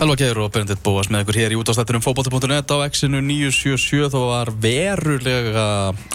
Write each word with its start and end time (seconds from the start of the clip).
Helva 0.00 0.14
Geir 0.16 0.38
og 0.40 0.48
Bendit 0.54 0.80
Bóas 0.80 1.10
með 1.12 1.26
ykkur 1.26 1.36
hér 1.36 1.52
í 1.52 1.56
útastættunum 1.60 2.00
fókbóti.net 2.00 2.70
á 2.72 2.76
X-inu 2.86 3.18
977 3.20 4.06
þá 4.08 4.16
var 4.16 4.50
verulega 4.56 5.64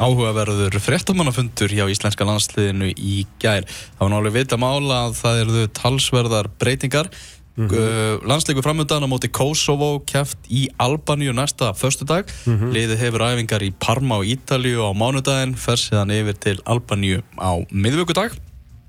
áhugaverður 0.01 0.73
fréttamannafundur 0.81 1.69
hjá 1.69 1.83
Íslenska 1.93 2.25
landsliðinu 2.25 2.87
í 2.97 3.28
gær. 3.37 3.67
Það 3.69 3.99
var 4.01 4.10
náttúrulega 4.10 4.35
vita 4.39 4.57
mála 4.57 4.97
að 5.03 5.13
það 5.19 5.42
eru 5.43 5.65
talsverðar 5.78 6.49
breytingar. 6.57 7.11
Mm 7.53 7.67
-hmm. 7.69 8.25
Landsleiku 8.25 8.63
framöndan 8.65 9.06
á 9.06 9.07
móti 9.07 9.29
Kosovo 9.29 10.02
kæft 10.02 10.49
í 10.49 10.65
Albaníu 10.81 11.33
næsta 11.38 11.74
förstu 11.78 12.06
dag. 12.06 12.25
Mm 12.47 12.57
-hmm. 12.57 12.74
Liðið 12.74 12.97
hefur 12.97 13.21
æfingar 13.21 13.61
í 13.61 13.71
Parma 13.79 14.17
og 14.17 14.25
Ítalíu 14.25 14.81
á 14.81 14.97
mánudaginn, 14.97 15.56
fer 15.56 15.78
síðan 15.78 16.09
yfir 16.09 16.33
til 16.33 16.57
Albaníu 16.65 17.21
á 17.38 17.53
miðvöggudag. 17.70 18.31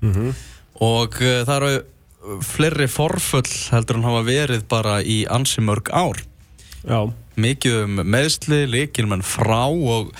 Mm 0.01 0.13
-hmm. 0.13 0.33
Og 0.81 1.13
það 1.21 1.55
eru 1.55 1.83
fleiri 2.45 2.87
forfull 2.91 3.47
heldur 3.71 3.99
hann 3.99 4.07
hafa 4.07 4.25
verið 4.27 4.65
bara 4.69 4.99
í 5.01 5.21
ansi 5.31 5.63
mörg 5.63 5.91
ár. 5.91 6.23
Já. 6.87 7.09
mikið 7.37 7.81
um 7.83 7.97
meðsli, 8.07 8.61
líkilmenn 8.71 9.25
frá 9.25 9.67
og 9.67 10.13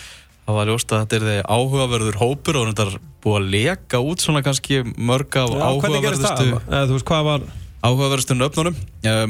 það 0.46 0.58
var 0.58 0.70
ljóst 0.70 0.92
að 0.92 1.04
þetta 1.04 1.18
er 1.18 1.26
því 1.28 1.38
áhugaverður 1.56 2.20
hópur 2.22 2.60
og 2.60 2.68
þetta 2.70 2.86
er 2.88 2.98
búið 3.24 3.38
að 3.38 3.48
leka 3.56 4.02
út 4.04 4.24
svona 4.24 4.44
kannski 4.46 4.82
mörg 4.84 5.40
af 5.40 5.56
áhugaverðustu 5.56 7.24
var... 7.28 7.48
áhugaverðustu 7.82 8.38
nöfnunum. 8.38 8.78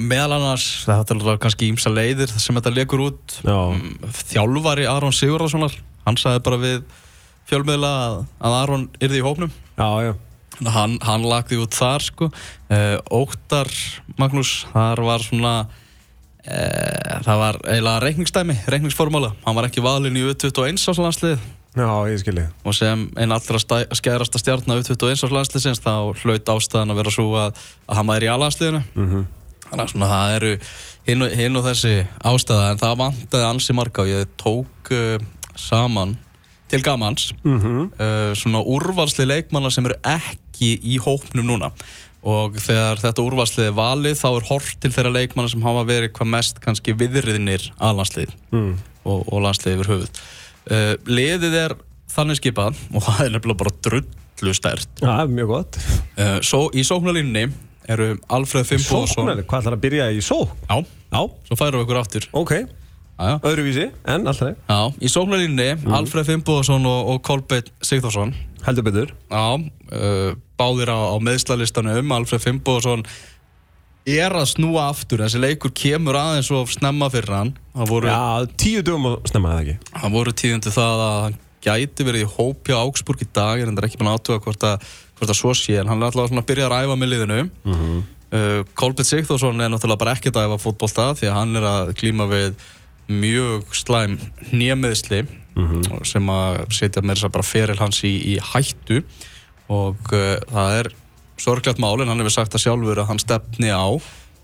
Meðal 0.02 0.38
annars, 0.40 0.68
þetta 0.88 1.18
er 1.18 1.41
kannski 1.46 1.71
ímsa 1.71 1.94
leiðir 1.94 2.34
sem 2.34 2.57
þetta 2.57 2.76
lekur 2.76 3.05
út. 3.07 3.40
Já. 3.44 3.57
Mm, 3.77 4.13
þjálfari 4.34 4.88
Aron 4.91 5.16
Sigurðarssonar 5.16 5.77
hann 6.07 6.20
sagði 6.20 6.44
bara 6.48 6.62
við 6.62 6.80
fjölmiðla 7.48 7.91
að 8.44 8.62
Aron 8.62 8.88
yrði 8.99 9.21
í 9.21 9.27
hópnum. 9.27 9.54
Já, 9.77 10.09
já 10.09 10.13
Hann, 10.66 10.98
hann 11.05 11.26
lagði 11.27 11.60
út 11.62 11.76
þar 11.77 12.02
sko. 12.02 12.32
Uh, 12.72 12.98
Óttar 13.13 13.70
Magnús 14.18 14.66
þar 14.72 15.04
var 15.05 15.22
svona 15.22 15.54
uh, 15.68 17.20
það 17.27 17.44
var 17.44 17.60
eiginlega 17.68 18.02
reikningsdæmi 18.08 18.58
reikningsformála, 18.74 19.36
hann 19.46 19.58
var 19.60 19.70
ekki 19.70 19.86
valin 19.86 20.18
í 20.18 20.26
U21 20.26 20.82
áslandslið 20.82 21.38
Já, 21.77 21.90
ég 22.10 22.22
skilji. 22.24 22.44
Og 22.66 22.74
sem 22.74 23.04
einn 23.20 23.34
allra 23.36 23.60
skærasta 23.94 24.40
stjarnar 24.41 24.80
U21 24.82 25.27
áslandsliðsins 25.27 25.82
þá 25.84 26.16
hlaut 26.24 26.54
ástæðan 26.55 26.94
að 26.94 27.02
vera 27.04 27.14
svo 27.14 27.27
að, 27.38 27.60
að 27.86 27.99
hann 27.99 28.10
væri 28.10 28.27
í 28.27 28.32
alhansliðinu 28.34 28.82
mm 28.82 29.10
-hmm. 29.12 29.26
þannig 29.68 29.84
að 29.84 29.92
svona 29.92 30.08
það 30.14 30.38
eru 30.38 30.54
hinn, 31.08 31.26
hinn 31.42 31.60
og 31.60 31.68
þessi 31.68 31.94
ástæða 32.32 32.71
en 32.71 32.82
það 32.82 32.96
vantaði 33.04 33.49
ansi 33.52 33.77
marga 33.77 34.02
og 34.02 34.10
ég 34.10 34.34
tók 34.42 34.92
uh, 34.92 35.20
saman 35.55 36.18
til 36.68 36.82
gamans. 36.82 37.34
Mm 37.44 37.60
-hmm. 37.62 37.84
uh, 38.02 38.34
svona 38.34 38.64
úrvalsli 38.66 39.26
leikmanna 39.26 39.70
sem 39.70 39.86
eru 39.86 39.96
ekki 40.04 40.46
í 40.66 40.98
hópnum 41.04 41.48
núna. 41.48 41.72
Og 42.27 42.58
þegar 42.60 43.00
þetta 43.00 43.24
úrvalsli 43.24 43.68
er 43.70 43.76
valið 43.77 44.18
þá 44.20 44.27
er 44.30 44.48
hort 44.50 44.80
til 44.84 44.91
þeirra 44.91 45.14
leikmanna 45.16 45.52
sem 45.52 45.64
hafa 45.64 45.84
verið 45.88 46.12
hvað 46.18 46.32
mest 46.34 46.62
kannski 46.64 46.96
viðriðinir 46.98 47.70
að 47.77 47.99
landslið 48.02 48.34
mm. 48.52 48.72
og, 49.05 49.22
og 49.22 49.44
landslið 49.46 49.77
yfir 49.77 49.91
höfuð. 49.94 50.24
Uh, 50.68 50.94
liðið 51.08 51.60
er 51.62 51.77
þannig 52.12 52.41
skipað 52.41 52.82
og 52.91 53.04
það 53.05 53.22
er 53.27 53.36
nefnilega 53.38 53.62
bara 53.62 53.76
drullu 53.88 54.55
stert. 54.58 54.90
Já, 55.04 55.14
mjög 55.30 55.54
gott. 55.54 55.80
Uh, 56.18 56.40
svo 56.44 56.66
í 56.76 56.84
sóknarlínni 56.88 57.46
eru 57.88 58.10
Alfred 58.36 58.68
Fimboðsson 58.68 59.24
Sóknar, 59.24 59.46
hvað 59.48 59.62
ætlar 59.64 59.77
að 59.77 59.84
byrja 59.86 60.10
í 60.12 60.20
sók? 60.26 60.52
Já, 60.68 60.82
Já, 61.08 61.21
svo 61.48 61.55
færum 61.55 61.80
við 61.80 61.86
ykkur 61.86 62.02
áttur 62.02 62.26
ok. 62.36 62.52
Já, 63.18 63.32
Öðruvísi, 63.48 63.86
en 64.06 64.28
alltaf. 64.30 64.58
Já, 64.68 64.80
í 65.00 65.09
sóknarlínni 65.09 65.69
Mm. 65.78 65.94
Alfred 66.02 66.28
Fimboðsson 66.28 66.84
og, 66.86 67.14
og 67.14 67.22
Kolbeitt 67.25 67.72
Sigþórsson. 67.81 68.36
Heldur 68.68 68.84
betur. 68.86 69.14
Já, 69.31 69.46
uh, 69.56 70.36
báðir 70.58 70.91
á, 70.94 71.00
á 71.13 71.16
meðslalistanum 71.24 72.13
Alfred 72.16 72.44
Fimboðsson 72.44 73.06
er 74.08 74.36
að 74.38 74.47
snúa 74.53 74.88
aftur. 74.92 75.22
Þessi 75.26 75.42
leikur 75.42 75.74
kemur 75.76 76.18
aðeins 76.20 76.50
og 76.56 76.70
snemma 76.72 77.09
fyrir 77.12 77.34
hann. 77.36 77.52
Voru, 77.90 78.08
Já, 78.08 78.48
tíu 78.59 78.84
dögum 78.86 79.09
að 79.12 79.18
snemma 79.31 79.56
það 79.56 79.64
ekki? 79.64 79.92
Það 79.94 80.16
voru 80.16 80.36
tíðundi 80.42 80.74
það 80.78 81.04
að 81.08 81.18
hann 81.26 81.40
gæti 81.68 82.08
verið 82.08 82.24
í 82.24 82.30
hópi 82.38 82.76
á 82.76 82.80
Augsburg 82.80 83.24
í 83.26 83.28
dag 83.36 83.62
en 83.64 83.74
það 83.74 83.81
er 83.81 83.90
ekki 83.90 84.00
búin 84.00 84.12
að 84.12 84.20
átuga 84.22 84.44
hvort 84.46 84.68
að, 84.70 84.86
hvort 85.20 85.34
að 85.34 85.40
svo 85.42 85.56
sé 85.58 85.76
en 85.81 85.92
hann 85.92 86.00
er 86.00 86.08
alltaf 86.08 86.31
að 86.31 86.48
byrja 86.48 86.70
að 86.70 86.74
ræfa 86.76 86.98
með 86.98 87.12
liðinu. 87.14 87.40
Mm 87.44 87.78
-hmm. 87.81 88.04
uh, 88.31 88.62
Kolbjörn 88.80 89.10
Sigþórsson 89.12 89.62
er 89.62 89.74
náttúrulega 89.74 90.04
bara 90.04 90.16
ekkert 90.16 90.40
að 90.40 90.48
æfa 90.48 90.64
fótbolta 90.64 91.10
því 91.20 91.28
að 91.31 91.38
hann 91.40 91.56
er 91.56 91.68
að 91.74 91.94
klíma 92.00 92.30
við 92.31 92.56
mjög 93.08 93.76
slæm 93.76 94.20
nýjameðsli 94.52 95.26
sem 96.06 96.30
að 96.30 96.58
setja 96.76 97.02
með 97.02 97.16
þess 97.16 97.28
að 97.28 97.34
bara 97.34 97.48
feril 97.48 97.78
hans 97.80 98.04
í, 98.06 98.14
í 98.14 98.36
hættu 98.38 99.02
og 99.74 100.14
uh, 100.16 100.38
það 100.52 100.78
er 100.82 100.92
sorglegt 101.38 101.82
mál 101.82 102.00
en 102.02 102.12
hann 102.12 102.22
hefur 102.24 102.38
sagt 102.40 102.56
að 102.58 102.66
sjálfur 102.66 103.02
að 103.04 103.10
hann 103.12 103.22
stefni 103.22 103.72
á 103.72 103.88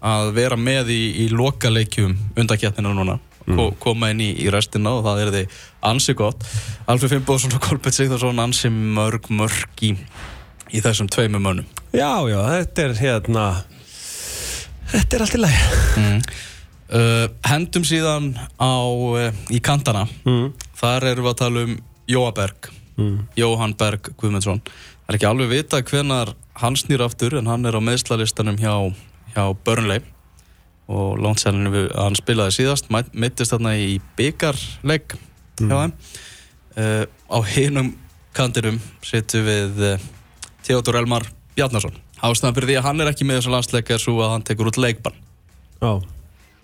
að 0.04 0.34
vera 0.36 0.58
með 0.60 0.92
í, 0.94 1.04
í 1.24 1.30
lokaleikjum 1.32 2.18
undaketnina 2.40 2.92
núna. 2.96 3.20
Ko 3.44 3.74
koma 3.80 4.08
inn 4.14 4.22
í, 4.24 4.30
í 4.40 4.48
restina 4.52 4.94
og 4.96 5.04
það 5.04 5.22
er 5.22 5.32
því 5.34 5.42
ansi 5.90 6.14
gott. 6.16 6.46
Alfred 6.88 7.12
Fimboðsson 7.12 7.56
og 7.58 7.64
Kolbjörn 7.66 7.96
Sigþórsson 7.98 8.40
ansi 8.40 8.72
mörg 8.72 9.28
mörg 9.36 9.84
í, 9.84 9.92
í 10.72 10.84
þessum 10.84 11.10
tveimum 11.12 11.44
mönnum. 11.44 11.68
Já, 11.92 12.24
já, 12.32 12.40
þetta 12.54 12.86
er 12.86 12.96
hérna 13.02 13.48
Þetta 14.94 15.18
er 15.18 15.26
allt 15.26 15.36
í 15.36 15.42
lagi. 15.42 15.60
Mm. 15.98 16.22
uh, 16.94 17.26
hendum 17.50 17.88
síðan 17.88 18.32
á 18.62 18.76
uh, 18.86 19.44
í 19.52 19.60
kantana. 19.64 20.06
Mm. 20.28 20.54
þar 20.80 21.10
erum 21.12 21.28
við 21.28 21.34
að 21.34 21.42
tala 21.44 21.68
um 21.68 21.76
Jóaberg 22.14 22.72
mm. 23.00 23.20
Jóhann 23.40 23.76
Berg 23.80 24.12
Guðmundsson. 24.20 24.62
það 24.64 24.93
er 25.08 25.18
ekki 25.18 25.30
alveg 25.30 25.52
vita 25.52 25.82
hvenar 25.84 26.34
hann 26.62 26.78
snýr 26.80 27.04
aftur 27.06 27.38
en 27.40 27.50
hann 27.50 27.66
er 27.66 27.78
á 27.78 27.82
meðslalistanum 27.84 28.60
hjá, 28.62 28.74
hjá 29.34 29.44
Burnley. 29.66 30.04
Og 30.92 31.18
lónsælinu 31.22 31.88
hann 31.96 32.18
spilaði 32.20 32.58
síðast 32.58 32.90
mittist 32.92 33.54
þarna 33.54 33.76
í 33.80 33.98
byggarlegg 34.18 35.16
hjá 35.64 35.76
þeim. 35.76 35.94
Uh, 36.74 37.04
á 37.30 37.38
hinum 37.54 37.94
kantinum 38.34 38.80
setjum 39.06 39.46
við 39.46 39.84
uh, 39.94 40.08
Theodor 40.66 40.98
Elmar 41.04 41.28
Bjarnason. 41.58 41.94
Ástæðan 42.24 42.56
fyrir 42.56 42.72
því 42.72 42.80
að 42.80 42.88
hann 42.88 43.04
er 43.04 43.12
ekki 43.12 43.28
með 43.28 43.42
þessu 43.42 43.54
landsleik 43.54 43.92
er 43.94 44.02
svo 44.02 44.18
að 44.24 44.34
hann 44.34 44.46
tekur 44.48 44.72
út 44.72 44.80
leikbann. 44.80 45.16
Já. 45.84 45.92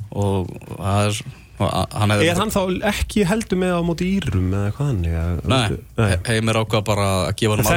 Og 0.09 0.49
það 0.79 1.09
er 1.09 1.21
hann 1.59 2.13
Er 2.15 2.39
hann 2.39 2.51
þá 2.53 2.61
ekki 2.87 3.25
heldur 3.27 3.59
með 3.59 3.75
á 3.75 3.81
móti 3.83 4.07
írum 4.15 4.47
eða 4.55 4.71
hvað 4.77 4.89
hann 4.89 5.05
er? 5.09 5.41
Nei, 5.43 5.77
Nei. 5.99 6.15
heimir 6.29 6.59
ákvað 6.61 6.83
bara 6.87 7.07
að 7.27 7.35
gefa 7.41 7.57
hann 7.59 7.69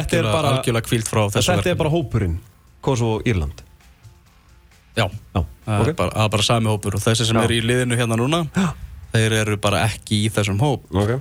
algjörlega, 0.53 0.87
kvílt 0.87 1.11
frá 1.11 1.23
þessu 1.27 1.51
verkefni 1.51 1.63
Þetta 1.63 1.75
er 1.75 1.81
bara 1.81 1.93
hópurinn, 1.93 2.37
Kosovo 2.85 3.19
og 3.19 3.29
Írland 3.29 3.65
Já, 4.93 5.07
það 5.33 5.47
okay. 5.65 5.89
er 5.89 5.97
bara, 5.97 6.27
bara 6.35 6.47
sami 6.47 6.69
hópur 6.71 6.99
og 6.99 7.03
þessi 7.03 7.27
sem 7.27 7.39
Já. 7.39 7.43
er 7.47 7.55
í 7.57 7.63
liðinu 7.65 7.99
hérna 7.99 8.19
núna 8.21 8.43
Já. 8.53 8.69
þeir 9.15 9.39
eru 9.41 9.57
bara 9.63 9.87
ekki 9.89 10.27
í 10.27 10.33
þessum 10.33 10.61
hóp 10.63 10.85
okay. 10.93 11.19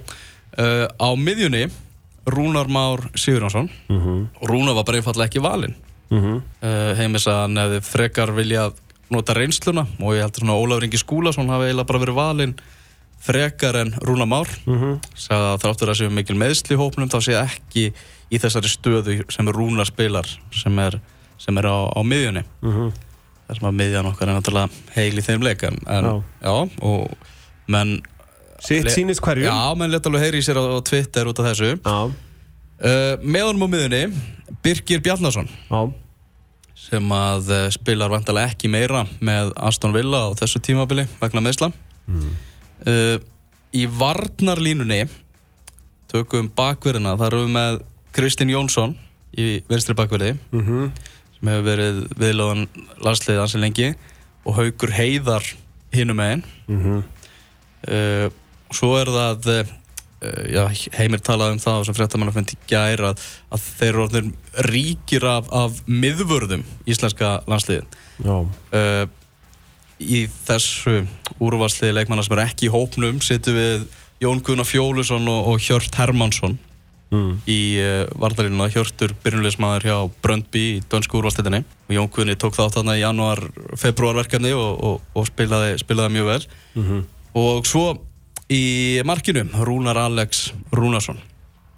uh, 0.59 0.85
Á 0.91 1.09
miðjunni 1.15 1.69
Rúnar 2.29 2.69
Már 2.69 3.07
Sigurjónsson 3.15 3.71
mm 3.89 4.01
-hmm. 4.01 4.27
Rúnar 4.45 4.75
var 4.77 4.85
bara 4.85 5.01
einfallega 5.01 5.31
ekki 5.31 5.41
valinn 5.41 5.75
mm 6.09 6.19
-hmm. 6.19 6.41
uh, 6.61 6.93
heimis 6.99 7.27
að 7.27 7.41
hann 7.41 7.57
hefði 7.57 7.81
frekar 7.81 8.35
viljað 8.35 8.73
nota 9.11 9.33
reynsluna 9.37 9.85
og 9.99 10.15
ég 10.15 10.23
heldur 10.23 10.45
svona 10.45 10.57
Ólafur 10.59 10.85
Ingi 10.87 10.99
Skúlason 11.01 11.49
hafi 11.51 11.69
eiginlega 11.69 11.87
bara 11.89 11.99
verið 12.05 12.17
valinn 12.19 12.55
frekar 13.21 13.75
en 13.81 13.93
Rúnar 14.01 14.25
Már 14.27 14.47
mm 14.65 14.77
-hmm. 14.79 14.99
sagði 15.15 15.47
að 15.53 15.61
þráttur 15.61 15.89
að 15.89 15.97
séu 15.99 16.09
mikil 16.09 16.35
meðsli 16.35 16.75
hópnum 16.77 17.09
þá 17.09 17.19
sé 17.21 17.33
ekki 17.37 17.93
í 18.31 18.39
þessari 18.39 18.69
stöðu 18.71 19.31
sem 19.31 19.47
Rúnar 19.47 19.85
spilar 19.85 20.27
sem 20.51 20.79
er, 20.79 20.99
sem 21.37 21.57
er 21.57 21.65
á, 21.65 21.77
á 21.93 22.01
miðjunni 22.03 22.43
Mm 22.61 22.71
-hmm. 22.71 22.91
þar 23.47 23.55
sem 23.59 23.67
að 23.67 23.77
miðjan 23.77 24.05
okkar 24.05 24.29
er 24.29 24.35
náttúrulega 24.35 24.69
heil 24.95 25.17
í 25.17 25.21
þeim 25.21 25.41
leik 25.43 25.63
en, 25.63 25.77
Já. 25.87 26.23
já, 26.41 26.69
og 26.81 27.11
menn 27.67 28.01
Sitt 28.59 28.89
sýnist 28.89 29.21
hverjum 29.21 29.45
já, 29.49 29.75
menn 29.75 29.91
leta 29.91 30.09
alveg 30.09 30.21
heyri 30.21 30.37
í 30.37 30.41
sér 30.45 30.57
á, 30.57 30.63
á 30.77 30.79
Twitter 30.81 31.25
út 31.27 31.39
af 31.39 31.45
þessu 31.45 31.79
uh, 31.85 33.17
með 33.23 33.43
honum 33.47 33.65
á 33.65 33.69
miðjunni 33.73 34.13
Birgir 34.63 35.01
Bjarnason 35.01 35.47
já. 35.69 35.93
Sem 36.81 37.11
að 37.13 37.49
uh, 37.53 37.65
spilar 37.73 38.09
vantilega 38.11 38.49
ekki 38.51 38.69
meira 38.71 39.03
með 39.21 39.51
Aston 39.69 39.93
Villa 39.93 40.23
á 40.25 40.29
þessu 40.39 40.61
tímabili 40.65 41.07
vegna 41.21 41.43
meðsla 41.45 41.71
Mm. 42.09 42.31
uh, 42.89 43.17
í 43.77 43.85
varnarlínunni 43.87 45.03
tökum 46.11 46.49
bakverðina 46.57 47.13
þar 47.19 47.35
erum 47.37 47.45
við 47.45 47.53
með 47.55 47.77
Kristinn 48.17 48.49
Jónsson 48.51 48.95
í 49.37 49.61
vinstri 49.69 49.95
bakverði 49.95 50.33
Mm 50.51 50.65
-hmm. 50.65 50.89
sem 51.37 51.47
hefur 51.53 51.67
verið 51.69 52.01
viðlóðan 52.19 52.65
landsliðið 53.05 53.41
ansi 53.45 53.61
lengi 53.61 53.93
og 54.45 54.55
Haugur 54.57 54.91
Heiðar 54.97 55.45
hinum 55.93 56.17
megin 56.17 56.43
Mm 56.67 56.81
-hmm. 56.83 57.03
uh, 57.87 58.27
svo 58.73 58.97
er 58.99 59.07
það 59.07 59.71
já, 60.53 60.63
heimir 60.97 61.21
talaði 61.25 61.57
um 61.57 61.63
það 61.63 61.85
sem 61.87 61.97
fréttamann 61.97 62.31
að 62.31 62.37
fundi 62.39 62.57
gær 62.69 63.05
að, 63.11 63.23
að 63.53 63.65
þeir 63.79 63.99
eru 64.03 64.21
ríkir 64.69 65.25
af, 65.25 65.49
af 65.49 65.81
miðvörðum 65.89 66.65
íslenska 66.89 67.39
landsliðið. 67.49 67.99
Já, 68.21 68.35
uh, 68.77 69.05
í 70.01 70.25
þessu 70.47 71.03
úrvarsliði 71.41 71.99
leikmanna 71.99 72.25
sem 72.25 72.37
er 72.37 72.47
ekki 72.47 72.67
í 72.69 72.73
hópnum 72.73 73.21
setjum 73.21 73.57
við 73.57 73.87
Jón 74.21 74.41
Gunnar 74.45 74.69
Fjólusson 74.69 75.25
og, 75.29 75.53
og 75.53 75.61
Hjört 75.61 75.97
Hermansson 75.97 76.59
í 77.11 77.59
uh, 77.81 78.05
varnarínuna 78.21 78.69
Hjörtur 78.71 79.11
byrjunleismadur 79.23 79.83
hjá 79.83 79.97
Bröndby 80.23 80.61
í 80.77 80.83
dönsku 80.87 81.19
úrvalstættinni 81.19 81.59
og 81.89 81.95
Jón 81.97 82.11
Guðni 82.13 82.37
tók 82.39 82.55
þátt 82.55 82.77
þarna 82.77 82.95
í 82.95 83.01
januar, 83.01 83.41
februar 83.75 84.15
verkefni 84.21 84.53
og, 84.55 84.69
og, 84.79 85.09
og 85.17 85.27
spilaði, 85.27 85.75
spilaði 85.81 86.15
mjög 86.15 86.29
vel. 86.29 86.45
Og 87.41 87.67
svo 87.67 87.83
í 88.51 88.63
markinu 89.07 89.45
Rúnar 89.63 89.99
Alex 90.01 90.49
Rúnarsson. 90.75 91.19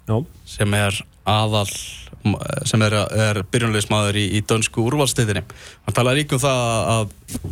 Já, 0.04 0.18
sem 0.44 0.74
er 0.76 0.98
aðal 1.24 1.68
sem 2.64 2.80
er, 2.84 2.94
er 3.20 3.40
byrjunleismadur 3.52 4.16
í, 4.16 4.24
í 4.38 4.40
dönsku 4.48 4.80
úrvalstættinni 4.86 5.42
hann 5.44 5.96
talaði 5.96 6.22
líka 6.22 6.38
um 6.38 6.40
það 6.40 6.60
að, 6.92 7.10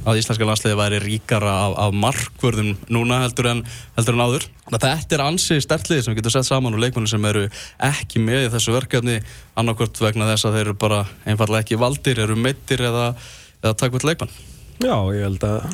að 0.08 0.20
íslenska 0.20 0.48
landsliði 0.48 0.78
væri 0.80 1.00
ríkara 1.02 1.52
af, 1.66 1.74
af 1.84 1.98
markvörðum 2.04 2.70
núna 2.92 3.20
heldur 3.26 3.50
en, 3.50 3.60
heldur 3.98 4.16
en 4.16 4.24
áður. 4.24 4.46
Þetta 4.72 5.18
er 5.18 5.24
ansi 5.26 5.58
stertliði 5.60 6.06
sem 6.06 6.14
við 6.14 6.22
getum 6.22 6.36
sett 6.36 6.48
saman 6.48 6.76
og 6.76 6.80
leikmenni 6.84 7.12
sem 7.12 7.28
eru 7.28 7.44
ekki 7.90 8.22
með 8.24 8.46
í 8.46 8.50
þessu 8.54 8.76
verkefni. 8.76 9.18
Annarkvört 9.60 10.00
vegna 10.00 10.30
þess 10.30 10.48
að 10.48 10.56
þeir 10.56 10.64
eru 10.64 10.78
bara 10.86 11.02
einfallega 11.28 11.66
ekki 11.66 11.80
valdir, 11.82 12.22
eru 12.24 12.38
meittir 12.40 12.84
eða, 12.88 13.12
eða 13.60 13.76
takkvært 13.76 14.08
leikmann. 14.08 14.32
Já 14.80 14.96
ég 15.12 15.28
held 15.28 15.48
að 15.48 15.68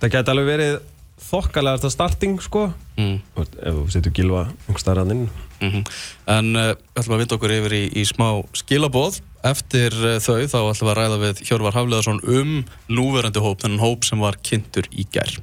það 0.00 0.16
geti 0.16 0.32
alveg 0.32 0.52
verið 0.54 0.80
þokkalega 1.20 1.80
þetta 1.80 1.94
starting 1.94 2.40
sko 2.42 2.68
mm. 2.98 3.16
Og 3.38 3.58
ef 3.58 3.76
þú 3.80 3.84
setur 3.94 4.14
gilva 4.16 4.46
einhver 4.66 4.82
starfan 4.82 5.14
inn 5.14 5.26
Mm 5.62 5.84
En 6.26 6.56
uh, 6.56 6.72
ætlum 6.96 7.16
að 7.16 7.22
vinda 7.22 7.36
okkur 7.38 7.54
yfir 7.54 7.74
í, 7.76 7.82
í 8.00 8.04
smá 8.08 8.28
skilabóð. 8.56 9.20
Eftir 9.44 9.94
uh, 10.00 10.16
þau 10.20 10.40
þá 10.48 10.58
ætlum 10.60 10.88
við 10.88 10.92
að 10.92 10.98
ræða 11.00 11.18
við 11.22 11.42
Hjörvar 11.48 11.76
Hafleðarsson 11.78 12.22
um 12.24 12.54
núverandi 12.88 13.44
hóp, 13.44 13.60
þennan 13.62 13.84
hóp 13.84 14.08
sem 14.08 14.24
var 14.24 14.40
kynntur 14.44 14.88
í 14.92 15.06
gær. 15.14 15.36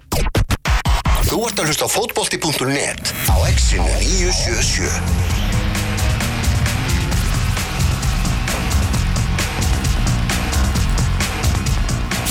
Þú 1.30 1.46
ert 1.48 1.62
að 1.62 1.72
hlusta 1.72 1.88
á 1.88 1.90
fótbolti.net 1.94 3.14
á 3.30 3.36
exinu 3.48 3.88
977 4.02 5.41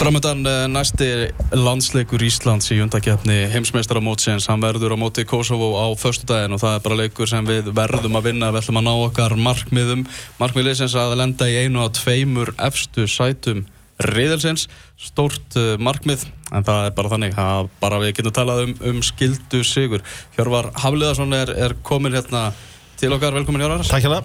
Framöndan 0.01 0.47
uh, 0.47 0.65
næsti 0.73 1.07
landsleikur 1.53 2.23
Íslands 2.25 2.71
í 2.73 2.79
undakefni 2.81 3.35
heimsmeistaramótsins. 3.53 4.47
Hann 4.49 4.63
verður 4.65 4.95
á 4.97 5.03
móti 5.03 5.27
Kosovo 5.29 5.75
á 5.77 5.93
förstudaginn 5.93 6.57
og 6.57 6.63
það 6.63 6.77
er 6.79 6.85
bara 6.87 6.97
leikur 7.03 7.29
sem 7.29 7.45
við 7.45 7.69
verðum 7.77 8.17
að 8.17 8.31
vinna. 8.31 8.49
Við 8.49 8.63
ætlum 8.63 8.81
að 8.81 8.87
ná 8.87 8.95
okkar 8.95 9.35
markmiðum. 9.37 10.07
Markmiðleysins 10.41 10.95
að 10.97 11.19
lenda 11.21 11.51
í 11.53 11.59
einu 11.67 11.83
af 11.85 11.93
tveimur 11.99 12.55
efstu 12.57 13.05
sætum 13.13 13.67
riðelsins. 14.01 14.71
Stórt 14.97 15.61
uh, 15.61 15.75
markmið, 15.77 16.25
en 16.49 16.65
það 16.65 16.87
er 16.87 16.97
bara 16.97 17.13
þannig 17.13 17.37
að 17.45 17.69
bara 17.85 18.01
við 18.01 18.15
getum 18.23 18.37
talað 18.41 18.65
um, 18.65 18.75
um 18.95 19.05
skildu 19.05 19.61
sigur. 19.69 20.01
Hjörvar 20.39 20.73
Hafliðarsson 20.81 21.37
er, 21.43 21.53
er 21.69 21.77
komin 21.85 22.17
hérna 22.17 22.55
til 22.97 23.13
okkar. 23.13 23.37
Velkomin 23.37 23.67
Hjörvar. 23.67 23.85
Takk 23.85 24.09
hérna 24.09 24.25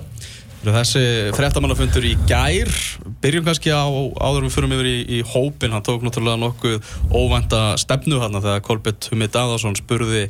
Þessi 0.65 1.01
fréttamannafundur 1.35 2.05
í 2.07 2.15
gær, 2.25 2.71
byrjum 3.21 3.45
kannski 3.45 3.69
á 3.69 3.85
áður 3.85 4.47
við 4.47 4.55
fyrir 4.55 4.73
yfir 4.73 4.89
í, 4.89 4.97
í 5.17 5.19
hópin, 5.29 5.73
hann 5.75 5.85
tók 5.85 6.01
náttúrulega 6.05 6.41
nokkuð 6.41 6.89
óvænta 7.13 7.61
stefnu 7.81 8.17
hann 8.23 8.39
þegar 8.39 8.63
Kolbett 8.65 9.09
Humi 9.11 9.29
Daðarsson 9.29 9.77
spurði 9.77 10.25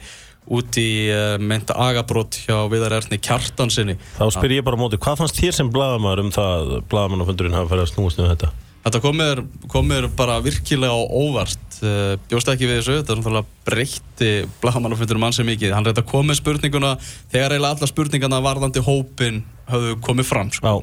út 0.52 0.78
í 0.78 0.90
uh, 1.10 1.38
mynda 1.42 1.78
agabrót 1.88 2.38
hjá 2.44 2.68
Viðar 2.70 3.00
Erni 3.00 3.18
Kjartansinni. 3.24 3.96
Þá 4.20 4.28
spyr 4.36 4.58
ég 4.60 4.68
bara 4.68 4.80
móti, 4.80 5.00
hvað 5.02 5.24
fannst 5.24 5.40
þér 5.40 5.58
sem 5.58 5.72
blagamæður 5.74 6.26
um 6.26 6.36
það 6.36 6.54
að 6.60 6.86
blagamannafundurinn 6.92 7.58
hafa 7.58 7.72
farið 7.72 7.88
að 7.88 7.92
snúast 7.94 8.22
um 8.22 8.30
þetta? 8.30 8.52
Þetta 8.86 9.02
komir, 9.02 9.42
komir 9.72 10.06
bara 10.14 10.38
virkilega 10.46 10.94
á 10.94 11.02
óvart, 11.02 11.80
uh, 11.82 12.14
bjóst 12.30 12.52
ekki 12.52 12.70
við 12.70 12.82
þessu, 12.82 13.00
þetta 13.00 13.16
er 13.16 13.22
náttúrulega 13.24 13.66
breytti 13.66 14.32
blagamannafundurinn 14.62 15.26
mann 15.26 15.34
sem 15.34 15.50
mikið. 15.50 15.74
Hann 15.74 15.88
reyndi 15.88 16.04
að 16.04 16.12
koma 16.12 16.30
með 16.30 16.42
spurninguna 16.44 16.94
þegar 17.34 17.56
eiginlega 17.56 17.74
alla 17.74 17.90
spurningarna 17.90 18.46
varðandi 18.46 18.86
hópin 18.86 19.42
höfðu 19.72 19.98
komið 20.06 20.30
fram. 20.30 20.52
Sko. 20.56 20.78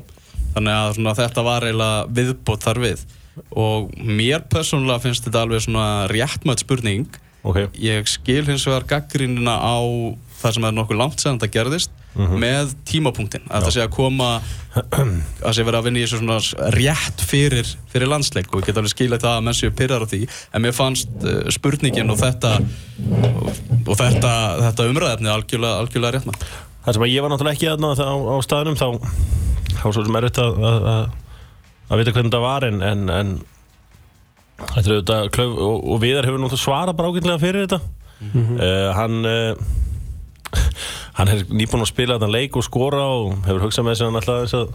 Þannig 0.52 0.76
að 0.76 0.94
svona, 0.99 1.17
þetta 1.19 1.44
var 1.46 1.67
eiginlega 1.67 2.06
viðbót 2.19 2.67
þar 2.67 2.82
við. 2.82 3.05
Og 3.56 3.93
mér 3.96 4.44
persónulega 4.52 5.06
finnst 5.06 5.25
þetta 5.26 5.46
alveg 5.46 5.64
svona 5.64 5.88
réttmætt 6.12 6.64
spurning. 6.64 7.08
Ok, 7.43 7.64
Ég 7.81 8.06
skil 8.11 8.44
hins 8.46 8.67
vegar 8.69 8.87
gaggrínina 8.90 9.56
á 9.58 9.81
það 10.43 10.56
sem 10.56 10.67
er 10.67 10.75
nokkuð 10.76 10.99
langt 10.99 11.23
sem 11.23 11.38
þetta 11.38 11.55
gerðist 11.56 11.99
með 12.12 12.75
tímapunktin. 12.88 13.44
Að 13.49 13.67
það 13.67 13.75
sé 13.75 13.84
að 13.87 13.93
koma 13.94 14.29
að 15.46 15.55
sé 15.56 15.64
verið 15.64 15.78
að 15.78 15.87
vinna 15.87 16.00
í 16.00 16.05
þessu 16.05 16.20
svona 16.20 16.73
rétt 16.76 17.25
fyrir, 17.25 17.70
fyrir 17.93 18.11
landsleik 18.11 18.52
og 18.52 18.61
ég 18.61 18.69
get 18.69 18.81
alveg 18.81 18.93
skilja 18.93 19.20
það 19.23 19.38
að 19.38 19.46
menn 19.46 19.56
séu 19.56 19.73
pyrrar 19.76 20.05
á 20.05 20.11
því 20.11 20.20
en 20.28 20.64
mér 20.64 20.76
fannst 20.76 21.25
uh, 21.25 21.38
spurningin 21.52 22.12
og 22.12 22.20
þetta 22.20 22.58
og, 22.58 23.96
þetta, 23.96 24.35
þetta 24.67 24.90
umræðefni 24.90 25.32
algjörlega, 25.32 25.81
algjörlega 25.81 26.19
rétt 26.19 26.28
það 26.82 26.96
sem 26.96 27.06
að 27.06 27.12
ég 27.12 27.25
var 27.25 27.32
náttúrulega 27.32 27.58
ekki 27.58 27.70
aðna 27.73 27.93
á, 27.94 28.14
á 28.14 28.37
staðnum 28.44 28.79
þá 28.79 28.88
þá 29.82 29.88
svo 29.88 30.05
sem 30.05 30.19
er 30.19 30.29
þetta 30.29 30.46
að, 30.49 30.87
að, 30.93 31.02
að, 31.88 32.00
vita 32.00 32.14
hvernig 32.17 32.34
það 32.34 32.44
var 32.46 32.67
en, 32.69 32.81
en, 32.87 33.05
en 33.12 33.32
þetta 34.62 34.82
er 34.82 34.94
auðvitað 34.96 35.31
klöf, 35.37 35.56
og, 35.67 35.76
og 35.94 36.02
Viðar 36.02 36.29
hefur 36.29 36.43
náttúrulega 36.43 36.64
svarað 36.64 36.99
bara 36.99 37.12
ágætlega 37.12 37.43
fyrir 37.43 37.67
þetta. 37.67 37.81
Uh, 38.23 38.88
hann 38.94 39.26
uh, 39.26 39.56
hann 41.19 41.32
er 41.32 41.43
nýbúinn 41.50 41.82
að 41.82 41.90
spila 41.90 42.19
þetta 42.19 42.31
leik 42.31 42.58
og 42.58 42.67
skora 42.67 43.06
og 43.17 43.40
hefur 43.49 43.67
hugsað 43.67 43.88
með 43.88 43.96
að 43.96 44.11
hann 44.11 44.20
ætlaði 44.20 44.46
þess 44.46 44.58
að 44.61 44.75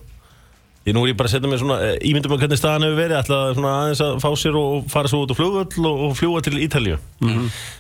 Ég 0.88 0.96
nú 0.96 1.04
er 1.04 1.12
ég 1.12 1.18
bara 1.20 1.28
að 1.28 1.36
setja 1.36 1.50
mig 1.52 1.60
svona, 1.60 1.78
eh, 1.84 1.98
ímyndum 2.08 2.32
að 2.32 2.46
hvernig 2.46 2.60
staðan 2.62 2.86
hefur 2.88 3.02
verið, 3.02 3.32
svona 3.58 3.72
aðeins 3.76 4.02
að 4.06 4.20
fá 4.24 4.30
sér 4.40 4.56
og 4.56 4.86
fara 4.88 5.12
svo 5.12 5.26
út 5.26 5.34
á 5.34 5.36
flugvöll 5.36 5.88
og, 5.90 6.04
og 6.08 6.14
fljúa 6.16 6.44
til 6.46 6.62
Ítalíu. 6.64 6.96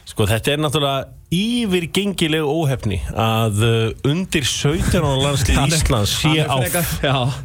Sko 0.09 0.27
þetta 0.27 0.51
er 0.51 0.59
náttúrulega 0.59 1.07
yfirgengileg 1.31 2.43
óhefni 2.43 2.99
að 3.15 3.63
uh, 3.63 4.09
undir 4.11 4.43
17 4.47 4.99
ára 4.99 5.19
landslið 5.23 5.59
Íslands 5.71 6.17
sé 6.19 6.43
á, 6.43 6.57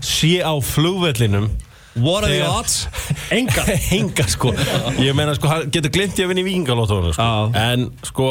sé 0.03 0.39
á 0.43 0.55
flugvöllinum 0.59 1.51
What 1.95 2.25
are 2.25 2.33
the 2.33 2.47
odds? 2.49 2.89
Enga 3.37 3.67
Enga 3.93 4.25
sko 4.35 4.55
Ég 5.03 5.13
meina 5.15 5.35
sko, 5.37 5.51
getur 5.69 5.93
glimt 5.93 6.17
ég 6.17 6.25
að 6.25 6.31
vinna 6.33 6.41
í 6.41 6.47
vikingalóttónu 6.47 7.11
sko. 7.13 7.27
Já. 7.27 7.65
En 7.73 7.91
sko 8.07 8.29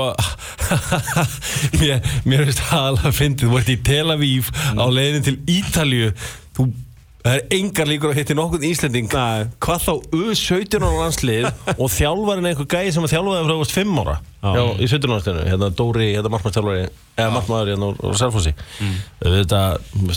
Mér, 2.25 2.47
finnst 2.47 2.63
það 2.63 2.87
alveg 2.87 3.11
að 3.11 3.19
fyndið 3.19 3.51
Þú 3.51 3.59
ert 3.59 3.69
í 3.75 3.77
Tel 3.85 4.07
Aviv 4.15 4.49
á 4.73 4.85
leiðin 4.89 5.27
til 5.27 5.37
Ítalíu 5.59 6.15
Þú 6.57 6.71
Það 7.21 7.35
er 7.37 7.55
engar 7.57 7.89
líkur 7.89 8.11
að 8.11 8.17
hitti 8.17 8.35
nokkuð 8.37 8.65
Íslending. 8.65 9.11
Nei. 9.13 9.45
Hvað 9.61 9.83
þá 9.85 9.91
U17 10.17 10.81
ára 10.81 11.03
landslið 11.03 11.47
Og 11.75 11.91
þjálfarinn 11.93 12.49
einhver 12.49 12.69
gæði 12.71 12.93
sem 12.95 13.05
að 13.05 13.13
þjálfaði 13.13 13.45
frá 13.45 13.55
varst 13.61 13.77
5 13.77 14.01
ára? 14.01 14.17
Já, 14.41 14.63
í 14.73 14.89
17 14.89 15.15
ára 15.15 15.45
Hérna 15.45 15.69
Dóri, 15.77 16.09
hérna 16.15 16.33
markmannstjálfari 16.33 16.83
Eða 17.21 17.31
markmaður 17.35 17.73
hérna 17.75 17.91
úr, 17.91 18.03
úr 18.09 18.17
Selfossi. 18.17 18.55
Mm. 18.81 18.99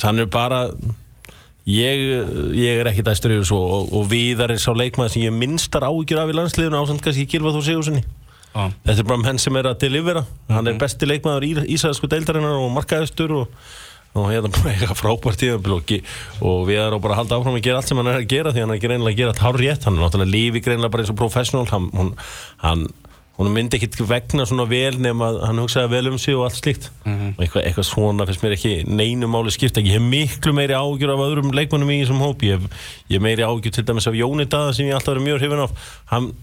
Hann 0.01 0.25
bara 0.33 0.67
Ég, 1.65 2.01
ég 2.61 2.83
er 2.83 2.91
ekki 2.91 3.05
dæstur 3.05 3.33
yfir 3.39 3.47
svo 3.49 3.63
og, 3.65 3.95
og 3.97 4.11
Viðar 4.11 4.53
er 4.53 4.61
sá 4.61 4.75
leikmaður 4.77 5.15
sem 5.15 5.23
ég 5.25 5.33
minnstar 5.33 5.87
áhyggjur 5.89 6.21
af 6.21 6.33
í 6.33 6.37
landsliðinu 6.37 6.77
ásand 6.77 7.01
kannski 7.05 7.25
Gilva 7.25 7.55
Þór 7.55 7.65
Sigurssoni 7.65 8.03
Já. 8.55 8.69
Þetta 8.85 9.01
er 9.01 9.09
bara 9.09 9.23
menn 9.25 9.41
sem 9.43 9.57
er 9.59 9.67
að 9.67 9.81
delivera. 9.83 10.23
Hann 10.53 10.71
er 10.71 10.77
besti 10.79 11.09
leikmaður 11.09 11.47
í 11.49 11.55
Ísæðsku 11.75 12.07
deildarinnar 12.13 12.61
og 12.61 12.71
markaðustur 12.77 13.33
og, 13.41 13.57
og 14.15 14.29
hérna 14.31 14.51
bara 14.55 14.71
eitthvað 14.71 15.01
frábært 15.01 15.41
tíðanbíl 15.43 15.75
og, 15.75 16.61
við 16.69 16.79
erum 16.79 17.03
bara 17.03 17.17
að 17.17 17.23
halda 17.25 17.39
áfram 17.41 17.57
að 17.59 17.65
gera 17.67 17.81
allt 17.81 17.91
sem 17.91 17.99
hann 17.99 18.11
er 18.13 18.21
að 18.21 18.29
gera 18.31 18.53
því 18.55 18.63
hann 18.63 18.75
er 18.75 18.79
ekki 18.79 18.91
reynilega 18.93 19.15
að 19.15 19.21
gera 19.21 19.33
þetta 19.35 19.47
hár 19.49 19.59
rétt 19.59 19.89
hann 19.89 19.97
er 19.97 20.05
náttúrulega 20.05 20.35
lífi 20.37 20.63
greinlega 20.63 20.95
bara 20.95 21.03
eins 21.03 21.11
og 21.11 21.19
professional. 21.19 21.67
Hann, 21.73 21.89
hún, 21.99 22.13
hann, 22.63 22.85
hún 23.35 23.51
myndi 23.51 23.81
ekkit 23.81 23.99
vegna 24.07 24.47
svona 24.47 24.69
vel 24.71 25.01
nema 25.03 25.33
að 25.33 25.41
hann 25.49 25.61
hugsaði 25.65 25.91
vel 25.97 26.13
um 26.13 26.21
sig 26.23 26.39
og 26.39 26.47
allt 26.47 26.61
slíkt. 26.61 26.89
Og 27.35 27.43
eitthvað, 27.43 27.67
eitthvað 27.67 27.89
svona 27.91 28.29
finnst 28.31 28.47
mér 28.47 28.55
ekki 28.55 28.75
neinu 28.87 29.31
máli 29.35 29.55
skipta. 29.55 29.83
Ég 29.83 29.99
hef 29.99 30.07
miklu 30.07 30.55
meiri 30.55 30.79
ágjur 30.79 31.15
af 31.17 31.27
öðrum 31.27 31.51
leikmannum 31.57 31.91
í 31.91 32.01
þessum 32.05 32.23
hóp 32.23 32.47
ég 32.47 32.63
hef, 32.63 33.23
meiri 33.25 33.43
ágjur 33.43 33.75
til 33.75 33.87
dæmis 33.89 34.07
af 34.07 34.15
Jóni 34.15 34.47
Daða 34.47 34.77
sem 34.79 34.87
ég 34.87 34.95
alltaf 34.95 35.17
verið 35.17 35.27
mjög 35.27 35.43
hrifin 35.43 35.67
af. 35.67 35.95
Hann 36.15 36.35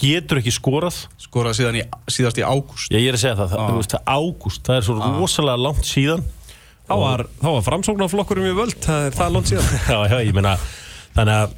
getur 0.00 0.40
ekki 0.42 0.54
skorað. 0.58 1.04
Skoraði 1.22 1.60
síðan 1.60 1.78
í, 1.78 1.84
síðast 2.10 2.40
í 2.40 2.46
ágúst. 2.46 2.90
ég 2.90 3.06
er 3.12 3.18
að 3.18 3.22
segja 3.22 3.38
það, 3.38 3.54
það, 3.54 3.68
þú 3.68 3.78
veist, 3.78 3.94
það 3.94 4.16
ágúst. 4.18 4.64
Það 4.66 4.80
er 4.80 4.88
svo 4.88 5.12
rosalega 5.20 5.62
langt 5.68 5.86
síðan 5.86 6.24
Þá 6.84 6.94
var, 7.00 7.26
þá 7.40 7.48
var 7.48 7.62
framsóknarflokkurum 7.64 8.46
í 8.50 8.54
völd 8.58 8.74
Það 8.84 9.06
er 9.08 9.14
það 9.16 9.36
langt 9.36 9.50
síðan. 9.52 9.68
Já, 9.94 9.98
já, 10.10 10.16
ég 10.20 10.34
meina 10.36 10.56
þannig 11.14 11.36
að 11.38 11.54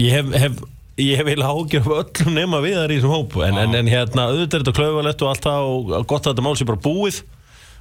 ég 0.00 0.14
hef, 0.14 0.30
hef 0.40 0.60
ég 1.00 1.20
hef 1.20 1.28
eiginlega 1.30 1.54
ágjör 1.54 1.86
af 1.86 1.94
öllum 2.00 2.36
nema 2.36 2.60
við 2.64 2.76
þar 2.78 2.92
í 2.92 2.98
þessum 2.98 3.14
hóp. 3.14 3.38
En, 3.46 3.60
en, 3.60 3.76
en 3.78 3.88
hérna, 3.90 4.26
auðvitað 4.30 4.58
er 4.58 4.64
þetta 4.64 4.76
klauvalett 4.76 5.24
og 5.24 5.30
allt 5.32 5.46
það 5.46 5.70
og 5.70 6.04
gott 6.10 6.26
að 6.26 6.34
þetta 6.34 6.44
mál 6.44 6.58
sé 6.58 6.66
bara 6.68 6.82
búið. 6.84 7.20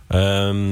Um, 0.09 0.63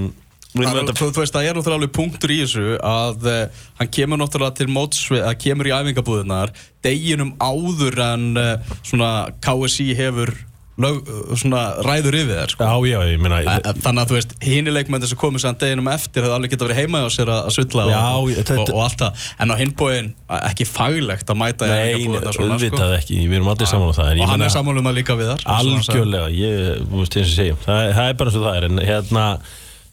við 0.54 0.64
Það 0.64 0.72
er, 0.72 0.80
þetta, 0.80 0.96
þú, 0.98 1.10
þú 1.14 1.24
veist, 1.24 1.36
það 1.36 1.48
er 1.48 1.58
náttúrulega 1.58 1.80
alveg 1.82 1.94
punktur 1.98 2.34
í 2.34 2.38
þessu 2.42 2.78
að 2.90 3.28
uh, 3.30 3.64
hann 3.82 3.92
kemur 3.98 4.22
náttúrulega 4.22 4.58
til 4.58 4.70
mótsvið, 4.74 5.24
að 5.28 5.40
kemur 5.44 5.70
í 5.70 5.74
æfingabúðunar 5.76 6.54
deginum 6.88 7.34
áður 7.44 8.00
en 8.08 8.28
uh, 8.42 8.78
svona 8.82 9.12
KSI 9.44 9.92
hefur 10.00 10.34
lög, 10.78 11.08
svona 11.42 11.62
ræður 11.86 12.16
yfir 12.20 12.36
þér 12.38 12.52
sko. 12.54 12.68
já, 12.68 12.76
já, 12.92 13.00
ég 13.12 13.22
meina 13.24 13.40
e- 13.42 13.74
Þannig 13.82 14.02
að 14.04 14.12
þú 14.12 14.16
veist, 14.18 14.34
hini 14.46 14.74
leikmenn 14.74 15.08
sem 15.10 15.18
komið 15.18 15.44
sann 15.44 15.58
deginum 15.62 15.90
eftir 15.92 16.26
hefði 16.26 16.36
alveg 16.38 16.54
geta 16.54 16.68
verið 16.68 16.80
heima 16.82 17.02
á 17.02 17.10
sér 17.10 17.32
að, 17.34 17.50
Já, 17.90 18.02
og, 18.14 18.30
ég- 18.30 18.52
og, 18.54 18.74
og 18.76 18.82
allt 18.86 19.02
það 19.02 19.26
En 19.42 19.54
á 19.54 19.56
hinbóin, 19.58 20.12
ekki 20.38 20.68
faglegt 20.70 21.34
að 21.34 21.40
mæta 21.42 21.70
Nei, 21.72 22.04
svona, 22.06 22.34
sko. 22.34 22.48
auðvitað 22.48 22.96
ekki, 23.00 23.22
við 23.26 23.40
erum 23.40 23.52
allir 23.54 23.72
saman 23.72 23.90
á 23.90 23.98
það 23.98 24.12
en 24.12 24.18
Og 24.18 24.24
ég 24.26 24.34
hann 24.34 24.46
er 24.48 24.54
sammálum 24.54 24.92
að 24.92 24.98
líka 25.02 25.18
við 25.18 25.32
þar. 25.34 25.46
Algjörlega, 25.58 26.30
ég, 26.38 26.84
þú 26.88 27.02
veist, 27.02 27.18
eins 27.18 27.32
og 27.32 27.38
segjum 27.42 27.62
það, 27.66 27.94
það 27.98 28.12
er 28.14 28.20
bara 28.22 28.30
eins 28.32 28.38
og 28.42 28.46
það 28.48 28.60
er, 28.62 28.70
en 28.70 28.84
hérna 28.92 29.26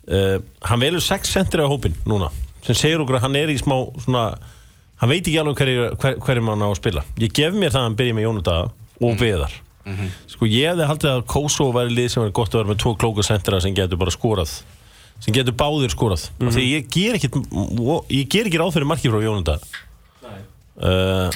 uh, 0.08 0.38
hann 0.68 0.80
velur 0.84 1.00
sex 1.04 1.32
sendir 1.32 1.64
á 1.64 1.68
hópin 1.70 1.96
núna 2.04 2.28
sem 2.64 2.76
segir 2.76 3.00
okkur 3.04 3.18
að 3.18 3.26
hann 3.26 3.36
er 3.40 3.52
í 3.52 3.58
smá 3.60 3.76
svona, 4.04 4.24
hann 5.00 5.10
veit 5.12 5.24
ekki 5.24 5.40
alveg 5.40 5.60
hverju 5.60 5.88
hver, 6.00 6.16
hverjum 6.24 6.48
hann 6.52 6.64
á 6.64 6.68
að 6.70 6.78
spila 6.80 7.04
ég 7.20 7.32
gef 7.36 7.56
mér 7.56 7.72
það 7.74 7.80
að 7.82 7.88
hann 7.88 7.98
byrja 8.00 8.16
með 8.18 8.26
Jónudaga 8.28 8.64
og 9.04 9.18
Viðar 9.84 10.12
sko 10.32 10.48
ég 10.48 10.70
hefði 10.70 10.88
haldið 10.88 11.10
að 11.10 11.24
Kosovo 11.28 11.74
væri 11.76 11.94
lið 11.94 12.10
sem 12.14 12.24
er 12.24 12.32
gott 12.36 12.54
að 12.54 12.62
vera 12.62 12.72
með 12.72 12.80
tvo 12.82 12.94
klóka 13.00 13.24
sendera 13.26 13.60
sem 13.60 13.74
getur 13.76 14.00
bara 14.00 14.14
skorað 14.14 14.54
sem 15.20 15.34
getur 15.34 15.56
báðir 15.56 15.92
skorað. 15.92 16.28
Mm 16.40 16.54
því 16.54 16.64
ég 16.70 16.88
ger 16.92 17.18
ekki 17.18 17.30
ég 18.10 18.30
ger 18.32 18.48
ekki 18.48 18.60
ráð 18.60 18.72
fyrir 18.76 18.88
marki 18.88 19.12
frá 19.12 19.20
Jónudaga 19.22 19.60
uh, 20.80 21.28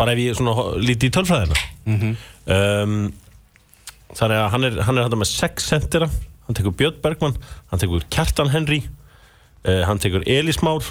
bara 0.00 0.14
ef 0.16 0.22
ég 0.24 0.40
líti 0.80 1.10
í 1.10 1.12
tölfræðina. 1.12 1.58
Um, 1.84 3.12
þannig 4.16 4.38
að 4.40 4.48
hann 4.54 4.64
er, 4.64 4.80
hann 4.86 4.98
er 4.98 5.06
hann 5.06 5.20
með 5.20 5.30
sex 5.30 5.68
sendera 5.70 6.08
hann 6.46 6.56
tekur 6.56 6.74
Björn 6.74 6.98
Bergmann, 7.04 7.36
hann 7.70 7.78
tekur 7.78 8.02
Kjartan 8.10 8.50
Henry 8.50 8.82
uh, 9.66 9.84
hann 9.86 10.00
tekur 10.02 10.24
Elís 10.26 10.62
Már 10.64 10.82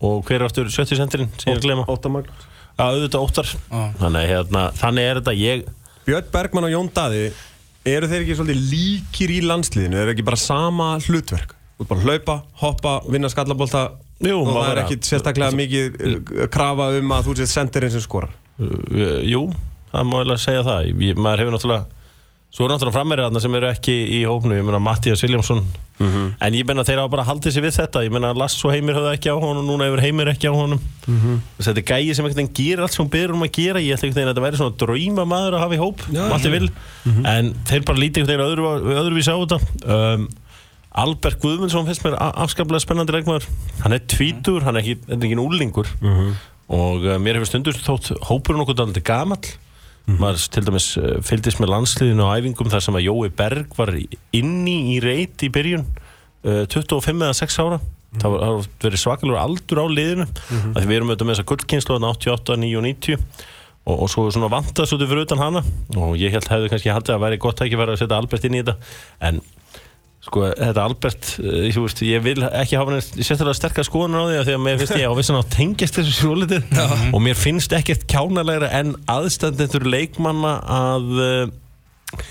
og 0.00 0.24
hver 0.28 0.40
er 0.40 0.46
aftur 0.46 0.68
70 0.70 0.96
sendirinn 1.00 1.32
sem 1.36 1.50
ég 1.50 1.56
er 1.56 1.60
að 1.60 1.66
glema 1.66 1.88
Óttamagn 1.90 2.28
að 2.80 2.96
auðvitað 2.96 3.24
óttar. 3.26 3.50
Þannig, 4.00 4.20
að, 4.20 4.28
hérna, 4.30 4.62
þannig 4.78 5.08
er 5.08 5.20
þetta 5.20 5.34
ég 5.36 5.64
Björn 6.10 6.26
Bergman 6.34 6.66
og 6.66 6.72
Jón 6.74 6.88
Daði 6.90 7.28
eru 7.86 8.08
þeir 8.10 8.24
ekki 8.24 8.34
svolítið 8.40 8.62
líkir 8.72 9.30
í 9.30 9.40
landsliðinu? 9.46 9.98
Eru 10.02 10.10
ekki 10.16 10.24
bara 10.26 10.38
sama 10.40 10.88
hlutverk? 11.06 11.52
Ert 11.80 11.88
bara 11.88 12.02
hlaupa, 12.02 12.34
hoppa, 12.60 12.94
vinna 13.08 13.30
skallabólta 13.30 13.84
Jú, 14.20 14.40
og 14.42 14.50
það 14.50 14.64
er 14.64 14.74
vera- 14.74 14.82
ekki 14.84 14.98
sérstaklega 15.06 15.56
mikið 15.56 15.94
uh, 16.10 16.42
krafa 16.52 16.90
um 16.98 17.14
að 17.16 17.28
þú 17.30 17.36
sést 17.38 17.54
sendirinn 17.56 17.94
sem 17.94 18.02
skorar. 18.04 18.34
Uh, 18.60 19.22
jú, 19.24 19.46
það 19.94 20.10
má 20.10 20.16
eiginlega 20.18 20.42
segja 20.42 20.64
það. 20.66 20.90
Ég, 21.06 21.16
maður 21.22 21.44
hefur 21.44 21.54
náttúrulega 21.56 21.99
svo 22.50 22.66
er 22.66 22.72
náttúrulega 22.72 22.96
frammeirið 22.98 23.28
þarna 23.28 23.40
sem 23.44 23.54
eru 23.60 23.68
ekki 23.70 23.94
í 24.16 24.20
hópnu 24.26 24.56
ég 24.58 24.64
meina 24.66 24.80
Mattias 24.82 25.22
Viljámsson 25.22 25.60
en 26.40 26.54
ég 26.56 26.64
meina 26.66 26.82
þeir 26.82 26.98
hafa 27.02 27.10
bara 27.12 27.24
haldið 27.28 27.52
sér 27.54 27.64
við 27.66 27.74
þetta. 27.76 28.02
Ég 28.06 28.12
meina 28.14 28.30
Lass 28.32 28.56
og 28.64 28.72
Heimir 28.72 28.96
höfðu 28.96 29.10
ekki 29.12 29.28
á 29.30 29.36
honum 29.36 29.66
núna 29.68 29.84
hefur 29.84 30.00
Heimir 30.00 30.30
ekki 30.32 30.48
á 30.48 30.54
honum. 30.56 30.80
Þetta 31.60 31.82
er 31.82 31.86
gæi 31.90 32.14
sem 32.16 32.24
einhvern 32.24 32.40
veginn 32.40 32.54
gerir 32.56 32.82
allt 32.86 32.94
sem 32.96 33.04
hún 33.04 33.10
byrður 33.12 33.36
um 33.36 33.44
að 33.44 33.52
gera. 33.58 33.82
Ég 33.84 33.94
ætla 33.98 34.08
einhvern 34.08 34.16
veginn 34.16 34.30
að 34.30 34.34
þetta 34.34 34.46
væri 34.46 34.60
svona 34.62 34.78
drauma 34.80 35.26
maður 35.34 35.58
að 35.58 35.64
hafa 35.66 35.76
í 35.76 35.80
hóp 35.82 36.00
Matti 36.32 36.50
vil 36.54 36.70
en 37.34 37.52
þeir 37.68 37.84
bara 37.84 38.00
lítið 38.00 38.22
einhvern 38.22 38.32
veginn 38.32 38.48
öðru, 38.48 38.96
öðruvís 38.96 39.28
á 39.28 39.36
þetta. 39.36 39.60
Um, 39.84 40.28
Albert 41.04 41.38
Guðmundsson 41.44 41.86
finnst 41.86 42.02
mér 42.02 42.16
afskaplega 42.18 42.82
spennandi 42.82 43.12
leikmaður. 43.14 43.44
Hann 43.84 43.92
er 43.94 44.00
tvítur, 44.10 44.64
hann 44.64 44.74
er 44.74 44.82
ekki, 44.82 44.96
er 45.06 45.20
ekki 45.20 45.38
úlingur 45.38 45.86
og 46.70 47.04
uh, 47.04 47.18
mér 47.20 47.36
hefur 47.38 47.46
stundur 47.52 47.76
þótt 47.76 48.14
hópurinn 48.30 48.64
okkur 48.64 48.80
dálítið 48.80 49.04
gamall 49.06 49.44
maður 50.18 50.46
til 50.54 50.64
dæmis 50.66 50.88
uh, 50.98 51.12
fylgdist 51.26 51.60
með 51.62 51.72
landsliðinu 51.74 52.26
á 52.26 52.34
æfingum 52.38 52.72
þar 52.72 52.84
sem 52.86 52.98
að 52.98 53.06
Jói 53.06 53.30
Berg 53.36 53.76
var 53.78 53.94
inni 54.36 54.76
í 54.94 54.98
reit 55.04 55.44
í 55.46 55.52
byrjun 55.52 55.86
uh, 55.86 56.66
25 56.66 57.24
eða 57.26 57.38
6 57.38 57.60
ára. 57.62 57.80
Það 58.10 58.32
var, 58.32 58.40
það 58.42 58.56
var 58.56 58.68
verið 58.82 59.00
svakalur 59.04 59.38
aldur 59.38 59.80
á 59.80 59.86
liðinu 59.86 60.26
mm 60.26 60.72
að 60.74 60.80
því 60.80 60.88
við 60.88 60.96
erum 60.96 61.10
auðvitað 61.12 61.28
með 61.28 61.36
þessa 61.36 61.48
gullkynslu 61.52 61.98
88, 62.00 62.56
9 62.64 62.78
og 62.80 62.86
90 62.88 63.20
og, 63.86 63.94
og 63.94 64.10
svo 64.10 64.26
svona 64.34 64.50
vantast 64.50 64.96
út 64.96 65.04
fyrir 65.06 65.24
utan 65.26 65.40
hana. 65.40 65.62
Og 65.94 66.16
ég 66.18 66.34
held 66.34 66.50
hefði 66.50 66.72
kannski 66.72 66.92
haldið 66.94 67.16
að 67.16 67.24
væri 67.24 67.40
gott 67.42 67.62
að 67.62 67.70
ekki 67.70 67.80
vera 67.80 67.94
að 67.94 68.02
setja 68.02 68.18
Albert 68.18 68.46
inn 68.48 68.58
í 68.58 68.62
þetta. 68.64 68.76
En 69.28 69.40
sko 70.20 70.42
þetta 70.52 70.82
Albert 70.84 71.30
uh, 71.40 71.62
þú 71.72 71.84
veist, 71.86 72.02
ég 72.04 72.20
vil 72.26 72.42
ekki 72.50 72.76
hafa 72.76 72.92
neitt 72.98 73.14
sérstaklega 73.24 73.56
sterkar 73.56 73.86
skoðunar 73.88 74.20
á 74.20 74.28
því 74.28 74.36
af 74.42 74.46
því 74.50 74.56
að 74.58 74.62
mér 74.66 74.80
finnst 74.82 74.98
ég 75.00 75.08
á 75.08 75.14
vissan 75.16 75.38
að 75.40 75.48
tengjast 75.54 75.96
þessu 75.96 76.12
svolítið. 76.18 76.66
Og 77.16 77.22
mér 77.24 77.38
finnst 77.40 77.72
ekkert 77.78 78.04
kjánalegra 78.10 78.68
en 78.82 78.92
aðstandendur 79.08 79.86
leikmanna 79.88 80.52
að 80.76 81.08
uh, 81.24 82.24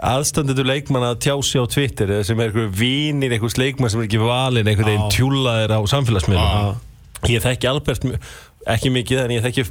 aðstandendur 0.00 0.64
leikmanna 0.70 1.10
að 1.12 1.18
tjá 1.26 1.34
sig 1.44 1.60
á 1.60 1.66
Twitter 1.68 2.12
sem 2.24 2.40
er 2.40 2.48
einhverju 2.48 2.70
vinir, 2.80 3.34
einhvers 3.36 3.58
leikmann 3.60 3.92
sem 3.92 4.00
er 4.00 4.08
ekki 4.08 4.20
valinn 4.22 4.70
einhvern 4.70 4.88
veginn 4.88 5.12
tjúlaðir 5.12 5.74
á 5.76 5.80
samfélagsmiðlum. 5.92 6.78
Ég 7.28 7.42
þekki 7.44 7.68
Albert 7.68 8.06
m- 8.08 8.16
ekki 8.68 8.90
mikið 8.92 9.22
en 9.24 9.30
ég 9.32 9.40
þekki 9.46 9.62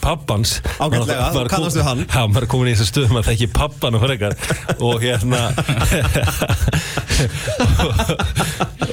pappans. 0.00 0.60
Ágætlega, 0.78 1.32
Maður 1.34 1.48
kom- 1.48 1.50
kannastu 1.56 1.82
hann? 1.82 2.04
Já, 2.06 2.22
maður 2.30 2.46
er 2.46 2.50
komin 2.52 2.70
í 2.70 2.76
þessu 2.78 2.86
stöðum 2.92 3.18
að 3.20 3.26
þekki 3.32 3.48
pappan 3.56 3.98
og 3.98 4.04
frekar. 4.06 4.36
Og 4.78 5.02
hérna 5.02 5.40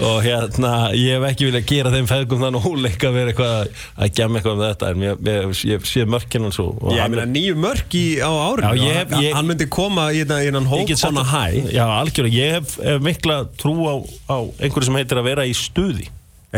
og 0.03 0.17
hérna 0.25 0.71
ég 0.97 1.13
hef 1.17 1.25
ekki 1.29 1.47
viljað 1.47 1.65
gera 1.69 1.91
þeim 1.93 2.07
feðgum 2.09 2.41
þann 2.43 2.57
og 2.59 2.65
óleika 2.71 3.09
að 3.09 3.15
vera 3.19 3.33
eitthvað 3.33 3.53
að 4.03 4.11
gemma 4.17 4.39
eitthvað 4.39 4.55
um 4.57 4.63
þetta 4.65 4.89
en 4.93 5.05
ég, 5.05 5.21
ég, 5.29 5.35
ég 5.73 5.85
sé 5.89 6.01
mörkinn 6.09 6.47
hans 6.47 6.59
og, 6.63 6.71
og 6.81 6.95
Ég 6.97 7.11
meina 7.13 7.25
nýju 7.29 7.55
mörk 7.63 7.91
í, 7.99 8.01
á 8.23 8.31
árinu. 8.31 8.73
Já, 8.81 8.97
hef- 8.97 9.13
Hann- 9.13 9.23
ég- 9.27 9.35
Hann 9.37 9.47
myndi 9.51 9.67
koma 9.71 10.03
í 10.11 10.13
þennan- 10.23 10.43
í 10.43 10.49
þennan 10.49 10.67
Ég 10.67 10.73
hóp 10.73 10.87
get 10.91 10.99
sagt 11.03 11.13
on 11.13 11.21
a 11.21 11.23
að- 11.23 11.31
high. 11.35 11.57
Já, 11.77 11.85
algjörlega, 12.01 12.35
ég 12.41 12.49
hef, 12.57 12.67
hef 12.83 12.99
mikla 13.05 13.37
trú 13.59 13.73
á, 13.85 13.87
á 14.33 14.37
einhverju 14.59 14.87
sem 14.89 14.99
heitir 15.01 15.17
að 15.21 15.29
vera 15.29 15.43
í 15.47 15.53
stuði 15.57 16.05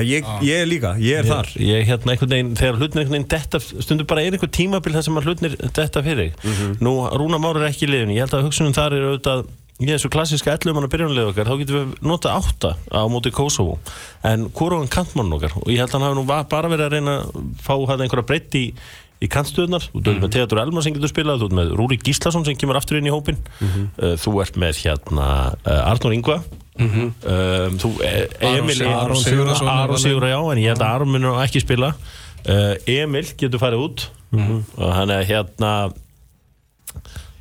ég, 0.03 0.25
ég 0.43 0.61
er 0.61 0.65
líka, 0.67 0.95
ég 0.99 1.21
er 1.21 1.27
þar. 1.29 1.51
Ég, 1.55 1.67
ég 1.79 1.85
hérna 1.87 2.15
veginn, 2.35 2.55
þegar 2.59 2.79
hlutin 2.81 2.99
einhvern 2.99 3.15
veginn 3.15 3.29
detta, 3.31 3.59
stundur 3.59 4.07
bara 4.09 4.23
er 4.25 4.35
einhver 4.35 4.51
tímabil 4.51 4.95
þar 4.97 5.05
sem 5.07 5.19
að 5.21 5.29
hlutinir 5.29 5.55
detta 5.71 6.01
fyrir 6.03 6.33
Mhm. 6.43 6.77
Nú, 6.83 6.95
Rúna 7.15 7.39
Már 7.39 7.55
er 7.61 7.69
ekki 7.69 7.87
í 7.87 7.91
liðinu, 7.93 8.15
ég 8.17 8.25
held 8.25 8.35
að 8.35 8.49
hugsunum 8.49 8.75
þar 8.75 8.93
er 8.97 9.07
auðvitað 9.11 9.45
í 9.75 9.87
þessu 9.91 10.07
klassíska 10.07 10.53
11 10.55 10.73
manna 10.73 10.87
byrjunlið 10.87 11.29
okkar, 11.31 11.47
þá 11.51 11.57
getum 11.59 11.75
við 11.75 11.95
nota 12.07 12.29
8 12.39 12.75
á 12.95 13.01
móti 13.11 13.31
Kosovo, 13.35 13.79
en 14.23 14.49
hvorugan 14.55 14.87
kantmann 14.87 15.33
okkar, 15.35 15.51
og 15.59 15.67
ég 15.67 15.79
held 15.83 15.89
að 15.91 15.99
hann 15.99 16.05
hafi 16.07 16.19
nú 16.19 16.25
bara 16.27 16.69
verið 16.71 16.85
að 16.85 16.93
reyna 16.95 17.15
að 17.19 17.41
fá 17.59 17.75
hann 17.89 18.05
einhverja 18.05 18.27
breytt 18.29 18.55
í 18.55 18.73
í 19.23 19.29
kantstöðunar, 19.31 19.87
þú 19.93 20.03
ert 20.11 20.23
með 20.23 20.33
Theodor 20.35 20.61
Elmar 20.65 20.85
sem 20.85 20.95
getur 20.95 21.11
spilað, 21.11 21.41
þú 21.41 21.49
ert 21.49 21.57
með 21.59 21.73
Rúri 21.79 21.97
Gíslason 22.01 22.45
sem 22.47 22.57
kemur 22.59 22.79
aftur 22.79 22.99
inn 22.99 23.07
í 23.07 23.13
hópin, 23.13 23.39
uh, 23.61 24.15
þú 24.21 24.35
ert 24.43 24.59
með 24.59 24.81
hérna 24.83 25.27
uh, 25.55 25.89
Arnur 25.91 26.15
Ingva. 26.15 26.41
Um, 26.75 27.77
þú, 27.79 27.93
eh, 28.03 28.25
Emil 28.43 28.81
Aron 28.83 29.15
Sigurðarson 29.15 29.69
er 29.69 29.71
Aron 29.71 29.93
valinn. 29.93 30.03
Sigur, 30.03 30.25
já, 30.27 30.39
en 30.51 30.59
ég 30.59 30.73
held 30.73 30.83
að 30.83 30.95
Aron 30.97 31.13
munur 31.13 31.39
ekki 31.45 31.63
spila. 31.63 31.93
Emil 32.91 33.23
getur 33.39 33.61
farið 33.61 33.85
út. 33.85 34.03
Og 34.35 34.89
hann 34.91 35.13
er 35.15 35.23
hérna 35.25 35.71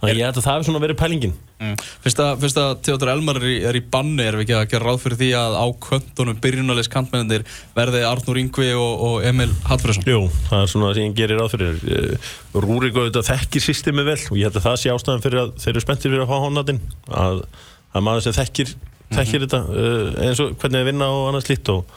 þannig 0.04 0.20
ég 0.20 0.28
held 0.28 0.38
að 0.38 0.46
það 0.46 0.54
hefur 0.54 0.68
svona 0.68 0.82
verið 0.84 0.98
pælingin. 1.00 1.34
Mm. 1.64 1.74
Fyrst 2.04 2.22
að, 2.60 2.72
Theodor 2.84 3.10
Elmar 3.14 3.40
er 3.40 3.46
í, 3.48 3.56
er 3.70 3.78
í 3.78 3.82
banni 3.94 4.24
erum 4.24 4.42
við 4.42 4.46
ekki 4.46 4.56
að 4.58 4.70
gera 4.74 4.88
ráð 4.88 5.02
fyrir 5.04 5.20
því 5.20 5.28
að 5.40 5.58
á 5.58 5.66
kvöntunum 5.86 6.40
byrjunarleis 6.44 6.90
kantmennir 6.92 7.44
verði 7.76 8.04
Arnur 8.08 8.40
Ingvi 8.42 8.70
og, 8.76 9.04
og 9.08 9.28
Emil 9.28 9.50
Hallfriðsson 9.68 10.10
Jú, 10.10 10.24
það 10.50 10.64
er 10.64 10.72
svona 10.72 10.90
það 10.90 10.98
sem 10.98 11.06
ég 11.08 11.20
gerir 11.20 11.40
ráð 11.40 11.54
fyrir. 11.54 11.84
Eh, 11.84 12.32
Rúrik 12.64 12.98
auðvitað 12.98 13.30
þekkir 13.30 13.66
systemi 13.68 14.06
vel 14.06 14.18
og 14.18 14.40
ég 14.40 14.50
held 14.50 14.58
að 14.60 14.66
það 14.68 14.80
sé 14.82 14.94
ástæðan 14.94 15.24
fyrir 15.24 15.44
að 15.44 15.54
þeir 15.62 15.72
eru 15.74 15.84
spenntir 15.86 16.12
fyrir 16.12 16.26
að 16.26 16.34
fá 16.34 16.44
honatinn 16.44 16.82
að, 17.08 17.46
að 17.94 18.06
maður 18.08 18.28
sem 18.28 18.36
þekkir 18.42 18.76
þekkir 19.14 19.44
þetta 19.44 19.60
uh, 19.68 20.14
eins 20.24 20.40
og 20.42 20.54
hvernig 20.58 20.80
þið 20.80 20.88
vinna 20.88 21.10
og 21.12 21.26
annað 21.28 21.44
slíkt 21.48 21.70
og, 21.74 21.92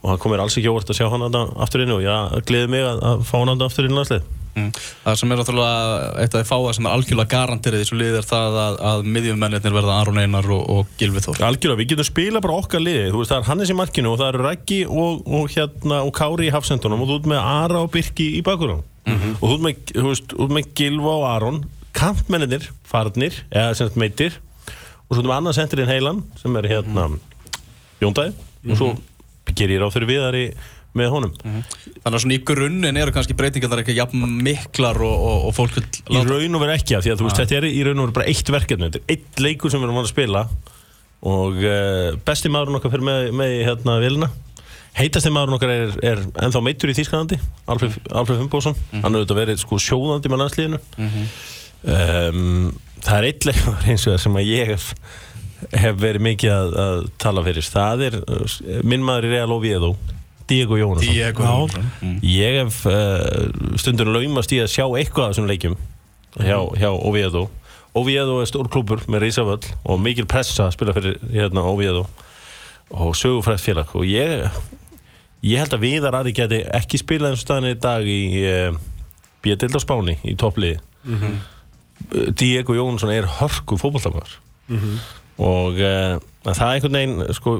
og 0.00 0.06
það 0.06 0.20
komir 0.24 0.42
alls 0.44 0.56
ekki 0.58 0.70
óvart 0.70 0.92
að 0.92 1.00
sjá 1.00 1.08
hann 1.12 1.26
aftur 1.26 1.84
inn 1.84 1.96
og 1.96 2.04
ég 2.04 2.46
gleði 2.48 2.70
mig 2.72 2.86
að, 2.86 3.02
að 3.10 3.26
fá 3.28 3.34
hann 3.40 3.66
aftur 3.66 3.88
inn 3.88 3.98
mm. 4.56 4.68
Það 5.04 5.18
sem 5.20 5.32
er 5.32 5.40
náttúrulega 5.40 6.12
eitt 6.22 6.36
af 6.36 6.42
því 6.42 6.48
fáa 6.50 6.74
sem 6.76 6.88
er 6.88 6.94
algjörlega 6.96 7.32
garanterið 7.32 7.80
í 7.80 7.86
þessu 7.86 7.98
liði 8.00 8.20
er 8.20 8.28
það 8.28 8.58
að, 8.62 8.78
að 8.90 9.10
miðjumennir 9.16 9.76
verða 9.78 9.98
Aron 9.98 10.22
Einar 10.22 10.48
og, 10.56 10.62
og 10.76 10.94
Gilvi 11.00 11.24
Þór. 11.24 11.42
Algjörlega, 11.48 11.80
við 11.82 11.90
getum 11.92 12.08
spila 12.08 12.42
bara 12.44 12.60
okkar 12.60 12.84
liði. 12.84 13.10
Þú 13.10 13.20
veist, 13.22 13.32
það 13.32 13.42
er 13.42 13.50
Hannes 13.50 13.72
í 13.72 13.78
markinu 13.78 14.12
og 14.12 14.22
það 14.22 14.32
eru 14.32 14.46
Raggi 14.46 14.80
og, 14.86 15.26
og, 15.26 15.50
hérna, 15.56 16.00
og 16.06 16.14
Kári 16.16 16.48
í 16.48 16.54
hafsendunum 16.54 17.04
og 17.04 17.10
þú 17.10 17.20
ert 17.20 17.30
með 17.34 17.44
Ara 17.52 17.84
og 17.84 17.92
Birki 17.94 18.30
í 18.38 18.42
bakurinn 18.46 18.82
og 19.12 19.42
þú 19.42 19.52
ert 19.56 19.64
með, 19.66 19.84
þú 19.96 20.08
veist, 20.08 20.34
ert 20.38 20.56
með 20.58 20.72
Gilva 20.78 21.14
og 21.18 21.28
Aron. 21.32 21.62
Kantmennir, 21.92 22.70
farnir 22.88 23.42
eða 23.50 23.74
sem 23.76 23.88
sagt 23.88 23.98
meitir 24.00 24.38
og 25.12 25.16
svo 25.16 25.20
erum 25.20 25.28
við 25.28 25.36
annað 25.36 25.56
sendirinn 25.58 25.90
heilan 25.90 26.22
sem 26.40 26.54
er 26.56 26.68
hérna 26.70 27.08
Jóndæði 28.00 28.32
og 28.72 28.78
svo 28.78 28.88
gerir 29.52 29.76
ég 29.76 29.82
ráð 29.82 29.92
fyrir 29.98 30.08
viðari 30.08 30.44
með 30.98 31.08
honum. 31.14 31.32
Þannig 31.42 32.12
að 32.12 32.20
svona 32.24 32.36
í 32.36 32.42
grunninn 32.52 33.00
eru 33.00 33.14
kannski 33.14 33.36
breytingarnar 33.38 33.82
ekki 33.84 33.96
jafn 33.96 34.26
miklar 34.44 35.00
og, 35.00 35.14
og, 35.30 35.48
og 35.48 35.56
fólk 35.56 35.78
vil 35.78 36.20
í 36.20 36.24
raun 36.28 36.58
og 36.58 36.64
veru 36.64 36.76
ekki 36.76 36.98
af 36.98 37.06
því 37.06 37.14
að 37.14 37.22
þú 37.22 37.28
veist, 37.28 37.40
þetta 37.42 37.58
er 37.60 37.68
í 37.70 37.82
raun 37.86 38.02
og 38.02 38.08
veru 38.08 38.16
bara 38.20 38.28
eitt 38.32 38.52
verkefni. 38.52 38.90
Þetta 38.90 39.02
er 39.02 39.16
eitt 39.16 39.42
leikur 39.46 39.72
sem 39.72 39.82
við 39.82 39.88
erum 39.88 40.02
að 40.02 40.12
spila 40.12 40.46
og 41.32 41.60
uh, 41.62 42.14
besti 42.26 42.50
maðurinn 42.50 42.80
okkar 42.80 42.92
fyrir 42.92 43.06
með, 43.06 43.28
með 43.38 43.58
hérna 43.68 43.98
vilna 44.02 44.28
heitasti 44.98 45.32
maðurinn 45.32 45.56
okkar 45.56 45.72
er, 45.72 45.92
er 46.04 46.22
ennþá 46.44 46.62
meittur 46.64 46.92
í 46.92 46.96
Þýskalandi 46.98 47.38
Alfred, 47.70 47.98
Alfred 48.10 48.40
Fimboðsson 48.42 48.78
hann 48.92 49.16
hefur 49.16 49.38
verið 49.38 49.60
sko 49.62 49.78
sjóðandi 49.80 50.32
með 50.32 50.42
landsliðinu. 50.44 50.80
Um, 51.82 52.72
það 53.02 53.16
er 53.16 53.28
eitt 53.30 53.46
leikur 53.48 53.86
eins 53.90 54.04
og 54.06 54.12
það 54.12 54.20
sem 54.26 54.36
að 54.38 54.50
ég 54.50 54.72
hef, 54.74 54.88
hef 55.82 55.96
verið 56.02 56.26
mikið 56.28 56.52
að, 56.54 56.74
að 56.84 57.00
tala 57.24 57.42
fyrir. 57.46 57.70
Það 57.74 58.04
er 58.08 58.18
uh, 58.20 58.58
minn 58.86 59.06
maður 59.06 59.30
í 59.30 59.32
Real 59.32 59.56
Oviedo 59.56 59.94
Diego 60.52 60.78
Jónasson. 60.78 61.08
Diego 61.08 61.46
Jónasson. 61.46 61.88
Mm. 62.02 62.18
Ég 62.28 62.58
hef 62.60 62.82
uh, 62.88 63.76
stundum 63.80 64.12
laumast 64.12 64.52
í 64.52 64.60
að 64.62 64.70
sjá 64.74 64.84
eitthvað 64.86 65.24
af 65.24 65.32
þessum 65.32 65.48
leikjum 65.50 65.76
hjá, 66.36 66.58
hjá 66.78 66.90
Oviedo. 66.92 67.46
Oviedo 67.96 68.38
er 68.40 68.48
stór 68.48 68.68
klúpur 68.72 69.02
með 69.12 69.26
Rísavöll 69.26 69.72
og 69.84 70.00
mikil 70.00 70.28
pressa 70.28 70.68
að 70.68 70.76
spila 70.76 70.94
fyrir 70.96 71.18
hérna, 71.32 71.64
Oviedo 71.68 72.06
og 72.92 73.16
sögufrætt 73.16 73.64
félag. 73.64 73.92
Og 73.96 74.04
ég, 74.08 74.46
ég 75.44 75.60
held 75.60 75.76
að 75.76 75.84
Viðar 75.86 76.20
Ari 76.20 76.34
geti 76.36 76.62
ekki 76.80 77.00
spilað 77.00 77.34
eins 77.34 77.42
og 77.42 77.46
staðin 77.46 77.72
í 77.72 77.80
dag 77.80 78.08
í 78.08 78.22
uh, 78.44 78.78
Bíadild 79.42 79.76
á 79.76 79.80
Spáni 79.82 80.18
í 80.28 80.36
toppliði. 80.38 80.78
Diego 82.38 82.74
Jónsson 82.76 83.12
er 83.14 83.28
hörku 83.40 83.76
fótballtafnar 83.78 84.38
og 85.42 85.80
uh, 85.80 86.18
það 86.46 86.60
er 86.66 86.76
einhvern 86.76 86.98
veginn 86.98 87.34
sko, 87.36 87.54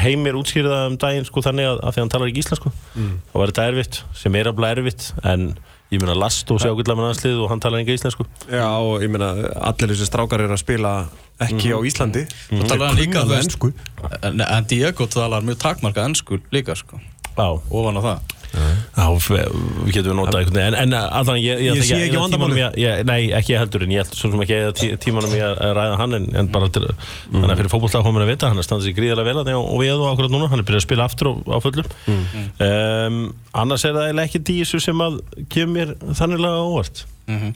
heimir 0.00 0.38
útskýrða 0.40 0.84
um 0.90 0.96
daginn 1.00 1.26
sko, 1.28 1.42
þannig 1.44 1.68
að, 1.68 1.82
að 1.82 1.92
því 1.92 2.00
að 2.00 2.04
hann 2.04 2.14
talar 2.14 2.30
ekki 2.32 2.44
íslensku. 2.44 2.72
Þá 3.30 3.36
var 3.42 3.52
þetta 3.52 3.68
erfitt, 3.72 4.00
sem 4.22 4.40
er 4.40 4.50
alveg 4.50 4.74
erfitt 4.78 5.06
en 5.28 5.46
ég 5.90 5.98
meina 5.98 6.14
last 6.14 6.50
og 6.54 6.60
sjá 6.62 6.70
gulla 6.78 6.94
með 6.94 7.08
landslið 7.08 7.40
og 7.42 7.50
hann 7.50 7.62
talar 7.64 7.82
ekki 7.82 7.96
íslensku. 7.98 8.26
Já, 8.46 8.66
og 8.70 9.04
ég 9.04 9.10
meina, 9.12 9.30
allir 9.70 9.92
þessi 9.94 10.06
strákar 10.08 10.44
eru 10.44 10.54
að 10.54 10.62
spila 10.62 10.92
ekki 11.42 11.72
á 11.74 11.78
Íslandi. 11.88 12.26
Og 12.58 12.66
talar 12.70 12.92
hann 12.92 13.00
líka, 13.00 13.24
ensku. 13.40 13.72
En, 14.20 14.44
en 14.44 14.68
Diego 14.70 15.08
talar 15.10 15.42
mjög 15.46 15.62
takmarka 15.64 16.04
ennsku 16.06 16.38
líka 16.54 16.76
sko. 16.78 17.00
Já, 17.34 17.48
Ofan 17.48 17.98
á 17.98 18.02
það 18.04 18.39
Við 18.50 19.92
getum 19.94 20.10
við 20.10 20.16
notað 20.18 20.38
einhvern 20.40 20.58
veginn. 20.58 20.76
En, 20.80 20.94
en 20.94 20.94
allan, 21.20 21.38
ég, 21.40 21.60
Ég 21.64 21.72
ætla 21.74 21.84
sé 21.86 21.98
ekki 21.98 22.16
ég- 22.80 23.04
Nei, 23.06 23.20
ekki 23.38 23.54
ég 23.54 23.60
heldur 23.62 23.84
En 23.86 23.92
ég 23.94 24.02
held 24.02 24.16
svo 24.18 24.30
sem 24.32 24.42
ekki 24.44 24.56
eða 24.56 24.72
tí, 24.80 24.88
tímanum 25.04 25.34
í 25.36 25.40
að 25.44 25.60
ræða 25.78 25.98
hann 26.00 26.16
En, 26.18 26.26
en 26.42 26.50
bara 26.52 26.68
til, 26.74 26.86
þannig 27.30 27.52
að 27.54 27.60
fyrir 27.62 27.72
fótbollstaf 27.74 28.04
Hóminn 28.06 28.24
að 28.26 28.32
vita 28.34 28.50
Hann 28.50 28.58
er 28.62 28.66
standað 28.66 28.88
sér 28.88 28.96
gríðarlega 28.98 29.30
vel 29.30 29.44
að 29.44 29.52
og 29.60 29.78
við 29.84 29.94
og 30.00 30.08
akkurat 30.12 30.34
núna. 30.34 30.50
Hann 30.50 30.62
er 30.64 30.66
byrjað 30.68 30.82
að 30.82 30.88
spila 30.88 31.06
aftur 31.06 31.30
á, 31.30 31.32
á 31.46 31.56
fullum. 31.62 31.88
Um, 32.60 33.20
Annars 33.62 33.84
er 33.88 33.96
það 33.96 34.22
ekki 34.26 34.42
dísu 34.50 34.80
sem 34.82 34.98
að 35.06 35.20
Kemur 35.52 35.74
mér 35.76 35.94
þanniglega 36.18 36.66
óvart 36.66 37.04
mm 37.26 37.52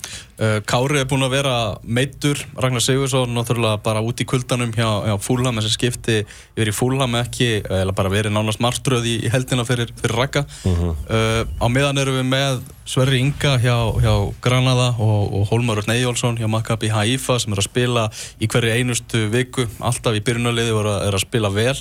Kári 0.66 0.98
er 0.98 1.06
búinn 1.06 1.22
að 1.22 1.36
vera 1.36 1.54
meittur 1.86 2.40
Ragnar 2.58 2.82
Sigursson 2.82 3.30
náttúrulega 3.36 3.78
bara 3.84 4.00
út 4.02 4.18
í 4.18 4.26
kuldanum 4.26 4.72
hjá, 4.74 4.88
hjá 5.06 5.14
Fúlham 5.22 5.60
þessi 5.60 5.70
skipti 5.76 6.16
yfir 6.24 6.70
í 6.72 6.74
Fúlham 6.74 7.14
ekki 7.20 7.48
eða 7.62 7.94
bara 7.94 8.10
verið 8.10 8.34
nánast 8.34 8.58
martröð 8.62 9.06
í, 9.06 9.14
í 9.22 9.30
heldina 9.30 9.62
fyrir, 9.64 9.92
fyrir 10.00 10.18
Ragga. 10.18 10.42
Uh, 10.66 11.46
á 11.46 11.66
meðan 11.70 12.02
erum 12.02 12.18
við 12.18 12.26
með 12.32 12.64
Sverri 12.90 13.20
Inga 13.22 13.54
hjá, 13.62 13.76
hjá 14.02 14.14
Granada 14.42 14.90
og, 14.98 15.32
og 15.38 15.46
Hólmar 15.52 15.84
Örn 15.84 15.94
Eyjólfsson 15.94 16.40
hjá 16.40 16.50
Maccabi 16.50 16.90
Haifa 16.92 17.38
sem 17.38 17.54
er 17.54 17.62
að 17.62 17.68
spila 17.70 18.08
í 18.42 18.50
hverju 18.50 18.74
einustu 18.74 19.26
viku. 19.32 19.68
Alltaf 19.78 20.18
í 20.18 20.24
byrjunarliði 20.26 20.74
og 20.74 20.90
er 20.90 21.14
að, 21.14 21.22
spila 21.22 21.52
vel. 21.54 21.76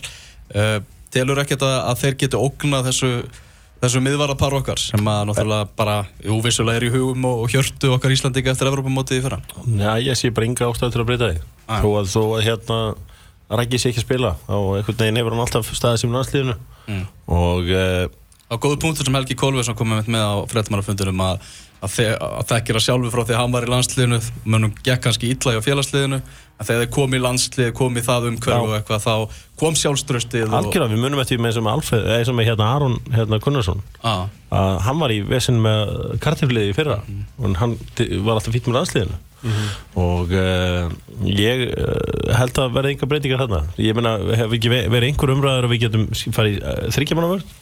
Uh, 0.54 0.78
telur 1.13 1.42
ekkert 1.42 1.66
að, 1.66 1.80
að 1.90 2.06
þeir 2.06 2.22
geti 2.24 2.40
ógnað 2.40 2.92
þessu 2.92 3.12
þessu 3.84 4.02
miðvarapar 4.04 4.56
okkar 4.62 4.80
sem 4.82 5.08
að 5.12 5.24
náttúrulega 5.30 5.70
bara 5.78 5.96
jú, 6.24 6.38
vissulega 6.46 6.80
er 6.82 6.86
í 6.88 6.92
hugum 6.94 7.25
og, 7.30 7.42
og 7.46 7.54
hjörtu 7.54 7.92
okkar 7.98 8.13
Íslandika 8.16 8.54
eftir 8.54 8.70
Evrópumótið 8.72 9.20
í 9.20 9.24
fyrra 9.25 9.40
Já, 9.84 9.92
ég 10.08 10.18
sé 10.20 10.32
bara 10.34 10.48
enga 10.50 10.70
ástæð 10.72 10.96
til 10.96 11.04
að 11.04 11.10
breyta 11.12 11.32
því 11.34 11.42
Ah. 11.63 11.80
Þó 11.80 11.90
að, 12.02 12.10
að 12.20 12.42
hérna 12.44 12.78
Rækki 13.54 13.78
sé 13.80 13.92
ekki 13.94 14.02
að 14.02 14.06
spila 14.08 14.32
og 14.52 14.70
einhvern 14.80 14.98
veginn 15.00 15.20
hefur 15.22 15.36
hann 15.36 15.44
alltaf 15.46 15.70
staðið 15.78 16.02
sem 16.04 16.16
landsliðinu 16.16 16.56
Mm. 16.84 17.04
og 17.32 17.70
uh, 17.72 18.10
á 18.52 18.56
góðu 18.60 18.75
punktur 18.84 19.08
sem 19.08 19.16
Helgi 19.16 19.38
Kolvesson 19.40 19.75
kom 19.80 19.94
með, 19.96 20.10
á 20.20 20.44
fréttamannafundunum 20.52 21.22
að, 21.24 21.46
að, 21.84 21.98
að 22.24 22.48
þekkir 22.54 22.80
að 22.80 22.86
sjálfu 22.88 23.12
frá 23.13 23.24
því 23.24 23.36
að 23.36 23.42
hann 23.42 23.54
var 23.56 23.68
í 23.68 23.72
landsliðinu 23.74 24.20
mönnum 24.46 24.74
gekk 24.86 25.04
kannski 25.08 25.32
illa 25.34 25.56
í 25.58 25.63
félagsliðinu 25.66 26.22
að 26.54 26.68
þegar 26.70 26.84
þeir 26.84 26.92
kom 26.94 27.16
í 27.18 27.20
landslið, 27.24 27.70
kom 27.75 27.98
í 27.98 28.04
það 28.06 28.28
umhverfu 28.30 28.54
Já. 28.54 28.68
og 28.70 28.75
eitthvað 28.78 29.04
þá 29.04 29.42
kom 29.60 29.78
sjálfströstið 29.80 30.46
og, 30.48 30.56
algjörlega 30.60 30.94
við 30.94 31.02
munum 31.04 31.22
eftir 31.24 31.42
með 31.42 31.58
sem 31.58 31.70
Alfred 31.72 32.08
eða 32.08 32.28
sem 32.30 32.42
hérna 32.46 32.70
Aron 32.78 32.98
hérna 33.13 33.40
Gunnarsson. 33.44 33.84
Að, 34.06 34.24
að 34.54 34.74
hann 34.88 35.02
var 35.02 35.13
í 35.16 35.20
vesinn 35.28 35.60
með 35.63 35.94
kartifliði 36.24 36.75
fyrra 36.78 37.00
og 37.04 37.58
hann 37.60 37.78
var 38.24 38.38
alltaf 38.38 38.54
fýtt 38.54 38.70
með 38.70 38.80
landsliðinu. 38.80 39.22
Og 40.00 40.32
uh, 40.40 40.86
ég 41.28 41.66
uh, 41.75 42.36
held 42.38 42.60
að 42.63 42.75
verði 42.78 42.94
enga 42.94 43.10
breytingar 43.12 43.42
hérna 43.44 43.63
ég 43.75 43.98
meina, 43.98 44.13
hefur 44.40 44.56
ekki 44.56 44.72
ve- 44.72 44.86
verið 44.94 45.10
einhver 45.10 45.34
umræður 45.34 45.68
að 45.68 45.74
við 45.74 45.82
getum 45.84 46.06
farið 46.38 46.62
uh, 46.62 46.78
þryggjamannavörð 46.96 47.58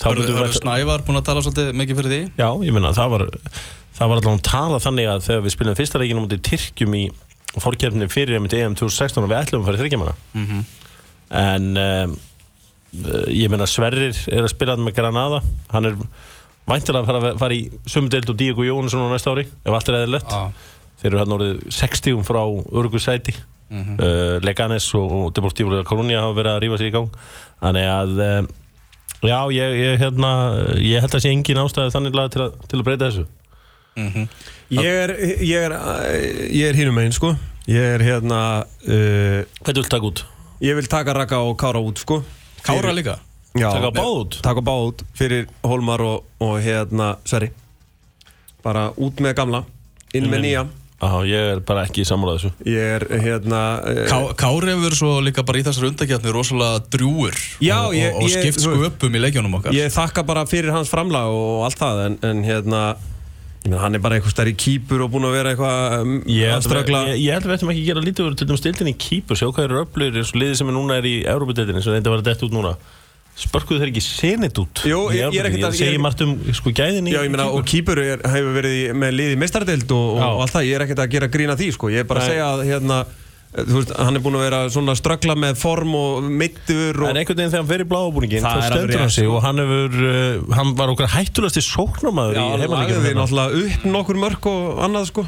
við 0.00 0.58
Snævar 0.58 1.04
búin 1.06 1.20
að 1.20 1.26
tala 1.28 1.44
svolítið 1.44 1.72
mikið 1.80 2.00
fyrir 2.00 2.14
því? 2.14 2.20
Já, 2.40 2.48
ég 2.66 2.76
meina, 2.76 2.92
það 2.96 3.14
var 3.14 3.26
það 4.00 4.12
var 4.12 4.20
allavega 4.20 4.44
tala 4.48 4.80
þannig 4.80 5.10
að 5.12 5.24
þegar 5.28 5.42
við 5.44 5.54
spilum 5.56 5.78
fyrsta 5.78 6.00
leikinu 6.00 6.24
mútið 6.24 6.44
Tyrkjum 6.48 6.96
í 6.96 7.02
fórkjörnni 7.60 8.06
fyrir 8.08 8.38
EM 8.38 8.46
2016 8.48 9.24
og 9.24 9.28
við 9.28 9.40
ætlum 9.40 9.64
að 9.64 9.68
fara 9.68 9.80
í 9.80 9.82
þryggjamanna 9.82 10.14
mm 10.32 10.62
en 11.30 11.76
um, 11.78 12.16
ég 13.30 13.50
meina 13.50 13.68
Sverrir 13.70 14.16
er 14.30 14.42
að 14.44 14.50
spila 14.52 14.76
með 14.80 14.96
Granada. 14.98 15.40
Hann 15.70 15.86
er 15.86 15.98
væntilega 16.70 17.04
að 17.04 17.10
fara, 17.10 17.32
fara 17.38 17.56
í 17.56 17.62
sumdeild 17.88 18.30
og 18.32 18.38
Díago 18.38 18.66
Jónsson 18.66 19.06
á 19.06 19.08
næsta 19.12 19.34
ári 19.34 19.46
ef 19.46 19.70
allt 19.70 19.90
er 19.90 20.00
eðlilegt. 20.00 20.34
Að, 20.34 20.66
þeir 21.00 21.10
eru 21.12 21.22
hann 21.22 21.36
orðið 21.36 21.60
60 21.78 22.24
frá 22.26 22.42
Urugu 22.50 23.02
sæti. 23.02 23.36
Mhm. 23.70 24.00
uh, 24.02 24.36
Leganes 24.42 24.88
og, 24.98 25.12
og 25.14 25.28
Deportivo 25.34 25.70
de 25.70 25.84
Coruña 25.86 26.24
hafa 26.24 26.34
verið 26.40 26.56
að 26.56 26.62
rífa 26.64 26.80
sér 26.80 26.90
í 26.90 26.94
gang. 26.96 27.20
Þannig 27.62 27.90
að 27.92 28.24
um, 28.26 28.50
já, 29.22 29.38
ég, 29.52 29.74
ég, 29.80 29.98
hérna, 30.00 30.30
ég 30.80 31.00
held 31.04 31.14
að 31.14 31.22
sé 31.24 31.30
engin 31.34 31.60
ástæði 31.60 31.92
þannig 31.94 32.14
lag 32.16 32.30
til, 32.32 32.42
að- 32.46 32.66
til 32.70 32.78
að 32.80 32.84
breyta 32.88 33.10
þessu. 33.10 33.26
Mm 33.96 34.28
Ég 34.70 34.86
er, 34.86 35.10
ég 35.42 35.64
er, 35.66 35.72
ég 36.54 36.68
er 36.70 36.76
hínum 36.78 36.94
megin, 36.94 37.10
sko. 37.12 37.32
Ég 37.66 37.82
er 37.96 38.02
hérna 38.06 38.62
uh, 38.86 39.40
Hvað 39.66 39.80
vil 39.80 39.88
taka 39.90 40.06
út? 40.06 40.20
Ég 40.62 40.76
vil 40.78 40.86
taka 40.86 41.12
Raka 41.16 41.40
og 41.42 41.56
Kára 41.58 41.80
út, 41.82 41.98
sko. 41.98 42.20
Kára 42.62 42.78
Fyrir- 42.84 42.94
líka? 43.00 43.16
Já, 43.58 43.66
Taka 43.74 43.90
báð 43.90 44.12
út? 44.20 44.36
Taka 44.46 44.62
báð 44.62 44.84
út 44.92 45.02
fyrir 45.18 45.48
Hólmar 45.66 46.00
og, 46.06 46.24
og 46.38 46.60
hérna 46.62 47.16
Sverri. 47.26 47.50
Bara 48.62 48.92
út 48.94 49.18
með 49.18 49.34
gamla 49.40 49.64
Inn 50.14 50.30
með 50.30 50.44
nýja 50.46 50.62
Já, 51.00 51.10
ég 51.24 51.46
er 51.54 51.60
bara 51.64 51.86
ekki 51.88 52.02
í 52.02 52.08
sammála 52.08 52.34
þessu. 52.36 52.50
Ég 52.68 52.90
er 52.98 53.04
hérna 53.24 53.60
uh, 53.80 54.00
Ká, 54.10 54.18
Kári 54.42 54.74
hefur 54.74 54.96
svo 54.98 55.12
líka 55.24 55.40
bara 55.48 55.62
í 55.62 55.64
þessari 55.64 55.88
undakjarni 55.94 56.34
rosalega 56.34 56.82
drjúur 56.92 57.38
Já, 57.64 57.78
og, 57.86 57.94
ég- 57.96 58.10
og, 58.12 58.20
og 58.20 58.28
ég- 58.28 58.34
skipt 58.36 58.60
sköpum 58.66 59.16
í 59.16 59.22
leikjónum 59.24 59.56
okkar. 59.60 59.72
Ég 59.72 59.88
þakka 59.94 60.26
bara 60.28 60.42
fyrir 60.50 60.74
hans 60.76 60.92
framlag 60.92 61.32
og 61.32 61.64
allt 61.70 61.80
það 61.80 62.02
En, 62.10 62.18
en 62.28 62.42
hérna 62.44 62.82
ég 63.64 63.70
meina, 63.72 63.80
Hann 63.80 63.96
er 63.96 64.00
bara 64.04 64.16
eitthvað 64.20 64.32
stærri 64.36 64.54
kýpur 64.60 65.06
og 65.06 65.10
búinn 65.12 65.26
að 65.30 65.34
vera 65.38 65.50
eitthvað 65.54 65.96
um, 66.04 66.14
Ég 66.28 66.46
að 66.48 66.54
held, 66.58 66.68
ströggla. 66.68 67.00
ég, 67.14 67.18
ég 67.24 67.34
held 67.38 67.48
við 67.48 67.56
ættum 67.56 67.72
ekki 67.74 67.82
að 67.82 67.88
gera 67.90 68.04
lítið 68.10 68.28
úr 68.28 68.36
til 68.40 68.46
dæmis 68.52 68.62
stildin 68.64 68.92
í 68.92 68.96
kýpur, 69.08 69.36
sjá 69.40 69.48
hvað 69.52 69.66
eru 69.70 69.82
öflugir 69.86 70.20
eins 70.20 70.32
og 70.32 70.38
liðið 70.40 70.56
sem 70.60 70.70
er 70.72 70.76
núna 70.78 70.96
er 71.00 71.08
í 71.08 71.16
Európa-deildinni 71.28 71.82
sem 71.84 71.92
reynda 71.96 72.08
að 72.12 72.16
vera 72.18 72.26
dett 72.30 72.44
út 72.48 72.54
núna 72.56 72.72
spörkuðu 73.38 73.80
þeir 73.80 73.90
ekki 73.92 74.02
senit 74.04 74.58
út 74.60 74.82
Jú, 74.84 74.98
í 75.12 75.16
ég- 75.20 75.32
ég 75.32 75.40
er 75.40 75.48
ekkert 75.48 75.64
að- 75.70 75.72
ég 75.72 75.78
segi 75.80 75.94
ég- 75.96 76.02
margt 76.04 76.20
um 76.26 76.34
sko 76.52 76.70
gæðin 76.76 77.08
í 77.08 77.14
Já, 77.14 77.22
ég 77.24 77.30
meina, 77.30 77.46
og 77.50 77.64
kýpur 77.64 77.98
er, 78.02 78.18
hefur 78.24 78.52
verið 78.58 78.74
í, 78.76 78.84
með 78.92 79.14
liði 79.16 79.38
mestardeild 79.40 79.90
og, 79.90 80.06
og, 80.16 80.20
Já. 80.20 80.28
og 80.34 80.40
allt 80.44 80.52
það, 80.58 80.66
ég 80.68 80.74
er 80.76 80.84
ekkert 80.86 81.02
að 81.06 81.10
gera 81.14 81.28
grína 81.28 81.56
því, 81.56 81.72
sko, 81.78 81.88
ég 81.94 81.98
er 82.04 82.04
bara 82.04 82.20
að 82.20 82.28
Nei. 82.28 82.30
segja 82.34 82.46
að, 82.50 82.64
hérna, 82.68 82.98
þú 83.50 83.74
veist, 83.80 83.92
hann 83.98 84.14
er 84.14 84.20
búinn 84.22 84.36
að 84.38 84.44
vera 84.46 84.58
svona 84.70 84.94
ströggla 84.94 85.34
með 85.34 85.56
form 85.58 85.94
og 85.98 86.22
meittur 86.22 87.00
og... 87.02 87.08
En 87.10 87.16
einhvern 87.18 87.34
veginn 87.40 87.50
þegar 87.50 87.64
hann 87.64 87.70
fer 87.72 87.82
í 87.82 87.88
bláabúningin 87.90 88.44
Það 88.44 88.60
þá 88.60 88.68
stendur 88.70 89.00
hann 89.00 89.10
sig 89.10 89.24
sko. 89.26 89.34
og 89.34 89.42
hann 89.42 89.58
hefur 89.58 89.96
uh, 90.06 90.54
hann 90.54 90.74
var 90.78 90.92
okkar 90.92 91.10
hættulegasti 91.16 91.64
sóknarmaður 91.66 92.36
Já, 92.38 92.44
í 92.44 92.50
lagði 92.50 92.62
heimaleikinu 92.68 93.02
við 93.08 93.16
náttúrulega 93.18 93.64
upp 93.64 93.88
nokkur 93.96 94.20
mörk 94.22 94.46
og 94.52 94.84
annað, 94.86 95.08
sko. 95.10 95.26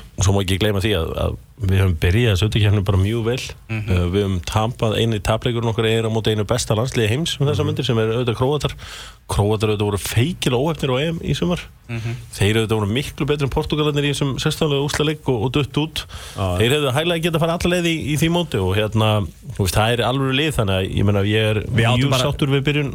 Við 1.63 1.79
höfum 1.83 1.95
byrjað 2.03 2.33
þessu 2.35 2.47
auðvitað 2.49 2.85
bara 2.89 2.99
mjög 2.99 3.25
vel 3.25 3.43
Mhm. 3.71 3.91
uh, 3.91 4.07
við 4.13 4.23
höfum 4.25 4.41
tampað 4.49 4.97
einu 4.99 5.19
tapleikurinn 5.21 5.71
okkar 5.73 5.87
er 5.87 6.05
á 6.05 6.11
móti 6.11 6.33
einu 6.35 6.45
besta 6.45 6.75
landsliði 6.75 7.09
heims 7.13 7.37
um 7.39 7.47
Mhm. 7.47 7.53
þessa 7.53 7.67
myndir 7.69 7.85
sem 7.87 7.99
er 7.99 8.13
auðvitað 8.13 8.37
króatar 8.41 8.73
króatar 9.33 9.71
auðvitað 9.73 9.89
voru 9.89 10.01
feikilega 10.03 10.63
óhefnir 10.63 10.91
á 10.91 10.97
EM 11.07 11.19
í 11.23 11.35
sumar 11.39 11.61
Mhm. 11.89 12.17
þeir 12.35 12.57
auðvitað 12.63 12.79
voru 12.81 12.91
miklu 12.93 13.27
betri 13.27 13.45
en 13.45 13.51
Portugalarnir 13.51 14.05
í 14.05 14.13
þessum 14.13 14.35
sérstæðanlega 14.43 14.87
úslaleik 14.89 15.29
og, 15.29 15.43
og 15.43 15.53
dutt 15.53 15.73
út 15.79 16.05
þeir 16.37 16.73
hefðu 16.77 16.93
hæglega 16.93 17.23
getað 17.23 17.37
að 17.37 17.41
fara 17.41 17.59
alla 17.59 17.75
leið 17.77 17.87
í, 17.87 17.97
í 18.13 18.17
því 18.19 18.29
móti 18.33 18.59
og 18.61 18.77
hérna, 18.77 19.27
þú 19.57 19.63
veist, 19.67 19.75
það 19.77 19.93
er 19.93 20.05
alveg 20.09 20.35
lið 20.35 20.55
þannig 20.59 20.77
að 20.79 20.97
ég 20.97 21.05
meina, 21.05 21.23
ég 21.23 21.51
er 21.51 21.63
mjög 21.71 22.11
bara- 22.11 22.25
sáttur 22.33 22.49
við 22.49 22.63
byrjun 22.65 22.95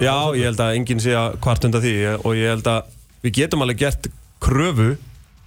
Já, 0.00 0.32
ég 0.32 0.44
held 0.48 0.56
að 0.56 0.74
enginn 0.78 1.00
sé 1.00 1.12
að 1.12 1.36
kvart 1.44 1.64
undan 1.64 1.82
því 1.82 2.24
og 2.24 2.32
ég 2.34 2.48
held 2.48 2.64
að 2.64 2.82
við 3.22 3.32
getum 3.36 3.60
alveg 3.62 3.76
gert 3.76 4.06
kröfu 4.40 4.96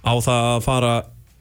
á 0.06 0.12
það 0.22 0.42
að 0.54 0.62
fara 0.62 0.92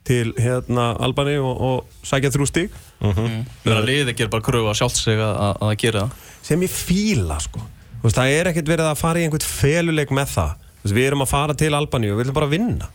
til 0.08 0.34
hérna 0.36 0.89
Albani 1.04 1.38
og, 1.39 1.62
og 1.63 2.04
sækja 2.08 2.34
þrjú 2.34 2.48
stík 2.50 2.82
Þegar 3.04 3.80
að 3.80 3.88
liðið 3.89 4.13
gerir 4.16 4.32
bara 4.32 4.46
kröfu 4.46 4.70
að 4.72 4.78
sjálft 4.80 5.00
sig 5.02 5.20
að, 5.20 5.34
að, 5.46 5.58
að 5.68 5.74
gera 5.82 6.04
það. 6.04 6.28
Sem 6.48 6.62
ég 6.63 6.72
fíla 6.72 7.39
sko. 7.44 7.63
Veist, 8.04 8.16
það 8.16 8.36
er 8.38 8.50
ekkert 8.52 8.72
verið 8.72 8.89
að 8.89 9.02
fara 9.02 9.20
í 9.20 9.26
einhvern 9.28 9.48
feluleik 9.48 10.13
með 10.16 10.32
það. 10.38 10.54
Veist, 10.84 10.96
við 10.96 11.08
erum 11.10 11.26
að 11.26 11.32
fara 11.34 11.58
til 11.60 11.72
Albani 11.76 12.12
og 12.12 12.16
við 12.18 12.24
viljum 12.24 12.38
bara 12.38 12.52
vinna. 12.52 12.89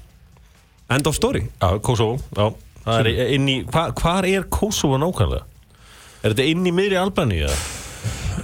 End 0.97 1.11
of 1.11 1.17
story. 1.17 1.45
Já, 1.61 1.69
Kosovo, 1.85 2.17
já. 2.37 2.49
Það 2.87 3.11
er 3.13 3.35
inn 3.37 3.49
í, 3.53 3.59
hva, 3.69 3.89
hvar 3.97 4.29
er 4.29 4.49
Kosovo 4.53 4.97
nákvæmlega? 5.01 5.45
Er 6.23 6.33
þetta 6.33 6.49
inn 6.49 6.65
í 6.67 6.73
miðri 6.75 6.97
Albaníu? 7.01 7.45
eða? 7.49 7.78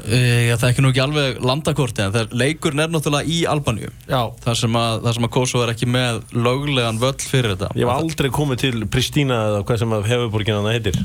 Já, 0.04 0.54
það 0.58 0.64
er 0.66 0.70
ekki 0.70 0.82
nú 0.84 0.90
ekki 0.92 1.02
alveg 1.04 1.38
landakorti 1.44 2.02
en 2.04 2.12
þegar 2.12 2.34
leikurinn 2.36 2.82
er 2.84 2.90
náttúrulega 2.92 3.30
í 3.30 3.38
Albaníu 3.48 3.90
Já. 4.04 4.20
þar 4.44 4.58
sem 4.60 4.78
að, 4.80 4.96
þar 5.06 5.16
sem 5.16 5.26
að 5.26 5.32
Kosovo 5.36 5.64
er 5.64 5.72
ekki 5.72 5.88
með 5.88 6.18
löglegan 6.36 7.00
völl 7.00 7.16
fyrir 7.24 7.54
þetta. 7.54 7.70
Ég 7.78 7.88
hef 7.88 8.02
aldrei 8.04 8.30
komið 8.34 8.64
til 8.64 8.88
Pristina 8.92 9.38
eða 9.50 9.62
hvað 9.64 9.80
sem 9.80 9.94
að 9.96 10.08
hefurborgin 10.12 10.58
hann 10.58 10.68
heitir. 10.72 10.98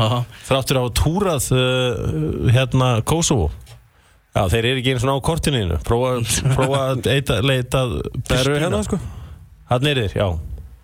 Aha. 0.00 0.22
Þráttur 0.48 0.80
á 0.80 0.84
túrað 0.96 1.48
uh, 1.52 2.52
hérna 2.54 2.92
Kosovo. 3.04 3.50
Já, 4.30 4.44
þeir 4.52 4.68
eru 4.70 4.80
ekki 4.80 4.92
einu 4.94 5.02
svona 5.02 5.16
á 5.18 5.26
kortinu 5.26 5.78
Prófa, 5.82 6.12
prófa 6.54 6.84
að 6.92 7.08
eita, 7.10 7.40
leita 7.42 7.80
Það 8.28 8.36
eru 8.36 8.60
hérna 8.62 8.80
sko. 8.86 9.00
Hann 9.70 9.90
er 9.90 10.00
þeir, 10.04 10.14
já. 10.16 10.28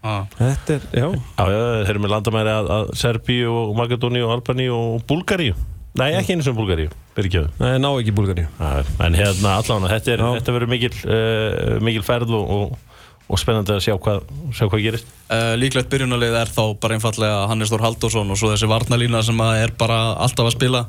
Ah. 0.06 0.26
Þetta 0.34 0.74
er, 0.76 0.84
já. 0.90 1.06
Já, 1.14 1.44
já, 1.50 1.60
þeir 1.86 1.94
eru 1.94 2.02
með 2.04 2.12
landamæri 2.12 2.52
að, 2.52 2.68
að 2.76 2.92
Serbíu 2.98 3.54
og 3.54 3.72
Magadóni 3.78 4.22
og 4.26 4.34
Albani 4.36 4.68
og 4.74 5.00
Búlgaríu 5.08 5.54
Nei, 5.96 6.10
ekki 6.18 6.36
einu 6.36 6.44
sem 6.44 6.56
Búlgaríu, 6.56 6.90
byrgjöðu 7.16 7.52
Nei, 7.62 7.76
ná 7.80 7.88
ekki 7.92 8.12
Búlgari 8.16 8.44
Já, 8.46 8.68
En 9.04 9.16
hérna 9.16 9.54
allavega, 9.60 9.92
þetta, 9.94 10.12
er, 10.12 10.24
þetta 10.38 10.54
verður 10.56 10.72
mikil, 10.72 10.92
uh, 11.06 11.78
mikil 11.84 12.04
ferð 12.06 12.34
og, 12.36 12.52
og, 12.56 13.00
og 13.26 13.40
spennandi 13.40 13.74
að 13.74 13.80
sjá 13.86 13.94
hvað, 13.98 14.28
sjá 14.54 14.68
hvað 14.68 14.84
gerist. 14.84 15.08
Uh, 15.26 15.54
líklegt 15.58 15.88
byrjunarlið 15.90 16.36
er 16.42 16.52
þá 16.52 16.62
bara 16.82 16.98
einfallega 16.98 17.40
Hannes 17.50 17.72
Þór 17.72 17.86
Halldórsson 17.86 18.30
og 18.30 18.38
svo 18.38 18.52
þessi 18.52 18.68
varnalína 18.70 19.24
sem 19.26 19.40
að 19.42 19.62
er 19.64 19.74
bara 19.80 19.98
alltaf 20.26 20.46
að 20.50 20.54
spila. 20.58 20.84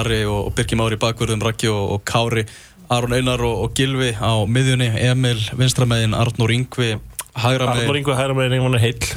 Ari 0.00 0.24
og, 0.24 0.48
og 0.48 0.56
Birki 0.58 0.78
Mári 0.80 0.98
bakverðum, 1.00 1.44
Raggi 1.46 1.70
og, 1.70 1.94
og 1.94 2.04
Kári 2.08 2.48
Aron 2.90 3.14
Einar 3.14 3.44
og, 3.46 3.66
og 3.66 3.78
Gilvi 3.78 4.10
á 4.18 4.34
miðjunni 4.50 4.90
Emil 4.98 5.38
Vinstramegin, 5.54 6.16
Arnór 6.18 6.50
Ingvi 6.56 6.96
Hægra 7.38 7.68
Arnur 7.70 7.84
megin 7.86 8.00
Ingo 8.00 8.16
hæra 8.18 8.34
með 8.34 8.56
einhvern 8.56 8.74
veginn 8.74 8.86
heill. 8.88 9.10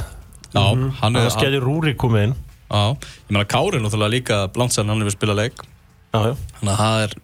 Já, 0.54 0.62
hann 1.00 1.16
er 1.18 1.24
Það 1.26 1.32
skæði 1.34 1.62
Rúrik 1.64 1.98
komið 1.98 2.28
inn 2.28 2.36
Já, 2.70 2.82
ég 3.28 3.30
meina 3.34 3.44
Kári 3.50 3.80
náttúrulega 3.82 4.14
líka 4.14 4.40
sem 4.72 4.88
hann 4.88 5.00
hefur 5.04 5.14
spilað 5.16 5.40
leik. 5.42 5.62
Já, 6.14 6.18
já, 6.30 6.34
Þannig 6.58 6.72
að 6.74 6.80
það 6.80 7.04
er 7.04 7.14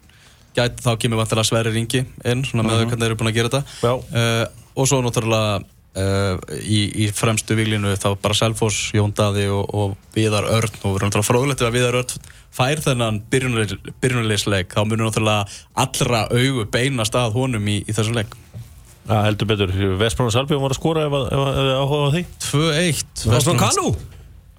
gæti, 0.61 0.83
þá 0.85 0.90
kemur 1.00 1.20
vantilega 1.22 1.46
Sverri 1.48 1.72
Ringi 1.74 2.00
inn 2.26 2.44
svona 2.44 2.64
með 2.66 2.81
hvernig 2.85 3.00
þeir 3.00 3.11
eru 3.12 3.18
búin 3.20 3.31
að 3.31 3.37
gera 3.38 3.50
þetta. 3.53 3.62
Já. 3.81 3.92
uh, 3.94 4.46
og 4.81 4.88
svo 4.90 4.98
náttúrulega 5.05 5.61
uh, 5.61 6.59
í, 6.61 6.81
í 7.07 7.09
fremstu 7.14 7.57
viglinu 7.59 7.94
þá 7.98 8.09
bara 8.22 8.35
Selfoss, 8.38 8.90
Jón 8.94 9.14
Daði 9.16 9.46
og, 9.55 9.64
og 9.74 9.96
Viðar 10.14 10.46
Örn. 10.50 10.74
Og 10.83 10.92
við 10.92 11.00
erum 11.00 11.11
náttúrulega 11.11 11.29
fróðlegt 11.31 11.62
ef 11.64 11.70
að 11.70 11.76
Viðar 11.79 11.98
Örn 12.03 12.29
fær 12.50 12.81
þennan 12.83 13.20
byrjunarleisleik 13.31 14.74
þá 14.74 14.83
munur 14.85 15.07
náttúrulega 15.07 15.46
allra 15.79 16.24
augu 16.35 16.64
beinast 16.74 17.14
að 17.18 17.37
honum 17.38 17.68
í, 17.70 17.81
í 17.87 17.94
þessum 17.94 18.16
leik. 18.18 18.35
Já, 19.11 19.16
heldur 19.24 19.48
betur. 19.50 19.70
Vestbrána 19.98 20.35
Salbjörn 20.35 20.62
var 20.62 20.74
að 20.74 20.79
skora 20.79 21.07
ef 21.09 21.14
að- 21.16 21.29
ef 21.33 21.40
að- 21.46 21.53
ef 21.55 21.64
þið 21.66 21.76
áhuga 21.81 22.07
á 22.07 22.11
því. 22.14 22.22
2-1 22.50 23.37
Osman 23.38 23.62
Kanu? 23.62 23.87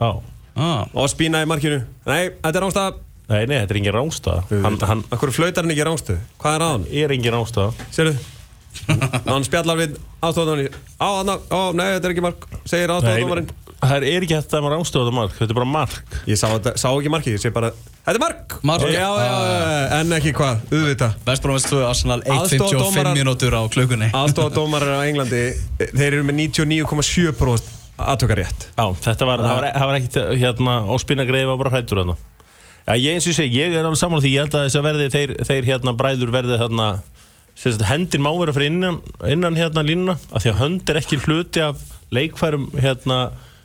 Já 0.01 0.11
ah, 0.55 0.83
og 0.93 1.07
spína 1.11 1.41
í 1.43 1.47
markinu. 1.49 1.81
Nei, 2.05 2.29
þetta 2.41 2.57
er 2.57 2.63
rángstað 2.67 2.99
Nei, 3.31 3.45
nei, 3.47 3.57
þetta 3.61 3.71
er 3.71 3.77
engin 3.79 3.93
rángstað 3.95 4.49
hann, 4.65 4.77
hann 4.89 5.01
Akkur 5.15 5.31
flautar 5.31 5.63
hann 5.63 5.71
ekki 5.71 5.85
rángstu 5.87 6.17
Hvað 6.41 6.55
er 6.57 6.63
aðan? 6.65 6.85
er 6.91 7.13
engin 7.15 7.31
rángstað 7.37 7.77
Sérðu? 7.95 8.15
hann 9.29 9.43
spjallar 9.47 9.77
við 9.79 9.95
aðstofadómarinn 10.23 10.75
Á, 10.99 11.07
hann, 11.21 11.31
á, 11.31 11.59
nei, 11.75 11.85
þetta 11.95 12.09
er 12.09 12.13
ekki 12.15 12.25
mark 12.25 12.47
Segir 12.67 12.91
aðstofadómarinn 12.97 13.47
Það 13.81 14.03
er 14.05 14.25
ekki 14.27 14.35
þetta 14.35 14.59
með 14.61 14.73
rángstöðu 14.75 15.13
mark 15.15 15.31
Þetta 15.39 15.47
er 15.55 15.57
bara 15.57 15.69
mark. 15.71 16.17
Ég 16.29 16.37
sá, 16.37 16.45
sá 16.77 16.87
ekki 16.91 17.09
markið, 17.15 17.33
ég 17.37 17.41
sé 17.41 17.49
bara 17.55 17.71
Þetta 17.73 18.13
er 18.13 18.19
mark! 18.21 18.53
Mark. 18.67 18.85
Já, 18.91 18.99
já, 18.99 19.31
já, 19.47 19.97
en 20.01 20.13
ekki 20.17 20.31
hvað, 20.37 20.61
auðvitað. 20.69 21.15
Vestbrómins 21.25 21.65
2, 21.69 21.79
Arsenal 21.87 22.19
1.55 22.21 22.61
Aðstoðardómarar- 22.61 23.17
mínútur 23.17 23.55
á 23.57 23.61
klukkunni. 23.73 24.07
Aðstofadómarar 24.17 24.95
á 24.97 25.01
Englandi 25.09 25.41
Þeir 25.81 26.07
eru 26.11 26.23
með 26.29 26.39
99,7% 26.43 27.80
aðtökarétt 28.13 28.65
Já, 28.77 28.85
þetta 29.05 29.27
var, 29.29 29.43
það 29.45 29.55
var, 29.59 29.67
það 29.77 29.89
var 29.91 29.99
ekkit 30.01 30.19
hérna, 30.41 30.75
óspinnagreið 30.95 31.47
var 31.51 31.59
bara 31.61 31.73
hrættur 31.75 32.01
þarna. 32.01 32.15
Já, 32.87 32.93
ég 32.97 33.13
eins 33.17 33.27
og 33.29 33.35
segi, 33.37 33.59
ég 33.61 33.75
er 33.77 33.85
alveg 33.85 33.99
saman 34.01 34.23
því 34.23 34.31
ég 34.33 34.45
held 34.45 34.55
að 34.57 34.65
þess 34.67 34.79
að 34.79 34.85
verði 34.89 35.09
þeir, 35.13 35.33
þeir 35.51 35.67
hérna 35.69 35.93
bræður 35.99 36.33
verði 36.33 36.57
þarna 36.63 36.87
sem 37.61 37.75
sagt, 37.75 37.85
hendin 37.91 38.23
má 38.25 38.31
vera 38.39 38.55
fyrir 38.55 38.71
innan, 38.71 38.97
innan 39.29 39.57
hérna 39.59 39.83
línuna 39.85 40.15
af 40.31 40.41
því 40.41 40.53
að 40.53 40.59
hönd 40.63 40.89
er 40.93 40.99
ekki 41.01 41.19
hluti 41.27 41.61
af 41.65 41.81
leikfærum 42.15 42.69
hérna 42.81 43.21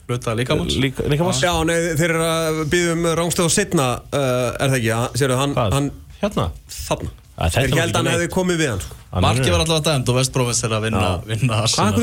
Hluta 0.07 0.35
líkamanns 0.39 0.77
lík, 0.79 1.01
líkamanns 1.11 1.41
Já, 1.43 1.51
nei, 1.67 1.79
þeir 1.99 2.13
eru 2.15 2.27
að 2.31 2.59
byggja 2.71 2.93
um 2.95 3.07
rángstöð 3.19 3.49
og 3.49 3.55
setna 3.57 3.87
uh, 4.15 4.53
Er 4.55 4.69
það 4.71 4.77
ekki? 4.77 4.91
Hann- 4.95 5.17
Sérðu, 5.19 5.39
hann, 5.41 5.55
hann 5.75 5.89
Hérna? 6.21 6.45
Þarna 6.71 7.11
Að 7.37 7.53
var 7.53 7.61
held 7.61 7.91
ekki 7.93 7.97
hann 8.01 8.07
hefði 8.15 8.29
komið 8.33 8.57
við 8.63 8.71
hann 8.73 8.81
sko. 8.81 8.95
Marki 9.27 9.51
var 9.53 9.63
alltaf 9.65 9.83
dæmt 9.87 10.09
og 10.13 10.17
Vestbrómins 10.17 10.63
er 10.65 10.73
að 10.77 10.83
vinna, 10.87 11.09
vinna 11.27 11.53
Hvað 11.53 11.63
Arsenal. 11.67 11.93
er 11.93 11.97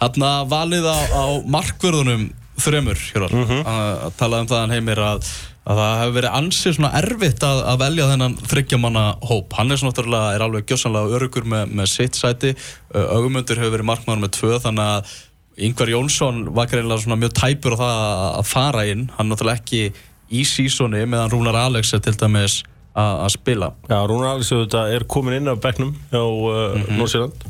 Þarna 0.00 0.30
valið 0.48 0.88
á, 0.88 0.98
á 1.12 1.24
markvörðunum 1.56 2.24
þremur, 2.58 2.98
Hjórar, 3.12 3.30
Mhm. 3.30 3.60
að 3.64 4.16
tala 4.18 4.40
um 4.40 4.46
það 4.50 4.58
hann 4.64 4.70
heimir 4.74 4.96
að, 4.98 5.28
að 5.68 5.76
það 5.78 6.00
hefur 6.00 6.16
verið 6.18 6.34
ansið 6.40 6.74
svona 6.78 6.92
erfitt 7.02 7.44
að, 7.46 7.60
að 7.70 7.78
velja 7.84 8.08
þennan 8.10 8.36
þryggjamanna 8.50 9.04
hóp. 9.28 9.52
Hann 9.52 9.70
er 9.70 9.76
svona 9.76 9.92
náttúrulega, 9.92 10.34
er 10.34 10.40
alveg 10.40 10.66
gjössanlega 10.66 11.14
örugur 11.20 11.44
með, 11.44 11.70
með 11.72 11.86
sitt 11.92 12.12
sæti, 12.18 12.54
augumundur 12.94 13.56
hefur 13.62 13.76
verið 13.78 13.88
markmaður 13.92 14.24
með 14.24 14.32
tvö, 14.40 14.58
þannig 14.64 14.88
að 14.96 15.16
Yngvar 15.58 15.88
Jónsson 15.90 16.44
var 16.54 16.66
greinlega 16.70 17.02
svona 17.02 17.18
mjög 17.18 17.32
tæpur 17.34 17.74
á 17.74 17.78
það 17.78 17.94
að- 17.98 18.38
að 18.38 18.46
fara 18.46 18.82
inn, 18.86 19.10
hann 19.18 19.28
náttúrulega 19.28 19.60
ekki 19.60 19.92
í 20.30 20.42
sísoni 20.46 21.04
meðan 21.06 21.30
Rúnar 21.30 21.54
Alex 21.56 21.92
er 21.94 21.98
til 22.00 22.12
dæmis 22.14 22.62
að, 22.96 23.28
spila. 23.34 23.72
Já, 23.88 23.98
Rúnar 24.08 24.38
auðvitað 24.38 24.94
er 24.96 25.04
komin 25.04 25.36
inn 25.40 25.48
af 25.48 25.60
bekknum 25.60 25.92
hjá 26.12 26.22
uh, 26.22 26.76
mm 26.76 26.86
Mhm. 26.88 26.98
Norsjöland 26.98 27.44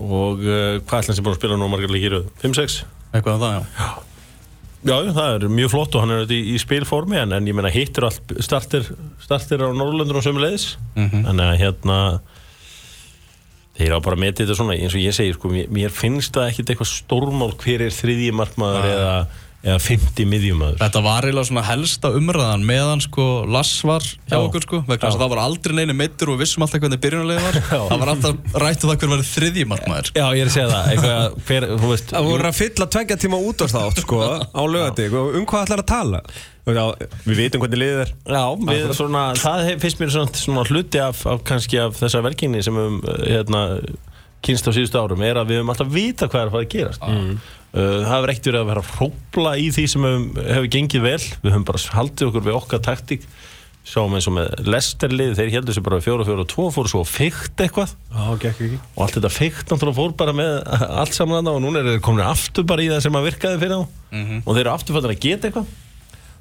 og 0.00 0.38
uh, 0.40 0.78
hvað 0.80 0.86
ætla 0.86 1.10
hann 1.10 1.16
sem 1.18 1.24
búin 1.24 1.34
að 1.34 1.40
spila 1.42 1.56
nú 1.60 1.68
margar 1.68 1.90
leikir 1.90 2.20
5-6 2.42 2.84
Eitthvað 3.12 3.34
um 3.34 3.40
það, 3.42 3.52
já. 3.58 3.88
Já, 4.80 4.94
já, 5.04 5.12
það 5.12 5.34
er 5.34 5.48
mjög 5.52 5.70
flott 5.74 5.94
og 5.94 6.00
hann 6.06 6.10
er 6.14 6.30
í, 6.32 6.38
í 6.54 6.58
spilformi 6.62 7.18
en, 7.20 7.32
en 7.36 7.48
ég 7.50 7.52
meina 7.58 7.68
hittir 7.74 8.06
allt 8.06 8.30
startir, 8.40 8.86
startir 9.20 9.60
á 9.60 9.68
Norrlöndur 9.76 10.16
og 10.16 10.24
sömu 10.24 10.40
leiðis 10.40 10.76
Mhm. 10.96 11.26
þannig 11.26 11.50
að 11.50 11.58
hérna 11.60 11.98
þeir 13.80 13.94
á 13.96 13.98
bara 14.04 14.16
að 14.16 14.22
meti 14.24 14.44
þetta 14.44 14.56
svona 14.58 14.74
eins 14.76 14.94
og 14.96 15.00
ég 15.04 15.14
segi, 15.16 15.34
sko, 15.36 15.48
mér, 15.52 15.68
mér 15.72 15.92
finnst 15.94 16.32
það 16.36 16.48
ekkit 16.50 16.72
eitthvað 16.72 16.90
stórmál 16.94 17.52
hver 17.60 17.84
er 17.86 17.94
þriðji 17.94 18.32
markmaður 18.36 18.88
eða, 18.90 19.12
eða 19.60 19.76
50 19.84 20.24
miðjumæður 20.30 20.78
Þetta 20.80 21.00
var 21.04 21.26
eiginlega 21.28 21.48
svona 21.50 21.64
helsta 21.68 22.10
umræðan 22.16 22.62
meðan 22.64 23.02
sko 23.04 23.24
Lass 23.52 23.82
var 23.84 24.00
hjá 24.06 24.32
Já. 24.32 24.38
okkur 24.46 24.64
sko 24.64 24.78
vegna 24.86 25.02
þess 25.04 25.18
að 25.18 25.24
það 25.24 25.32
var 25.34 25.40
aldrei 25.42 25.74
neini 25.76 25.96
meittur 25.98 26.30
og 26.32 26.38
við 26.38 26.46
vissum 26.46 26.64
alltaf 26.64 26.80
hvernig 26.80 27.02
byrjunarlega 27.04 27.42
var. 27.44 27.58
Það 27.90 28.00
var 28.04 28.12
alltaf 28.14 28.56
rættu 28.64 28.88
það 28.88 28.96
hver 29.02 29.12
var 29.12 29.24
þriðji 29.30 29.66
markmaður. 29.68 30.10
Já, 30.16 30.24
ég 30.38 30.40
er 30.46 30.48
að 30.50 30.54
segja 30.56 30.70
það, 30.70 30.88
eitthvað, 30.94 31.36
hver, 31.50 31.66
veist 31.90 32.14
Það 32.14 32.30
voru 32.30 32.48
að 32.50 32.56
fylla 32.60 32.88
tveggja 32.96 33.18
tíma 33.26 33.42
út 33.50 33.60
á 33.60 33.66
þátt 33.74 34.00
sko, 34.06 34.22
á 34.40 34.62
lögati, 34.70 35.08
um 35.12 35.44
hvað 35.52 35.66
ætlar 35.66 35.84
að 35.84 35.90
tala? 35.92 36.22
Já, 36.70 36.84
Við 37.26 37.36
vitum 37.40 37.62
hvernig 37.64 37.80
liðið 37.82 38.02
er. 38.04 38.10
Já, 38.30 38.42
við 38.70 38.90
svona, 38.96 39.22
það 39.40 39.64
hef- 39.68 39.80
finnst 39.84 40.00
mér 40.00 40.12
svona, 40.14 40.40
svona 40.40 40.64
hluti 40.68 41.00
af, 41.02 41.22
af 41.26 41.40
kannski 41.48 41.80
af 41.82 41.96
þessa 41.98 42.20
velkynni 42.24 42.60
sem 42.62 42.76
uh, 42.78 43.00
hérna, 43.26 43.62
kynst 44.44 44.68
á 44.68 44.72
síðustu 44.72 45.00
árum 45.00 45.24
er 45.26 45.40
að 45.40 45.50
við 45.50 45.58
höfum 45.60 45.72
alltaf 45.74 45.90
vita 45.92 46.28
hvað 46.30 46.44
er 46.44 46.50
að 46.50 46.54
fara 46.54 46.66
að 46.68 46.70
gerast. 46.76 47.08
Mm. 47.10 47.34
Það 47.74 48.10
hefur 48.10 48.32
ekkert 48.32 48.48
verið 48.50 48.60
að 48.64 48.70
vera 48.72 48.84
hrópla 48.96 49.54
í 49.60 49.68
því 49.74 49.84
sem 49.92 50.06
hefur 50.36 50.68
gengið 50.74 51.04
vel. 51.06 51.22
Við 51.44 51.52
höfum 51.54 51.66
bara 51.68 51.82
haldið 51.96 52.30
okkur 52.30 52.46
við 52.48 52.58
okkar 52.58 52.82
taktík. 52.86 53.26
Sáum 53.90 54.12
eins 54.14 54.26
og 54.28 54.34
með 54.36 54.50
Lesterlið 54.68 55.30
þeir 55.38 55.52
heldur 55.54 55.74
sér 55.74 55.84
bara 55.86 56.00
4-4-2 56.04 56.66
fóru 56.74 56.90
svo 56.92 57.00
feikt 57.08 57.62
eitthvað. 57.64 57.94
Ekki. 58.36 58.68
Og 58.92 59.04
allt 59.06 59.16
þetta 59.16 59.30
feikt 59.32 59.70
náttúrulega 59.72 59.96
fór 59.96 60.12
bara 60.20 60.34
með 60.36 60.58
allt 61.00 61.16
saman 61.16 61.38
þarna 61.40 61.54
og 61.56 61.62
núna 61.64 61.80
er 61.80 61.88
þeir 61.94 62.02
komin 62.04 62.26
aftur 62.26 62.66
bara 62.68 62.84
í 62.84 62.90
það 62.92 63.00
sem 63.06 63.16
að 63.18 63.28
virkaði 63.30 63.62
fyrir 63.62 63.78
þá. 63.80 63.94
Og 64.44 64.50
þeir 64.52 64.60
eru 64.66 64.74
aftur 64.74 64.98
fættir 64.98 65.14
að 65.14 65.22
geta 65.24 65.48
eitthvað. 65.48 65.72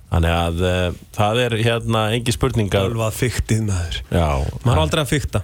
Þannig 0.10 0.36
að 0.36 0.62
uh, 0.66 1.00
það 1.16 1.40
er 1.46 1.56
hérna 1.62 2.04
engi 2.18 2.34
spurning 2.34 2.70
að 2.74 2.88
Alvað 2.90 3.18
fyktið 3.22 3.64
maður. 3.70 3.98
Já, 4.10 4.28
Maður 4.66 4.76
er 4.76 4.84
aldrei 4.84 5.04
að 5.06 5.12
fykta 5.14 5.42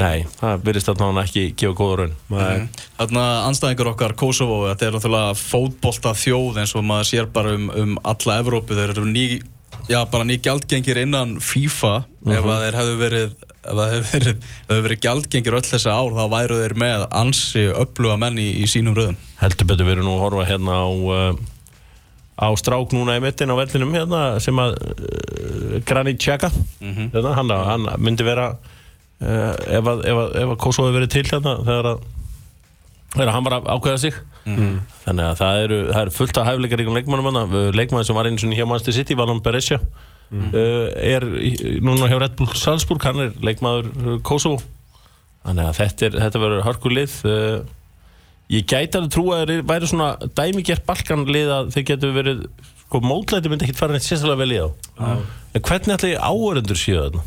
nei, 0.00 0.26
það 0.40 0.62
byrjist 0.66 0.90
að 0.90 1.02
hann 1.04 1.22
ekki 1.22 1.46
gefa 1.58 1.78
góða 1.78 1.96
raun. 2.00 2.14
Nei. 2.34 2.84
Þarna 2.98 3.24
anstæðingur 3.48 3.90
okkar 3.94 4.14
Kosovo 4.18 4.60
þetta 4.68 4.88
er 4.88 4.96
náttúrulega 4.96 5.38
fótbolta 5.38 6.14
þjóð 6.18 6.60
eins 6.62 6.74
og 6.74 6.86
maður 6.88 7.10
sér 7.10 7.30
bara 7.34 7.54
um, 7.54 7.70
um 7.70 7.96
alla 8.02 8.38
Evrópu. 8.42 8.76
Þeir 8.76 8.94
eru 8.96 9.06
ný, 9.08 9.24
já 9.90 10.00
bara 10.10 10.26
ný 10.28 10.38
gjaldgengir 10.42 11.00
innan 11.04 11.38
FIFA. 11.42 11.94
Ef 12.26 12.48
að 12.48 12.64
þeir 12.66 12.78
hefðu 12.80 13.00
verið 13.02 13.34
ef 13.64 13.78
það 13.78 13.94
hefur 13.94 14.12
verið, 14.12 14.44
það 14.44 14.74
hefur 14.74 14.86
verið 14.88 15.02
gjaldgengir 15.06 15.58
öll 15.58 15.64
þessi 15.70 15.94
ár 15.94 16.18
þá 16.18 16.24
væru 16.34 16.60
þeir 16.60 16.76
með 16.82 17.06
ansi 17.22 17.64
öfluga 17.72 18.20
menn 18.20 18.38
í, 18.42 18.48
í 18.60 18.68
sínum 18.70 18.96
röðum. 18.98 19.18
Heldur 19.40 19.70
betur 19.70 19.88
við 19.88 19.98
erum 19.98 20.08
nú 20.10 20.18
að 20.18 20.24
horfa 20.26 20.46
hérna 20.50 20.78
á 20.84 20.88
uh, 20.90 21.42
á 22.34 22.48
strák 22.60 22.92
núna 22.92 23.16
í 23.16 23.22
mittin 23.24 23.52
á 23.52 23.56
vellinum 23.56 23.94
hérna 23.94 24.22
sem 24.42 24.58
að 24.60 24.76
uh, 24.76 25.76
Granit 25.86 26.20
Xhaka. 26.20 26.50
Hérna, 26.82 27.36
hann, 27.38 27.54
hann 27.70 27.88
myndi 28.02 28.26
vera 28.26 28.50
uh, 28.52 28.72
ef 29.24 29.88
að, 29.92 30.04
ef 30.10 30.20
að, 30.20 30.36
að 30.44 30.54
Kosovo 30.62 30.88
hefur 30.88 30.98
verið 31.00 31.12
til 31.14 31.24
hérna 31.30 31.54
þegar 31.64 31.88
að 31.94 32.02
þegar 33.14 33.30
hann 33.36 33.44
var 33.46 33.54
að 33.60 33.68
ákveða 33.76 34.00
sig. 34.02 34.16
Þannig 35.04 35.24
að 35.28 35.36
það 35.38 35.58
eru, 35.64 35.76
það 35.92 36.00
eru 36.02 36.12
fullt 36.18 36.38
af 36.40 36.48
hæfleikar 36.50 36.80
í 36.82 36.86
leikmannum 36.98 37.54
leikmann 37.78 38.04
sem 38.04 38.16
var 38.18 38.26
einu 38.28 38.40
svona 38.42 38.58
hjá 38.58 38.66
Manchester 38.68 38.96
City, 38.98 39.14
Valon 39.16 39.38
Beresja 39.44 39.78
uh, 39.80 40.88
er 40.98 41.24
í- 41.38 41.78
núna 41.84 42.08
hjá 42.10 42.18
Red 42.20 42.34
Bull 42.40 42.50
Salzburg, 42.58 43.00
hann 43.06 43.22
er 43.28 43.32
leikmaður 43.46 43.88
uh, 44.02 44.18
Kosovo. 44.26 44.58
Þannig 45.46 45.70
að 45.70 45.78
þetta, 45.78 46.06
er, 46.08 46.18
þetta 46.26 46.42
verður 46.42 46.66
hörkulið 46.66 47.16
uh, 47.30 47.56
ég 48.52 48.66
gæti 48.68 48.98
alveg 48.98 49.14
trú 49.14 49.24
að 49.36 49.46
þeir 49.54 49.64
væri 49.70 49.88
svona 49.92 50.10
dæmigert 50.36 50.84
balkanlið 50.88 51.52
að 51.60 51.70
þeir 51.76 51.86
getur 51.92 52.14
verið 52.18 52.42
sko 52.84 53.00
mótlæti 53.04 53.48
myndi 53.52 53.64
ekkert 53.68 53.80
fara 53.80 53.94
neitt 53.96 54.04
sérstaklega 54.08 54.42
vel 54.42 54.52
í 54.52 54.60
þá. 54.60 54.68
En 55.54 55.64
hvernig 55.70 55.94
ætla 55.96 56.10
ég 56.12 56.24
áörundur 56.28 56.76
séu 56.82 56.98
þarna 57.00 57.24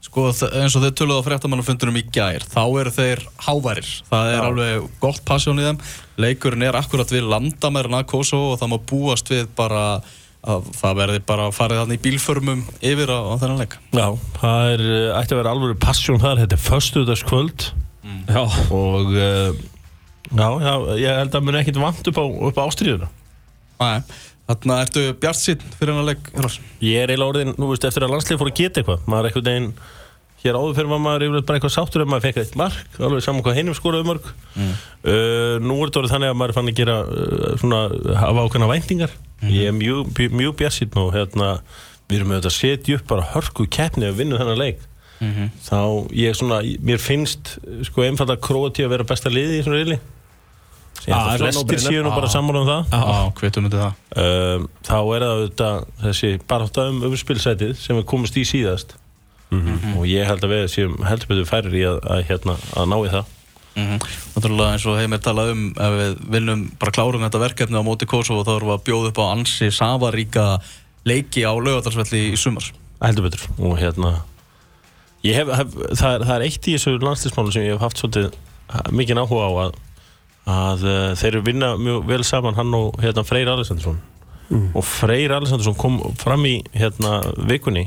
Sko 0.00 0.30
eins 0.30 0.74
og 0.78 0.84
þeir 0.84 0.94
töluðu 0.96 1.20
á 1.20 1.26
fréttamannafundunum 1.26 1.98
í 2.00 2.06
gær 2.08 2.46
þá 2.48 2.62
eru 2.80 2.92
þeir 2.94 3.20
háværir. 3.44 3.90
Það 4.08 4.30
er 4.32 4.46
alveg 4.46 4.86
gott 5.02 5.20
passjón 5.28 5.60
í 5.60 5.66
þeim. 5.66 5.82
Leikurinn 6.24 6.64
er 6.64 6.78
akkurat 6.78 7.12
við 7.12 7.28
landamærin 7.28 7.98
að 7.98 8.08
Kosovo 8.14 8.54
og 8.54 8.62
það 8.62 8.72
má 8.72 8.78
búast 8.88 9.30
við 9.32 9.50
bara 9.58 9.84
að 10.40 10.70
það 10.72 10.96
verði 11.02 11.20
bara 11.28 11.50
farið 11.52 11.82
þannig 11.82 12.00
í 12.00 12.02
bílförmum 12.06 12.62
yfir 12.80 13.12
á, 13.12 13.18
á 13.28 13.34
þennan 13.42 13.60
leik. 13.60 13.76
Já, 13.92 14.06
það 14.40 14.72
er, 14.72 14.84
ætti 15.20 15.36
að 15.36 15.40
vera 15.42 15.52
alveg 15.52 15.80
passjón 15.84 16.22
þar, 16.22 16.40
þetta 16.40 16.56
er 16.56 16.64
föstudagskvöld. 16.64 17.66
Já, 18.30 18.42
og 18.72 19.12
uh, 19.12 19.52
já, 20.32 20.48
já, 20.64 20.72
ég 21.02 21.18
held 21.20 21.36
að 21.36 21.44
mun 21.44 21.60
ekkit 21.60 21.80
vant 21.82 22.10
upp 22.12 22.20
á, 22.20 22.24
upp 22.48 22.60
á 22.60 22.64
ástríðuna. 22.64 23.10
Nei, 23.80 24.00
þarna 24.50 24.82
ertu 24.84 25.06
bjart 25.22 25.40
sín 25.40 25.64
fyrir 25.78 25.94
hennar 25.94 26.10
leik 26.10 26.28
Jónas? 26.34 26.58
Ég 26.82 27.00
er 27.00 27.12
eiginlega 27.14 27.32
orðin, 27.32 27.56
nú 27.56 27.70
veist, 27.70 27.86
eftir 27.88 28.06
að 28.06 28.14
landslið 28.14 28.40
fór 28.42 28.50
að 28.50 28.60
geta 28.60 28.82
eitthvað. 28.82 29.02
Maður 29.06 29.22
er 29.22 29.30
eitthvað 29.30 29.48
deginn 29.48 29.72
hér 30.40 30.56
áður 30.56 30.76
fyrir 30.78 30.90
maður 30.90 31.24
yfirleitt 31.26 31.48
bara 31.48 31.58
eitthvað 31.58 31.74
sáttur 31.74 32.04
ef 32.04 32.08
maður 32.08 32.24
fekk 32.26 32.38
eitt 32.40 32.54
mark, 32.56 32.98
alveg 33.00 33.24
saman 33.24 33.44
hvað 33.44 33.58
hinum 33.60 33.76
skoraði 33.76 34.06
mörg. 34.08 34.28
Uh, 34.56 35.56
nú 35.60 35.76
er 35.76 35.90
þetta 35.90 36.00
orðið 36.00 36.14
þannig 36.14 36.32
að 36.32 36.38
maður 36.40 36.52
er 36.52 36.56
fann 36.56 36.70
að 36.70 36.78
gera 36.80 36.96
uh, 37.04 37.50
svona, 37.60 37.80
hafa 38.22 38.44
ákveðna 38.46 38.70
væntingar. 38.70 39.16
Ég 39.50 39.68
er 39.68 39.76
mjög, 39.76 40.14
mjög, 40.16 40.38
mjög 40.40 40.54
bjassinn 40.60 40.96
og 41.00 41.12
hérna, 41.16 41.50
við 42.08 42.20
erum 42.20 42.32
auðvitað 42.32 42.52
að 42.52 42.56
setja 42.56 42.96
upp 42.96 43.06
bara 43.12 43.28
hörku 43.34 43.68
keppni 43.68 44.08
að 44.08 44.22
vinna 44.22 44.40
þennan 44.40 44.60
leik. 44.60 44.86
Þá 45.20 46.08
ég 46.16 46.36
svona, 46.38 46.62
mér 46.80 47.02
finnst 47.04 47.58
sko 47.84 48.06
að 51.06 51.16
Ah, 51.16 51.32
að 51.32 51.42
flestir 51.44 51.82
séu 51.82 52.04
nú 52.04 52.12
bara 52.14 52.28
sammála 52.30 52.60
um 52.60 52.68
það. 52.68 52.94
Við 53.40 53.74
það. 53.74 53.98
Um, 54.20 54.68
þá 54.86 54.96
er 55.00 55.24
það 55.24 55.34
auðvitað 55.34 55.84
þessi 56.04 56.30
barátta 56.50 56.86
um 56.90 57.02
öfurspilsætið 57.08 57.74
sem 57.80 58.00
við 58.00 58.08
komumst 58.12 58.36
í 58.40 58.46
síðast. 58.48 58.96
Og 59.98 60.06
ég 60.06 60.28
held 60.28 60.44
að 60.46 60.54
við 60.54 60.64
séum 60.70 60.96
heldur 61.02 61.30
betur 61.32 61.48
færir 61.48 61.74
í 61.74 61.84
að, 61.88 62.00
að, 62.06 62.24
hérna, 62.28 62.56
að 62.78 62.90
ná 62.92 62.96
í 63.00 63.12
það. 63.16 63.36
Mhm. 63.80 63.98
Náttúrulega 64.34 64.74
eins 64.74 64.86
og 64.90 64.98
heimir 64.98 65.22
talað 65.22 65.52
um 65.54 65.66
ef 65.78 65.96
við 65.96 66.16
vinnum 66.34 66.64
bara 66.78 66.94
klárum 66.94 67.22
þetta 67.22 67.42
verkefni 67.44 67.78
á 67.78 67.86
móti 67.86 68.08
Kosovo 68.10 68.42
þá 68.46 68.56
erum 68.56 68.70
við 68.72 68.76
að 68.76 68.86
bjóða 68.88 69.10
upp 69.12 69.20
á 69.22 69.26
ansi 69.30 69.70
safaríka 69.74 70.46
leiki 71.06 71.46
á 71.46 71.54
lögadarsvelli 71.54 72.32
í 72.34 72.38
sumar. 72.38 72.66
Heldur 73.00 73.28
betur. 73.30 73.46
Og 73.58 73.78
hérna 73.80 74.18
hef, 75.24 75.50
hef, 75.52 75.74
það, 75.98 76.14
er, 76.14 76.24
það 76.24 76.34
er 76.36 76.46
eitt 76.46 76.66
í 76.66 76.74
þessu 76.76 76.96
landslýsmálu 77.02 77.54
sem 77.54 77.66
ég 77.66 77.76
hef 77.76 77.84
haft 77.84 78.00
svolítið 78.00 78.36
mikið 78.94 79.20
áhuga 79.20 79.48
á 79.48 79.52
að, 79.66 79.78
að 80.50 80.84
uh, 80.86 80.94
þeir 81.18 81.30
eru 81.36 81.42
vinna 81.46 81.72
mjög 81.80 82.06
vel 82.10 82.24
saman 82.26 82.56
hann 82.58 82.74
og 82.76 82.96
hérna, 83.02 83.24
Freyr 83.28 83.50
Alessandarsson 83.52 84.00
og 84.74 84.82
Freyr 84.82 85.30
Alessandarsson 85.36 85.76
kom 85.78 86.00
fram 86.18 86.42
í 86.48 86.56
hérna, 86.74 87.20
vikunni 87.46 87.84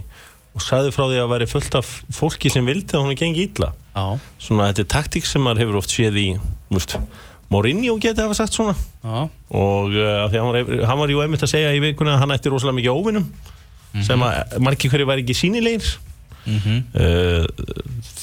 og 0.54 0.62
sagði 0.64 0.94
frá 0.96 1.08
því 1.10 1.18
að 1.24 1.32
væri 1.34 1.48
fullt 1.50 1.76
af 1.80 1.90
fólki 2.14 2.52
sem 2.54 2.64
vildi 2.68 2.94
að 2.96 3.08
hún 3.08 3.18
gengi 3.18 3.48
illa. 3.50 3.72
Já, 3.98 4.06
svona 4.46 4.68
þetta 4.70 4.84
er 4.86 4.90
taktík 4.94 5.26
sem 5.28 5.42
maður 5.44 5.64
hefur 5.64 5.80
oft 5.82 5.92
séð 5.92 6.20
í 6.22 6.28
múst, 6.72 6.94
Mourinho 7.52 7.98
geti 8.02 8.22
hafa 8.24 8.38
sagt 8.38 8.56
svona. 8.56 8.76
Já, 9.04 9.26
og 9.60 9.92
uh, 9.98 10.24
því 10.30 10.38
að 10.38 10.46
hann, 10.46 10.54
var- 10.54 10.86
hann 10.92 11.02
var 11.02 11.12
jú 11.14 11.20
einmitt 11.26 11.44
að 11.46 11.52
segja 11.56 11.74
í 11.76 11.82
vikuna 11.84 12.16
að 12.16 12.22
hann 12.24 12.36
ætti 12.38 12.54
rosalega 12.54 12.80
mikið 12.80 12.96
óvinnum 13.02 13.28
sem 14.06 14.24
að 14.26 14.56
margir 14.66 14.90
hverju 14.94 15.06
væri 15.06 15.22
ekki 15.26 15.36
sínilegir 15.38 15.90
mhm. 16.50 16.80
Uh, 16.98 17.46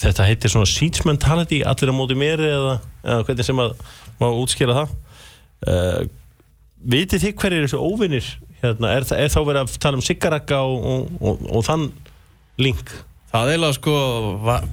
þetta 0.01 0.27
heitir 0.27 0.51
svona 0.53 0.67
seats 0.69 1.05
mentality 1.07 1.61
allir 1.67 1.93
á 1.93 1.95
móti 1.95 2.17
mér 2.19 2.43
eða, 2.47 2.73
eða 3.05 3.27
hvernig 3.29 3.47
sem 3.47 3.63
að 3.63 3.77
má 4.21 4.29
útskýra 4.31 4.77
það 4.83 4.95
uh, 5.67 6.01
vitið 6.95 7.27
þið 7.27 7.37
hverju 7.43 7.61
er 7.61 7.69
þessu 7.69 7.83
óvinnir 7.85 8.31
hérna, 8.63 8.95
er, 8.97 9.05
það- 9.09 9.23
er 9.27 9.35
þá 9.35 9.41
verið 9.51 9.63
að 9.67 9.79
tala 9.85 10.01
um 10.01 10.05
siggarakka 10.07 10.63
og, 10.65 10.91
og, 10.95 11.15
og, 11.21 11.47
og 11.61 11.65
þann 11.69 11.91
link 12.61 12.91
Það 13.31 13.45
er 13.47 13.53
eiginlega 13.55 13.75
sko, 13.77 13.93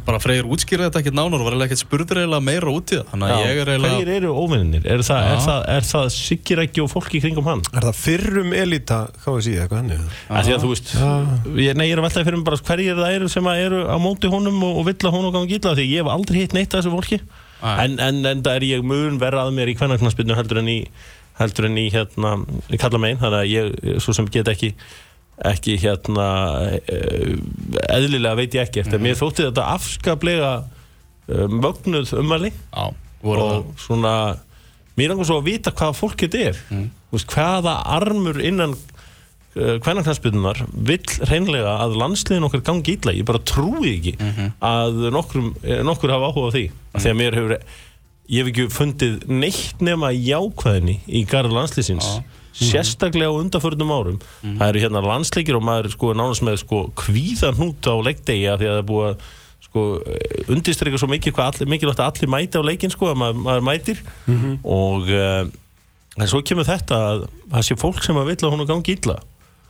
bara 0.07 0.17
Freyr 0.17 0.47
útskýrði 0.49 0.87
þetta 0.87 1.01
ekkert 1.03 1.13
nánar 1.19 1.35
og 1.37 1.45
var 1.45 1.53
eiginlega 1.53 1.67
ekkert 1.75 1.81
spurður 1.83 2.19
eiginlega 2.23 2.41
meira 2.47 2.71
út 2.73 2.89
í 2.89 2.97
það 2.97 3.11
Þannig 3.11 3.33
að 3.35 3.41
ég 3.43 3.59
er 3.61 3.67
hverjir 3.69 3.83
eiginlega 3.85 4.15
eru 4.15 4.31
óvinninir? 4.33 4.87
Er 4.95 5.03
það, 5.05 5.27
er 5.35 5.43
það, 5.43 5.59
er 5.75 5.85
það 5.91 6.07
siggirakki 6.15 6.81
og 6.81 6.89
fólki 6.89 7.19
í 7.19 7.21
kringum 7.21 7.45
hann? 7.51 7.61
Er 7.77 7.85
það 7.85 7.99
fyrrum 8.01 8.55
elita, 8.57 8.97
hvað 9.21 9.37
sé 9.45 9.53
ég, 9.53 9.61
eitthvað 9.67 9.83
henni? 9.83 9.99
Af 10.39 10.47
því 10.49 10.55
að 10.57 10.65
þú 10.65 10.71
veist, 10.73 10.95
ég, 11.67 11.77
nei, 11.77 11.85
ég 11.85 11.93
er 11.93 12.01
að 12.01 12.07
veltaði 12.07 12.27
fyrir 12.31 12.41
mig 12.41 12.47
bara 12.49 12.61
hverjir 12.71 12.97
það 13.03 13.13
eru 13.19 13.29
sem 13.35 13.51
að 13.53 13.61
eru 13.67 13.83
á 13.93 13.97
móti 14.07 14.33
honum 14.33 14.57
og, 14.71 14.81
og 14.81 14.89
vill 14.89 14.97
að 15.05 15.17
honum 15.19 15.35
gangi 15.37 15.59
illa 15.61 15.75
því 15.77 15.85
ég 15.91 16.01
hef 16.01 16.09
aldrei 16.17 16.41
hitt 16.41 16.57
neitt 16.57 16.73
af 16.73 16.81
þessu 16.81 16.95
fólki. 16.97 17.21
En, 17.61 17.97
en, 17.99 18.21
en 18.25 18.43
það 18.45 18.59
er 18.59 18.67
ég 18.67 18.85
mun 18.85 19.19
verra 19.21 19.45
að 19.45 19.55
mér 19.57 19.71
í 19.71 19.75
kvennarknarsbyrnu 19.79 20.37
heldur 20.37 20.61
en 20.61 20.71
í 20.71 20.79
heldur 21.37 21.67
en 21.67 21.77
í 21.77 21.87
hérna, 21.93 22.37
kalla 22.81 23.01
megin 23.01 23.19
þannig 23.21 23.43
að 23.43 23.51
ég 23.51 23.99
svo 24.01 24.15
sem 24.17 24.29
get 24.33 24.49
ekki 24.49 24.73
ekki 25.45 25.75
hérna 25.77 26.27
eh, 26.89 27.35
eðlilega 27.93 28.39
veit 28.39 28.55
ég 28.57 28.63
ekki 28.65 28.81
eftir. 28.81 29.01
Mér 29.01 29.19
þótti 29.19 29.45
þetta 29.45 29.67
afskaplega 29.75 30.51
uh, 30.65 31.45
mögnuð 31.45 32.15
Já, 32.73 32.87
voru 33.21 33.43
og 33.45 33.67
svona 33.81 34.13
mér 34.97 35.13
langar 35.13 35.29
svo 35.29 35.37
að 35.41 35.51
vita 35.51 35.73
hvaða 35.77 35.97
fólk 35.97 36.23
þetta 36.25 36.41
er 36.49 36.61
mm. 36.73 36.87
hvaða 37.35 37.75
armur 37.99 38.41
innan 38.41 38.73
hvernarknarsbyrnunar 39.57 40.63
vill 40.71 41.27
reynlega 41.29 41.75
að 41.83 41.97
landsliðin 42.01 42.47
okkar 42.47 42.63
gangi 42.67 42.97
illa. 42.97 43.13
Ég 43.15 43.27
bara 43.27 43.43
trúi 43.43 43.95
ekki 43.97 44.15
að 44.63 45.07
nokkrum, 45.15 45.53
eh, 45.63 45.83
nokkur 45.85 46.13
hafa 46.13 46.31
áhuga 46.31 46.49
á 46.49 46.55
því. 46.55 46.65
Af 46.93 47.03
því 47.03 47.13
að 47.13 47.19
mér 47.21 47.37
hefur 47.39 47.57
ég 48.27 48.43
hef 48.43 48.51
ekki 48.51 48.65
fundið 48.75 49.27
neitt 49.31 49.79
nema 49.79 50.11
jákvæðinni 50.11 50.99
í 51.07 51.23
garð 51.29 51.53
landsliðsins 51.55 52.07
sérstaklega 52.57 53.29
á 53.29 53.39
undanförnum 53.39 53.91
árum. 53.93 54.21
Það 54.41 54.69
eru 54.69 54.79
hérna 54.81 55.03
landsleikir 55.05 55.55
og 55.55 55.63
maður 55.63 55.91
sko 55.93 56.13
nánast 56.17 56.43
með 56.43 56.57
sko 56.63 56.91
kvíðan 56.97 57.55
hnút 57.59 57.85
á 57.85 57.95
leikdegi 58.01 58.47
af 58.49 58.59
því 58.59 58.67
að 58.67 58.73
það 58.73 58.81
er 58.81 58.89
búið 58.89 59.07
að 59.11 59.27
sko 59.67 59.83
undirstryka 60.55 60.97
svo 60.97 61.07
mikið 61.11 61.33
hvað 61.37 61.61
mikilvægt 61.69 62.01
að 62.01 62.09
allir 62.11 62.31
mæti 62.33 62.57
á 62.57 62.63
leikin 62.65 62.93
sko 62.93 63.11
að 63.11 63.19
maður, 63.21 63.41
maður 63.45 63.65
mætir. 63.67 64.03
Og 64.63 65.07
uh, 65.13 65.47
en 66.17 66.27
svo 66.27 66.41
kemur 66.41 66.65
þetta 66.67 66.99
að 67.11 67.25
það 67.53 67.65
sé 67.69 67.77
fólk 67.77 68.03
sem 68.03 68.17
að 68.17 68.31
vill 68.31 68.39
að 68.41 68.55
hún 68.55 68.67
gangi 68.69 68.97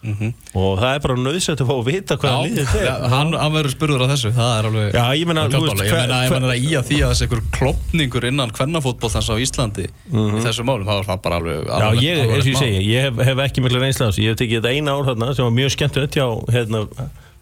illa 0.04 0.28
og 0.54 0.80
það 0.80 0.92
er 0.94 1.00
bara 1.04 1.16
nöðsett 1.18 1.62
að 1.64 1.68
fá 1.68 1.74
að 1.78 1.86
vita 1.88 2.18
hvað 2.22 2.36
liðið 2.48 2.74
Já, 2.78 2.94
er 2.94 3.08
hann, 3.14 3.34
hann 3.34 3.54
verður 3.56 3.74
spurður 3.74 4.04
á 4.06 4.08
þessu, 4.14 4.32
það 4.38 4.52
er 4.60 4.68
alveg 4.70 4.94
Já, 4.94 5.04
ég 5.18 5.28
alveg 5.28 5.90
hver- 5.92 6.36
meina 6.38 6.56
í 6.58 6.72
að 6.78 6.86
því 6.88 6.98
að 7.02 7.12
þessi 7.14 7.26
einhver 7.28 7.44
klopningur 7.58 8.28
innan 8.30 8.52
kvennafótboltans 8.54 9.30
á 9.32 9.36
Íslandi 9.42 9.88
í 9.90 10.42
þessum 10.46 10.70
málum, 10.70 10.86
það 10.88 11.06
var 11.08 11.18
bara 11.26 11.40
alveg 11.42 11.58
Mhm. 11.58 11.68
Já, 11.68 11.88
alveg- 11.90 12.04
ég, 12.06 12.22
alveg 12.22 12.36
eins 12.38 12.46
og 12.46 12.52
ég 12.54 12.62
segi, 12.62 12.82
ég 12.94 13.02
hef, 13.10 13.26
hef 13.32 13.38
ekki 13.48 13.64
miklu 13.66 13.80
reynsla 13.82 14.06
á 14.06 14.10
þessu, 14.12 14.24
ég 14.24 14.30
hef 14.34 14.38
tekið 14.44 14.62
þetta 14.62 14.76
eina 14.78 14.92
ár 14.98 15.06
þarna 15.10 15.34
sem 15.36 15.46
var 15.46 15.56
mjög 15.58 15.72
skemmtilegt 15.76 16.14
hjá 16.16 16.28
hérna, 16.54 16.86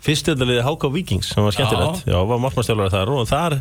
fyrstöldaliði 0.05 0.61
Háka 0.65 0.89
Víkings 0.93 1.31
sem 1.33 1.43
var 1.43 1.51
skemmtilegt, 1.55 2.05
já, 2.05 2.17
var 2.29 2.39
markmannstjálfari 2.43 2.93
þar 2.93 3.09
og 3.15 3.27
þar 3.29 3.59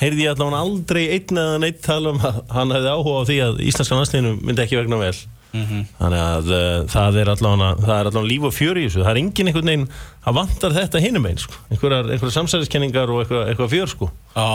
heyrði 0.00 0.24
ég 0.26 0.32
allavega 0.34 0.62
aldrei 0.64 1.02
einn 1.18 1.38
eða 1.44 1.60
neitt 1.62 1.82
tala 1.84 2.12
um 2.14 2.20
að 2.24 2.40
hann 2.56 2.74
hefði 2.74 2.92
áhuga 2.96 3.22
á 3.22 3.28
því 3.28 3.38
að 3.46 3.62
íslenska 3.68 3.98
landsliðinu 3.98 4.34
myndi 4.40 4.64
ekki 4.64 4.80
vegna 4.80 5.00
vel 5.02 5.14
þannig 5.52 6.20
að 6.22 6.46
uh, 6.56 6.76
það 6.88 7.18
er 7.20 7.30
allavega 7.34 8.22
líf 8.24 8.46
og 8.48 8.54
fjör 8.56 8.78
í 8.80 8.86
þessu 8.86 9.02
það 9.02 9.10
er 9.10 9.18
engin 9.20 9.50
einhvern 9.50 9.68
veginn, 9.68 9.90
það 10.24 10.38
vantar 10.38 10.76
þetta 10.78 11.02
hinum 11.04 11.26
einn 11.28 11.42
sko. 11.42 11.58
einhverjar, 11.68 12.08
einhverjar 12.08 12.36
samsæðiskenningar 12.38 13.12
og 13.12 13.20
eitthvað, 13.20 13.44
eitthvað 13.52 13.74
fjör 13.74 13.92
sko 13.92 14.08
Já, 14.32 14.46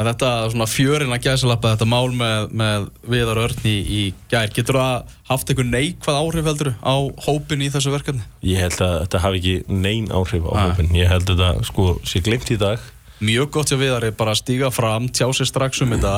en 0.00 0.08
þetta 0.08 0.30
svona 0.54 0.68
fjörin 0.70 1.12
að 1.12 1.26
gæsalappa 1.26 1.74
þetta 1.74 1.88
mál 1.92 2.08
með, 2.16 2.46
með 2.56 2.86
Viðar 3.12 3.42
Örn 3.42 3.68
í, 3.68 3.74
í 3.84 4.02
gær, 4.32 4.48
getur 4.56 4.80
það 4.80 5.12
haft 5.28 5.52
einhver 5.52 5.68
neikvað 5.74 6.20
áhrif 6.22 6.48
heldur 6.48 6.72
á 6.80 6.94
hópin 7.26 7.66
í 7.66 7.68
þessu 7.74 7.92
verkefni? 7.92 8.24
ég 8.48 8.64
held 8.64 8.80
að 8.86 8.96
þetta 9.02 9.22
hafi 9.26 9.42
ekki 9.42 9.76
nein 9.84 10.08
áhrif 10.08 10.48
á 10.48 10.52
Nei. 10.56 10.62
hópin, 10.70 10.96
ég 10.96 11.12
held 11.12 11.28
að 11.28 11.44
þetta 11.44 11.68
sko 11.68 11.90
sé 12.08 12.24
glimt 12.24 12.48
í 12.48 12.56
dag 12.64 12.88
Mjög 13.20 13.50
gott 13.52 13.70
hjá 13.72 13.76
Viðar 13.80 14.06
er 14.08 14.14
bara 14.16 14.32
að 14.32 14.40
stíga 14.40 14.70
fram, 14.72 15.08
tjá 15.12 15.26
sér 15.36 15.48
strax 15.50 15.82
um 15.84 15.92
þetta, 15.92 16.12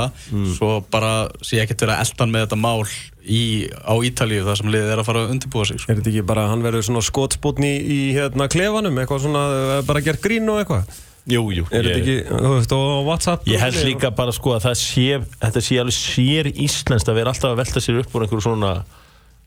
svo 0.55 0.75
bara 0.93 1.29
sé 1.43 1.59
ekkert 1.63 1.83
vera 1.83 1.99
eldan 2.03 2.31
með 2.31 2.45
þetta 2.47 2.59
mál 2.63 2.85
í, 3.27 3.43
á 3.75 3.95
Ítalíu 4.07 4.45
þar 4.47 4.61
sem 4.61 4.71
liðið 4.71 4.93
er 4.95 5.03
að 5.03 5.09
fara 5.09 5.25
að 5.25 5.33
undirbúa 5.35 5.67
sig. 5.67 5.81
Sko. 5.83 5.91
Er 5.91 5.99
þetta 5.99 6.13
ekki 6.13 6.27
bara 6.31 6.45
að 6.47 6.53
hann 6.53 6.67
verður 6.67 6.87
svona 6.87 7.03
skotspotni 7.07 7.73
í 7.83 7.99
hérna 8.15 8.47
klefanum, 8.53 9.01
eitthvað 9.03 9.25
svona, 9.27 9.43
eh, 9.57 9.83
bara 9.89 10.05
gert 10.07 10.23
grín 10.23 10.47
og 10.53 10.63
eitthvað? 10.63 11.01
Jú, 11.31 11.43
jú 11.55 11.67
Er 11.71 11.87
þetta 11.87 11.99
ekki, 12.01 12.17
þú 12.27 12.55
veist, 12.57 12.73
á 12.75 12.79
WhatsApp? 13.07 13.45
Ég 13.47 13.63
held 13.63 13.79
líka 13.87 14.11
bara 14.11 14.33
sko 14.35 14.57
að 14.57 14.65
það 14.67 14.79
sé 14.81 15.21
þetta 15.39 15.63
sé 15.63 15.79
alveg 15.79 15.95
sér 15.95 16.49
íslenskt 16.51 17.11
að 17.11 17.19
vera 17.21 17.31
alltaf 17.31 17.53
að 17.53 17.61
velta 17.63 17.83
sér 17.83 18.01
upp 18.03 18.17
úr 18.17 18.25
einhverju 18.27 18.43
svona 18.43 18.73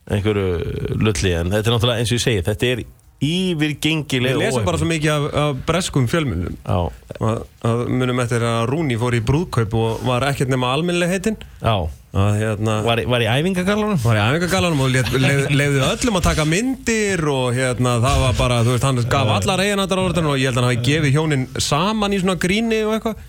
einhverju 0.06 0.96
lulli 1.02 1.34
en 1.36 1.52
þetta 1.52 1.68
er 1.68 1.74
náttúrulega 1.74 2.00
eins 2.00 2.12
og 2.12 2.16
ég 2.16 2.24
segi, 2.24 2.46
þetta 2.46 2.70
er 2.70 2.82
Við 3.16 3.54
yfirgengilega 3.56 4.36
lesum 4.36 4.64
bara 4.66 4.78
svo 4.80 4.86
mikið 4.90 5.12
af, 5.14 5.26
af 5.40 5.60
breskum 5.68 6.08
fjölmunum 6.10 6.56
Já, 6.60 6.80
að, 7.16 7.38
að 7.64 7.84
munum 7.88 8.18
eftir 8.20 8.42
að 8.44 8.64
Rúni 8.68 8.98
fór 9.00 9.16
í 9.16 9.22
brúðkaup 9.24 9.76
og 9.80 10.02
var 10.04 10.26
ekkert 10.28 10.50
nema 10.52 10.74
almennileg 10.76 11.14
heitinn. 11.14 11.38
Já. 11.62 11.88
Að 12.16 12.36
hérna 12.40 12.74
Var, 12.84 13.02
var 13.12 13.24
í 13.24 13.28
æfingagallanum? 13.28 13.98
var 14.04 14.16
í 14.16 14.24
æfingagallanum 14.24 14.82
og 14.84 14.92
leiði 14.92 15.82
öllum 15.84 16.18
að 16.20 16.26
taka 16.28 16.46
myndir 16.48 17.22
og 17.28 17.56
hérna 17.56 17.96
það 18.04 18.20
var 18.22 18.36
bara, 18.38 18.58
þú 18.64 18.74
veist, 18.74 18.86
hann 18.88 19.00
gaf 19.12 19.32
allar 19.36 19.62
eiginandar 19.64 20.00
áriðan 20.00 20.30
og 20.32 20.40
ég 20.40 20.48
held 20.48 20.56
að 20.56 20.62
hann 20.62 20.70
hafi 20.70 20.84
gefið 20.90 21.16
hjónin 21.16 21.46
saman 21.60 22.16
í 22.16 22.20
svona 22.22 22.38
gríni 22.40 22.82
og 22.86 22.96
eitthvað. 22.96 23.24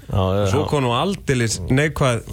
Svo 0.54 0.66
kom 0.72 0.84
nú 0.88 0.94
aldeilis 0.96 1.60
neikvæð 1.68 2.28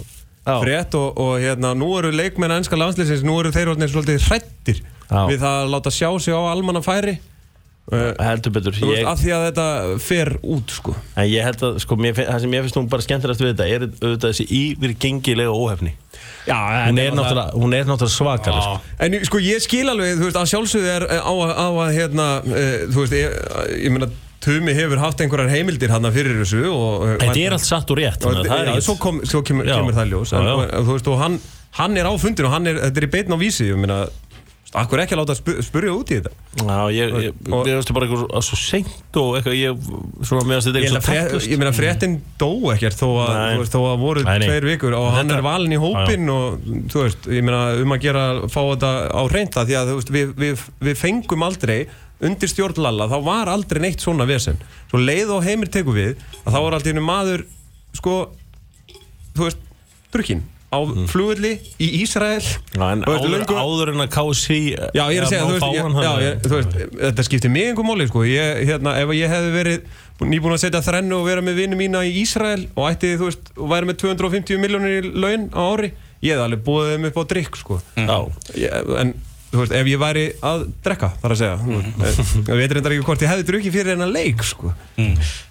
frétt 0.45 0.95
og, 0.99 1.15
og 1.19 1.39
hérna 1.41 1.73
nú 1.75 1.89
eru 1.99 2.11
leikmenn 2.15 2.53
ennska 2.59 2.77
landslýsins, 2.79 3.23
nú 3.25 3.39
eru 3.41 3.51
þeir 3.55 3.73
hrættir 3.75 4.83
við 5.09 5.39
það 5.41 5.55
að 5.63 5.71
láta 5.73 5.93
sjá 5.93 6.09
sig 6.21 6.33
á 6.33 6.41
almanna 6.51 6.81
færi 6.85 7.17
Heldur 7.85 8.49
betur 8.55 8.73
þú 8.73 8.87
veist, 8.89 9.05
af 9.05 9.19
því 9.21 9.33
að 9.35 9.43
þetta 9.45 9.65
fer 10.01 10.31
út 10.41 10.71
sko 10.73 10.95
En 11.21 11.27
ég 11.29 11.43
held 11.45 11.61
að, 11.67 11.75
sko, 11.83 11.97
mér, 12.01 12.15
það 12.17 12.39
sem 12.41 12.55
ég 12.57 12.63
finnst 12.65 12.79
nú 12.79 12.83
bara 12.89 13.05
skemmtilegast 13.05 13.43
við 13.43 13.51
þetta 13.51 13.67
er 13.75 13.85
auðvitað 13.85 14.31
þessi 14.31 14.45
yfirgengilega 14.57 15.53
óhefni 15.53 15.91
Já, 16.49 16.57
Hún 16.89 16.97
er 17.03 17.13
náttúrulega, 17.13 17.53
hún 17.57 17.73
er 17.77 17.85
náttúrulega 17.85 18.13
svakar 18.15 18.57
sko. 18.57 18.75
En 19.05 19.15
sko 19.29 19.39
ég 19.41 19.61
skil 19.65 19.85
alveg, 19.91 20.15
þú 20.17 20.27
veist, 20.29 20.37
að 20.41 20.49
sjálfsögðu 20.51 20.91
er 20.95 21.05
eh, 21.13 21.21
á, 21.25 21.33
að- 21.33 21.93
hérna, 21.95 22.27
uh, 22.45 22.75
þú 22.93 23.03
veist, 23.03 23.15
ég, 23.17 23.37
ég 23.85 23.93
meina, 23.95 24.09
Tumi 24.45 24.75
hefur 24.77 24.99
haft 25.01 25.21
einhverjar 25.25 25.49
heimildir 25.49 25.89
hann 25.93 26.05
fyrir 26.13 26.37
þessu 26.43 26.63
og... 26.69 27.05
eh, 27.07 27.15
Þetta 27.23 27.39
er 27.47 27.55
allt 27.57 27.65
satt 27.65 27.89
og 27.93 27.97
rétt 27.97 28.25
og, 28.29 28.35
það 28.45 28.51
er 28.59 28.69
já, 28.69 28.73
ekkert- 28.75 28.85
svo, 28.85 28.95
kom, 29.01 29.21
svo 29.25 29.41
kemur, 29.45 29.65
Já. 29.69 29.77
kemur 29.81 29.97
það 29.97 30.11
ljós 30.13 30.33
en, 30.37 30.45
Já, 30.45 30.53
já. 30.53 30.57
og, 30.69 30.85
þú 30.89 30.97
veist, 30.99 31.09
og 31.15 31.21
hann, 31.23 31.37
hann 31.79 31.97
er 31.97 32.09
á 32.09 32.13
fundinu 32.21 32.49
og 32.51 32.53
hann 32.53 32.69
er, 32.69 32.77
þetta 32.87 33.01
er 33.01 33.07
í 33.09 33.11
beitn 33.17 33.33
á 33.33 33.37
vísi 33.41 33.69
ég 33.71 33.81
meina, 33.81 33.97
akkur 34.81 35.01
ekki 35.03 35.15
að 35.15 35.19
láta 35.21 35.35
spu- 35.37 35.55
spurja 35.65 35.93
út 35.95 36.11
í 36.11 36.17
þetta? 36.19 36.31
Já, 36.61 36.77
ég, 36.95 37.13
veist 37.45 37.91
bara 37.95 38.05
eitthvað 38.07 38.21
svo- 38.25 38.41
svo 38.47 38.59
seint 38.59 39.19
og 39.21 39.35
eitthvað, 39.39 39.55
ég, 39.59 39.89
svona 40.27 40.45
meðan 40.49 40.65
þetta 40.65 40.79
er 40.79 40.85
að 40.85 40.87
eitthvað 40.89 41.05
frétt, 41.09 41.49
ég 41.51 41.61
meina 41.61 41.73
fréttin 41.75 42.15
dó 42.41 42.49
ekkert 42.75 42.99
þó 43.01 43.07
að, 43.25 43.33
þú 43.55 43.59
veist, 43.63 43.75
þó 43.75 43.81
að 43.89 43.99
voru 44.05 44.23
Nei, 44.25 44.37
tveir 44.45 44.67
vikur 44.71 44.97
og 44.99 45.09
hann 45.15 45.31
er 45.35 45.43
valin 45.45 45.75
í 45.75 45.81
hópin 45.81 46.31
og 46.35 46.65
þú 46.93 47.03
veist, 47.05 47.29
ég 47.31 47.45
meina 47.47 47.61
um 47.83 47.95
að 47.97 48.01
gera 48.07 48.25
fá 48.47 48.61
þetta 48.63 48.91
á 49.11 49.21
reynda 49.35 49.65
því 49.67 49.77
að 49.81 49.91
þú 49.93 49.99
veist, 49.99 50.13
við, 50.15 50.33
við, 50.45 50.65
við 50.89 50.99
fengum 51.03 51.45
aldrei 51.49 51.77
undir 52.25 52.47
stjórn 52.47 52.79
Lalla, 52.79 53.09
þá 53.11 53.17
var 53.25 53.49
aldrei 53.51 53.81
neitt 53.83 53.99
svona 53.99 54.23
vesen. 54.25 54.55
Svo 54.89 55.01
leið 55.03 55.33
og 55.35 55.43
heimir 55.43 55.67
teku 55.69 55.91
við 55.95 56.15
að 56.45 56.53
þá 56.55 56.59
var 56.63 56.77
alltaf 56.77 56.93
einu 56.95 57.03
maður 57.03 57.43
sko, 57.95 58.13
þú 59.35 59.49
veist, 59.49 59.59
drukkin 60.15 60.45
á 60.75 60.79
flugulli 61.11 61.53
í 61.79 61.89
Ísrael. 62.03 62.43
Áður, 62.75 63.45
áður 63.55 63.91
en 63.93 64.03
að 64.05 64.09
KC 64.15 64.57
Já, 64.95 65.03
ég 65.09 65.19
er 65.19 65.25
að 65.25 65.31
segja, 65.31 65.43
þú 66.43 66.55
veist, 66.55 66.75
þetta 66.99 67.25
skiptir 67.27 67.53
mig 67.53 67.69
einhver 67.71 67.87
máli, 67.87 68.07
sko. 68.11 68.25
Ég, 68.27 68.63
hérna, 68.69 68.97
ef 69.01 69.13
ég 69.15 69.31
hefði 69.31 69.53
verið 69.55 70.01
nýbúin 70.25 70.55
að 70.55 70.63
setja 70.63 70.83
þrennu 70.85 71.19
og 71.19 71.27
vera 71.27 71.43
með 71.43 71.61
vinnu 71.63 71.79
mína 71.79 72.03
í 72.07 72.13
Ísrael 72.21 72.67
og 72.75 72.89
ætti, 72.89 73.15
þú 73.19 73.29
veist, 73.29 73.53
og 73.59 73.71
væri 73.71 73.89
með 73.89 74.01
250 74.05 74.61
miljónir 74.63 75.09
í 75.09 75.13
laun 75.15 75.49
á 75.51 75.63
ári 75.65 75.91
ég 76.23 76.35
hefði 76.35 76.45
alveg 76.45 76.65
búið 76.65 76.91
þeim 76.93 77.07
upp 77.09 77.17
á 77.19 77.23
drikk, 77.31 77.57
sko. 77.59 77.79
Já, 77.99 78.17
ég, 78.59 78.93
en, 79.01 79.15
þú 79.55 79.63
veist, 79.63 79.75
ef 79.79 79.89
ég 79.89 80.01
væri 80.01 80.25
að 80.45 80.65
drekka, 80.85 81.09
þar 81.21 81.35
að 81.35 81.41
segja. 81.41 81.57
Mm. 81.63 82.45
ég 82.49 82.61
veit 82.61 82.75
reyndar 82.75 82.95
ekki 82.95 83.07
hvort 83.07 83.25
ég 83.25 83.31
hefði 83.31 83.47
drukkið 83.49 83.75
fyrir 83.77 83.93
hennar 83.95 84.11
leik, 84.11 84.45
sko. 84.45 84.73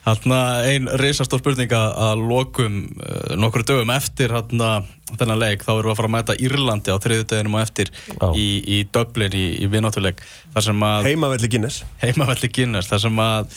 Þarna 0.05 0.41
ein 0.71 0.91
reisastór 1.01 1.43
spurning 1.43 1.75
að 1.75 1.99
að 2.05 2.25
lokum 2.31 2.81
uh, 3.01 3.35
nokkur 3.41 3.67
dögum 3.67 3.93
eftir 3.95 4.35
þennan 4.35 5.41
leik 5.41 5.65
þá 5.65 5.75
erum 5.75 5.89
við 5.89 5.93
að 5.93 6.01
fara 6.01 6.11
að 6.11 6.15
mæta 6.17 6.39
Írlandi 6.43 6.95
á 6.95 6.99
þriðudeginum 7.03 7.59
og 7.59 7.63
eftir 7.65 7.93
Já. 7.93 8.27
í, 8.35 8.49
í 8.65 8.81
Dublin 8.95 9.37
í, 9.37 9.47
í 9.65 9.69
að 9.69 11.07
heimavelli 11.09 11.51
Guinness. 11.51 11.85
Heimavelli 12.03 12.51
Guinness 12.53 12.91
þar 12.91 13.03
sem 13.05 13.23
að 13.25 13.57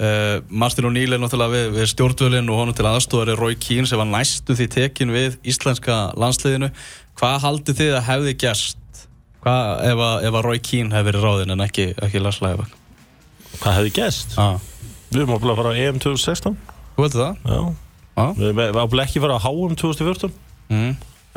uh, 0.00 0.36
Martin 0.48 0.88
O'Neill 0.88 1.16
er 1.16 1.22
náttúrulega 1.22 1.54
við, 1.54 1.66
við 1.78 1.90
stjórnvölinn 1.94 2.52
og 2.52 2.62
honum 2.62 2.76
til 2.76 2.88
aðstofari 2.88 3.36
Roy 3.38 3.58
Keane 3.60 3.90
sem 3.90 4.00
var 4.00 4.10
næstu 4.10 4.56
því 4.58 4.70
tekin 4.78 5.14
við 5.14 5.38
íslenska 5.46 5.98
landsliðinu. 6.20 6.70
Hvað 7.18 7.36
haldið 7.44 7.80
þið 7.82 7.98
að 7.98 8.08
hefði 8.08 8.38
gerst 8.44 8.80
hvað 9.44 9.82
ef 9.90 10.02
að, 10.08 10.14
ef 10.28 10.38
að 10.40 10.46
Roy 10.48 10.60
Keane 10.64 10.94
hefði 10.96 11.10
verið 11.10 11.26
ráðinn 11.28 11.54
en 11.54 11.64
ekki, 11.66 11.86
ekki 12.06 12.22
Lars 12.24 12.40
Lægabæk 12.44 12.76
hvað 13.60 13.78
hefði 13.78 13.94
gæst? 14.00 14.36
ah. 14.40 14.54
Við 15.14 15.20
erum 15.20 15.34
ábúinlega 15.36 15.54
að 15.54 15.60
fara 15.62 15.74
á 15.74 15.80
EM 15.84 15.98
2016 16.02 16.56
Þú 16.94 17.04
veitir 17.04 17.20
það? 17.20 17.36
Já 17.44 17.60
Já. 18.14 18.26
Við 18.38 18.46
erum 18.48 18.80
ábúinlega 18.80 19.06
ekki 19.08 19.20
að 19.20 19.26
fara 19.26 19.38
á 19.38 19.44
HM 19.46 19.78
2014 19.84 20.40
Mm. 20.72 20.94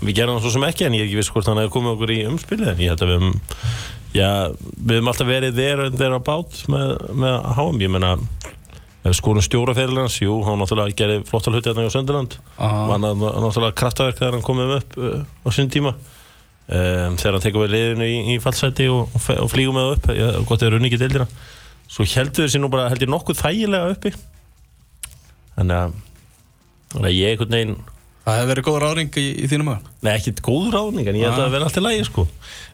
Við 0.07 0.13
gerum 0.15 0.37
það 0.37 0.45
svo 0.45 0.51
sem 0.53 0.63
ekki 0.63 0.85
en 0.87 0.93
ég 0.95 1.01
er 1.03 1.07
ekki 1.09 1.17
viss 1.19 1.29
hvort 1.35 1.49
hann 1.49 1.57
hefði 1.59 1.71
komið 1.73 1.89
okkur 1.97 2.11
í 2.13 2.17
umspilið 2.29 2.79
ég 2.79 2.93
held 2.93 3.01
að 3.03 3.09
við 3.09 3.17
höfum 3.17 3.33
Já, 4.15 4.29
við 4.55 4.93
höfum 4.95 5.09
alltaf 5.11 5.27
verið 5.27 5.57
there 5.57 5.87
and 5.89 5.97
there 5.99 6.15
about 6.15 6.61
með, 6.71 6.93
með 7.11 7.35
HM, 7.57 7.81
ég 7.83 7.91
við 9.07 9.17
skorum 9.19 9.43
stjóraferðilans, 9.45 10.17
jú, 10.23 10.37
hann 10.45 10.59
náttúrulega 10.61 10.95
gerði 10.99 11.17
flottal 11.27 11.53
hluti 11.55 11.71
hérna 11.71 11.87
á 11.87 11.91
var 12.89 13.01
hann 13.03 13.21
náttúrulega 13.23 13.77
kraftaverk 13.77 14.19
þegar 14.19 14.37
hann 14.37 14.45
komið 14.47 14.73
upp 14.77 14.97
uh, 14.99 15.19
á 15.43 15.49
sinn 15.55 15.71
tíma 15.71 15.93
um, 16.67 17.17
þegar 17.19 17.37
hann 17.37 17.43
tekur 17.45 17.65
við 17.65 17.73
liðinu 17.75 18.07
í, 18.07 18.17
í 18.33 18.39
fallseti 18.43 18.87
og, 18.91 19.13
og, 19.15 19.49
flýgum 19.51 19.77
með 19.77 19.87
það 19.87 19.97
upp 19.97 20.09
ég, 20.17 20.39
gott 20.49 20.61
það 20.63 20.69
er 20.71 20.77
unni 20.79 20.91
ekki 20.91 21.01
deildina. 21.03 21.27
Svo 21.87 22.07
heldur 22.13 22.47
þessi 22.47 22.59
nú 22.59 22.71
bara 22.71 22.89
held 22.91 23.05
ég 23.05 23.11
nokkuð 23.11 23.39
þægilega 23.43 23.93
uppi. 23.95 24.11
Þannig 25.57 25.77
að 25.77 25.93
þannig 26.93 27.07
að 27.11 27.15
ég 27.17 27.31
einhvern 27.35 27.55
veginn 27.57 27.77
Það 28.27 28.35
hefði 28.37 28.47
verið 28.51 28.65
góð 28.67 28.77
ráðning 28.83 29.17
í, 29.21 29.23
í 29.39 29.47
þínum 29.47 29.69
aðan 29.71 29.85
Nei, 30.03 30.09
ekkert 30.17 30.39
góð 30.43 30.65
ráðning, 30.73 31.07
en 31.07 31.15
ég 31.15 31.29
held 31.29 31.37
að 31.37 31.43
það 31.45 31.53
verði 31.53 31.67
alltaf 31.69 31.83
lægi 31.85 32.07
sko. 32.09 32.23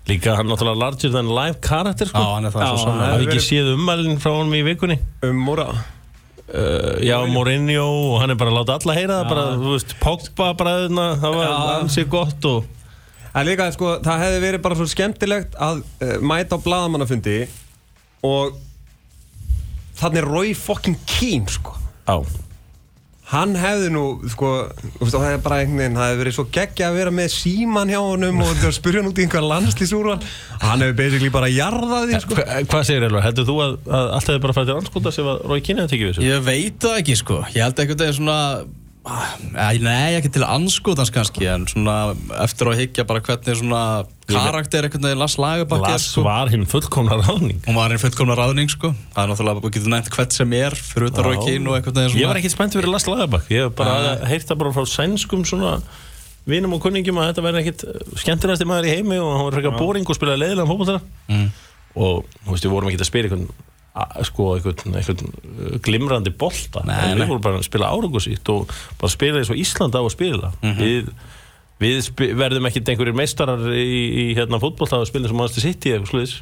Líka 0.10 0.34
hann 0.40 0.48
náttúrulega 0.50 0.82
larger 0.82 1.12
than 1.14 1.30
life 1.30 1.60
karakter 1.62 2.10
sko. 2.10 2.24
Já, 2.24 2.32
hann 2.34 2.50
er 2.50 2.54
það 2.56 2.64
svo 2.66 2.74
Já, 2.74 2.82
sannlega. 2.82 3.04
það 3.04 3.12
Hafði 3.14 3.20
hefði 3.20 3.28
ekki 3.28 3.38
verið- 3.38 3.50
séð 3.52 3.70
ummælinn 3.76 4.22
frá 4.24 4.32
honum 4.34 4.56
í 4.58 4.64
vikunni? 4.66 4.98
Um 5.30 5.44
Móra 5.46 5.68
uh, 5.70 6.98
Já, 7.06 7.16
Mourinho 7.30 7.86
og 7.86 8.16
hann 8.24 8.34
er 8.34 8.40
bara 8.42 8.54
að 8.54 8.58
láta 8.64 8.80
alla 8.80 8.98
heyra 8.98 9.20
það 9.20 9.30
bara, 9.30 9.46
þú 9.62 9.76
veist, 9.76 9.96
Pogba 10.02 10.50
bara 10.58 10.74
þarna, 10.82 11.06
það 11.22 11.38
var 11.38 11.54
ansið 11.78 12.10
gott 12.18 12.50
og 12.50 12.66
En 13.34 13.48
líka, 13.48 13.67
sko, 13.74 13.98
það 14.06 14.24
hefði 14.28 14.43
verið 14.43 14.63
bara 14.63 14.78
svo 14.78 14.88
skemmtilegt 14.91 15.58
að 15.58 15.82
uh, 15.82 16.15
mæta 16.22 16.60
á 16.60 16.63
bladamannafundi 16.63 17.39
og 18.24 18.60
þannig 19.98 20.28
Roy 20.28 20.54
fucking 20.58 21.00
Keane, 21.10 21.50
sko. 21.52 21.74
á, 22.06 22.22
Hann 23.34 23.56
hefði 23.58 23.88
nú, 23.89 24.04
sko, 24.30 24.50
þú 24.84 25.00
veist, 25.00 25.15
og 25.15 25.22
það 25.24 25.32
er 25.32 25.39
bara 25.41 25.58
einhvern 25.63 25.80
veginn, 25.80 25.96
það 25.98 26.10
hefði 26.10 26.19
verið 26.19 26.36
svo 26.36 26.43
geggja 26.54 26.89
að 26.89 26.98
vera 27.00 27.13
með 27.17 27.30
síman 27.34 27.89
hjá 27.93 27.98
honum 28.04 28.43
og 28.46 28.52
það 28.60 28.76
spurja 28.76 29.02
hann 29.02 29.10
út 29.10 29.22
í 29.22 29.26
einhver 29.26 29.48
landslýsúrval. 29.48 30.17
Hann 30.62 30.84
hefði 30.84 30.98
basically 31.00 31.32
bara 31.34 31.50
jarðað 31.50 32.06
því, 32.12 32.19
sko. 32.26 32.38
Hva, 32.38 32.60
hvað 32.76 32.86
segir 32.91 33.08
Elvar? 33.08 33.26
Heldur 33.26 33.48
þú 33.48 33.58
að, 33.63 33.74
að 33.88 34.13
allt 34.19 34.30
hefði 34.30 34.43
bara 34.46 34.58
fært 34.60 34.69
til 34.69 34.78
anskóta 34.78 35.15
sem 35.15 35.32
að 35.34 35.41
Rói 35.50 35.58
að 35.63 35.89
tekja 35.96 36.04
við 36.04 36.12
þessu? 36.12 36.28
Ég 36.28 36.46
veit 36.52 36.78
það 36.86 37.00
ekki 37.00 37.17
sko 37.24 37.39
Ég 37.56 37.63
held 37.63 37.82
eitthvað 37.82 38.04
það 38.04 38.12
er 38.12 38.17
svona 38.19 38.38
Nei, 39.04 40.13
ekki 40.16 40.30
til 40.32 40.46
anskotans 40.48 41.10
kannski 41.12 41.44
En 41.52 41.66
svona 41.68 42.13
eftir 42.39 42.70
að 42.72 42.78
higgja 42.80 43.04
bara 43.08 43.20
hvernig 43.26 43.58
svona 43.60 43.82
Karakter 44.30 44.88
einhvern 44.88 45.04
veginn 45.10 45.20
Lars 45.20 45.36
Lagerbakk 45.36 45.84
er 45.84 45.98
Lars 45.98 46.06
sko. 46.13 46.24
var 46.24 46.48
hinn 46.54 46.63
fullkomna 46.70 47.18
ráðning. 47.20 47.60
Hún 47.66 47.76
var 47.76 47.92
einn 47.92 48.00
fullkomna 48.00 48.38
ráðning 48.39 48.72
sko. 48.72 48.94
Það 49.12 49.26
er 49.26 49.30
náttúrulega, 49.34 49.63
við 49.66 49.74
getum 49.76 49.92
nefnt 49.92 50.16
hvert 50.16 50.38
sem 50.38 50.56
er 50.56 50.78
Fyrir 50.80 51.20
Rói 51.28 51.36
Kín 51.42 51.68
og 51.68 51.76
einhvern 51.76 52.00
veginn 52.00 52.13
svona 52.13 52.24
Ég 52.24 52.32
var 52.32 52.39
ekkert 52.39 52.56
spennt 52.56 52.78
fyrir 52.78 52.94
Lars 52.94 53.10
Lagerbakk 53.10 53.52
Ég 53.52 53.68
hef 53.68 53.76
bara 53.82 54.16
heyrt 54.32 54.48
það 54.48 54.62
bara 54.63 54.74
frá 54.78 54.88
sænskum 54.94 55.44
svona 55.50 55.76
vinum 56.50 56.76
og 56.76 56.82
kunningjum 56.84 57.20
að 57.20 57.30
þetta 57.32 57.46
verði 57.46 57.62
ekkert 57.63 57.84
skemmtilegasti 58.24 58.68
maður 58.68 58.89
í 58.89 58.96
heimi 58.98 59.20
og 59.20 59.30
hann 59.36 59.46
var 59.48 59.56
frekar 59.58 59.78
boring 59.80 60.08
og 60.08 60.18
spilaði 60.18 60.42
leiðilega 60.42 60.70
fótboltara 60.72 61.04
mm. 61.32 61.46
og 61.96 62.26
þú 62.44 62.56
veist, 62.56 62.66
við 62.68 62.74
vorum 62.74 62.92
ekki 62.92 63.00
að 63.00 63.10
spila 63.12 63.30
einhvern 63.30 63.46
sko, 64.26 64.48
einhvern, 64.58 64.96
einhvern 64.98 65.28
uh, 65.30 65.78
glimrandi 65.86 66.34
bolta. 66.34 66.82
Nei, 66.88 67.14
við 67.20 67.28
vorum 67.30 67.44
bara 67.46 67.60
að 67.62 67.68
spila 67.68 67.92
árangusíkt 67.94 68.50
og 68.54 68.74
bara 69.02 69.14
spila 69.14 69.42
eins 69.44 69.52
og 69.54 69.60
Ísland 69.62 69.94
á 69.94 70.02
að 70.02 70.12
spila. 70.16 70.50
Við, 70.80 71.12
við 71.84 72.00
spi, 72.08 72.32
verðum 72.40 72.66
ekkert 72.70 72.90
einhverjir 72.94 73.18
meistarar 73.22 73.64
í, 73.76 73.86
í 74.24 74.26
hérna 74.38 74.60
fótbolta 74.64 75.02
að 75.02 75.10
spila 75.12 75.28
eins 75.28 75.36
og 75.36 75.40
Manchester 75.44 75.66
City 75.68 75.92
eða 75.94 76.02
eitthvað 76.02 76.14
sluðis 76.14 76.36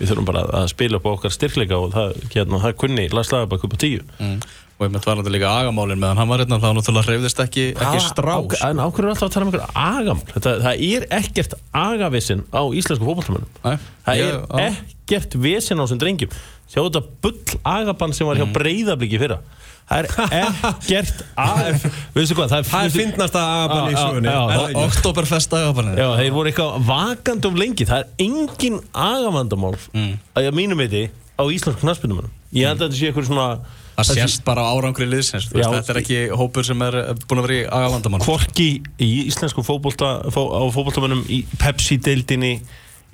við 0.00 0.10
þurfum 0.12 0.28
bara 0.32 0.44
að 0.62 0.70
spila 0.72 0.98
upp 1.00 1.06
á 1.06 1.10
okkar 1.14 1.34
styrkleika 1.36 1.78
og 1.82 1.90
það, 1.94 2.14
hérna, 2.34 2.62
það 2.64 2.78
kunni 2.82 3.08
Lars 3.14 3.30
Lagerbakk 3.34 3.66
upp 3.68 3.76
á 3.76 3.82
tíu. 3.86 4.06
Mm. 4.18 4.38
Og 4.76 4.84
ég 4.84 4.90
með 4.92 5.06
var 5.08 5.16
þetta 5.22 5.30
líka 5.32 5.50
agamálin 5.56 5.96
meðan 6.02 6.18
hann 6.20 6.28
var 6.28 6.42
hérna 6.42 6.58
þá 6.60 6.66
náttúrulega 6.76 7.08
hreyfðist 7.08 7.38
ekki, 7.46 7.62
ekki 7.80 8.00
strá 8.04 8.34
Á- 8.36 8.66
En 8.68 8.82
ákveður 8.84 9.06
alltaf 9.14 9.30
að 9.30 9.32
tala 9.32 9.46
um 9.46 9.52
einhver 9.54 9.70
agamál? 9.72 10.26
Þetta, 10.34 10.52
Það 10.66 10.82
er 10.90 11.06
ekkert 11.16 11.54
agavissin 11.80 12.42
á 12.52 12.60
íslensku 12.76 13.08
fótballtamönnum 13.08 13.48
Nei, 13.64 13.78
Það 14.04 14.20
ég- 14.20 14.34
er 14.34 14.36
já. 14.36 14.74
ekkert 15.06 15.38
vesinn 15.46 15.80
á 15.80 15.84
þessum 15.86 16.02
drengjum 16.02 16.36
Sjá 16.66 16.80
þetta 16.82 17.02
bull 17.22 17.60
agabann 17.62 18.14
sem 18.16 18.28
var 18.28 18.40
hjá 18.40 18.46
mm. 18.46 18.56
breyðabliki 18.56 19.20
fyrra 19.22 19.38
Það 19.86 20.00
er 20.00 20.06
ekkert 20.66 21.20
ag... 21.38 21.84
Veistu 22.16 22.34
hvað, 22.34 22.48
það 22.50 22.56
er... 22.58 22.66
Það 22.66 22.80
er 22.80 22.88
veistu- 22.88 23.02
fyndnasta 23.02 23.42
agabann 23.52 23.92
í 23.92 23.98
sögunni. 24.00 24.32
Er? 24.32 24.78
Oktoberfest 24.82 25.54
agabalin 25.54 26.00
Já, 26.00 26.08
þeir 26.18 26.34
voru 26.34 26.50
eitthvað 26.50 26.88
vakandi 26.88 27.50
um 27.50 27.60
lengi 27.60 27.86
Það 27.86 28.02
er 28.02 28.26
engin 28.26 28.80
agamandamál 28.90 29.76
mm. 29.92 30.12
að 30.34 30.48
ég 30.48 30.58
mínum 30.58 30.82
viti 30.82 31.06
á 31.38 31.42
íslensku 31.46 31.84
knaspinumönnum 31.84 32.34
Ég 32.56 32.66
held 32.66 32.80
að 32.80 32.88
þetta 32.88 32.98
sé 32.98 33.10
eitthvað 33.12 33.28
svona 33.30 33.48
Það 33.96 34.10
sést 34.18 34.42
bara 34.44 34.66
á 34.68 34.76
árangri 34.76 35.06
liðsins. 35.08 35.46
Þetta 35.48 35.94
er 35.94 36.00
ekki 36.02 36.18
hópur 36.36 36.66
sem 36.68 36.82
er 36.84 36.98
búin 37.24 37.40
að 37.40 37.46
vera 37.46 37.56
í 37.56 37.62
agavandamann 37.78 38.24
Hvorki 38.26 38.66
í 39.00 39.08
íslensku 39.22 39.64
fótbolta 39.64 40.18
fó, 40.34 40.42
á 40.52 40.62
fótboltamönnum 40.74 41.22
í 41.32 41.38
Pepsi-deildinni 41.56 42.58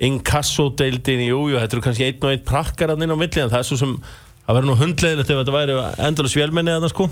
Inkasso-deildinni 0.08 1.28
Jújú, 1.30 1.58
þetta 1.60 1.76
eru 1.78 1.84
kannski 1.84 2.06
einn 2.08 2.24
og 2.26 2.32
einn 2.34 2.44
prakkar 2.48 2.92
hann 2.94 3.04
inn 3.06 3.14
á 3.14 3.18
milli 3.18 3.42
en 3.44 3.52
það 3.52 3.60
er 3.62 3.68
svo 3.68 3.78
sem 3.80 3.96
það 4.42 4.56
verður 4.58 4.68
nú 4.72 4.78
hundlegilegt 4.80 5.30
ef 5.30 5.38
þetta 5.42 5.54
væri 5.54 5.76
endalus 6.08 6.34
vélmenni 6.38 6.72
að 6.74 6.86
það 6.88 6.94
sko 6.94 7.08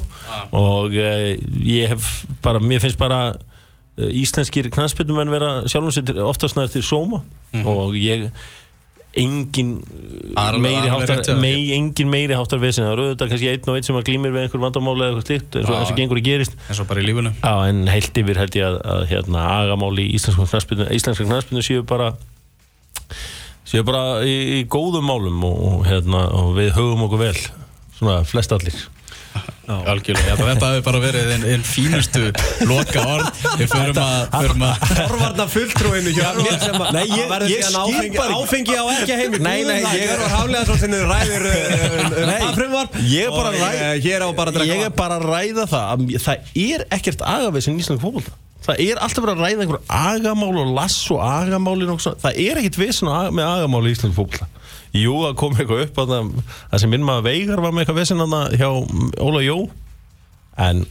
og 0.59 0.97
uh, 0.99 1.27
ég 1.71 1.93
hef 1.95 2.09
bara, 2.43 2.63
mér 2.63 2.83
finnst 2.83 2.99
bara 3.01 3.21
uh, 3.37 4.09
íslenskir 4.23 4.71
knastbytnumenn 4.75 5.31
vera 5.31 5.53
sjálfum 5.71 5.95
sér 5.95 6.19
oftast 6.27 6.59
næður 6.59 6.75
til 6.79 6.83
sóma. 6.89 7.23
Og 7.63 7.95
ég 8.01 8.31
engin 9.21 9.71
alveg- 10.39 10.63
meiri 10.63 10.91
háttar 10.91 11.39
mei, 11.43 11.73
engin 11.75 12.11
meiri 12.11 12.37
háttar 12.39 12.61
vesin 12.63 12.85
það 12.87 12.93
eru 12.95 13.07
auðvitað 13.09 13.31
kannski 13.33 13.49
einn 13.51 13.65
og 13.73 13.79
einn 13.79 13.87
sem 13.89 13.97
að 13.99 14.05
glýmir 14.07 14.35
við 14.35 14.45
einhver 14.45 14.63
vandamáli 14.63 15.03
eða 15.03 15.09
eitthvað 15.17 15.27
slíkt 15.31 15.57
eins 15.59 15.91
og 15.91 15.97
gengur 15.99 16.21
að 16.21 16.29
gerist. 16.29 16.55
Eins 16.69 16.83
og 16.83 16.87
bara 16.91 17.03
í 17.03 17.07
lífunu 17.09 17.33
Já, 17.41 17.55
en 17.73 17.81
heilt 17.91 18.21
yfir 18.23 18.39
held 18.39 18.59
ég 18.61 18.69
að, 18.69 18.77
að 18.95 19.03
hérna, 19.11 19.47
agamáli 19.65 20.05
í 20.07 20.15
íslenska 20.21 21.27
knarspinu 21.27 21.65
séu 21.67 21.83
bara 21.91 22.13
séu 23.71 23.85
bara 23.87 24.21
í, 24.27 24.37
í 24.61 24.63
góðum 24.71 25.07
málum 25.11 25.45
og, 25.47 25.59
og, 25.73 25.83
hérna, 25.87 26.25
og 26.41 26.55
við 26.59 26.73
höfum 26.79 27.05
okkur 27.07 27.25
vel 27.29 27.37
svona 27.99 28.23
flest 28.27 28.53
allir. 28.57 28.81
Algjörlega, 29.71 30.33
að 30.35 30.41
þetta 30.49 30.69
hefur 30.73 30.83
bara 30.89 31.01
verið 31.05 31.29
einn 31.37 31.45
ein 31.47 31.61
fínustu 31.63 32.23
loka 32.67 33.05
orð 33.07 33.29
Við 33.61 33.69
förum 33.71 34.01
að, 34.03 34.25
að 34.35 34.89
Forvarna 34.97 35.45
fulltrúinu 35.53 36.15
Hjörvar 36.17 36.57
sem 36.65 36.75
að 36.83 36.91
Nei, 36.97 37.05
ég- 37.05 37.23
að 37.23 37.31
verður 37.31 37.53
ég 37.53 37.63
síðan 37.69 37.85
áfengi, 37.85 38.25
áfengi 38.41 38.75
á 38.75 38.85
ekki 38.97 39.19
heim 39.21 39.37
í 39.39 39.41
Nei, 39.47 39.61
nei, 39.69 39.77
ég- 39.85 40.03
Hjörvar 40.09 40.35
Haflega 40.35 40.65
svo 40.67 40.79
sinni 40.83 40.99
ræðir 41.07 41.47
uh, 41.47 41.55
um 41.95 42.19
Nei, 42.27 42.35
það 42.43 42.59
frumvarp. 42.59 42.99
Ég 43.13 43.31
er 43.31 43.37
bara 43.37 43.53
að 43.55 43.61
ræða- 43.61 43.87
eh, 43.87 43.95
hér 44.09 44.27
á 44.27 44.29
bara 44.41 44.51
að 44.51 44.59
Ég 44.59 44.67
drekka 44.67 44.91
er 44.91 44.97
bara 44.99 45.21
að 45.21 45.29
ræða 45.31 45.69
það 45.71 45.87
að 45.95 46.27
það 46.27 46.53
er 46.67 46.87
ekkert 46.99 47.23
agavegs 47.37 47.71
í 47.71 47.77
íslensku 47.79 48.03
fótbolta 48.03 48.35
Það 48.67 48.81
er 48.85 48.99
alltaf 49.01 49.25
verið 49.25 49.39
að 49.39 49.45
ræða 49.47 49.65
einhver 49.65 49.83
agamál 49.89 50.59
og 50.61 50.73
lass 50.77 50.97
og 51.11 51.21
svona. 52.05 52.21
Það 52.25 52.41
er 52.45 52.61
ekkit 52.61 52.79
á- 53.17 53.33
með 53.33 53.47
agamál 53.55 53.83
í 53.89 53.93
Íslands 53.95 54.17
fólkla 54.19 54.49
Jú, 54.93 55.13
það 55.23 55.35
kom 55.39 55.55
eitthvað 55.55 55.85
upp 55.87 56.01
að 56.03 56.09
það, 56.11 56.31
sem 56.83 56.91
minn 56.91 57.05
maður 57.07 57.27
Veigar 57.29 57.61
var 57.63 57.73
með 57.73 57.85
eitthvað 57.85 57.99
þarna 58.25 58.41
hjá 58.59 58.71
Óla 59.23 59.43
Jó. 59.47 59.57
En 60.59 60.83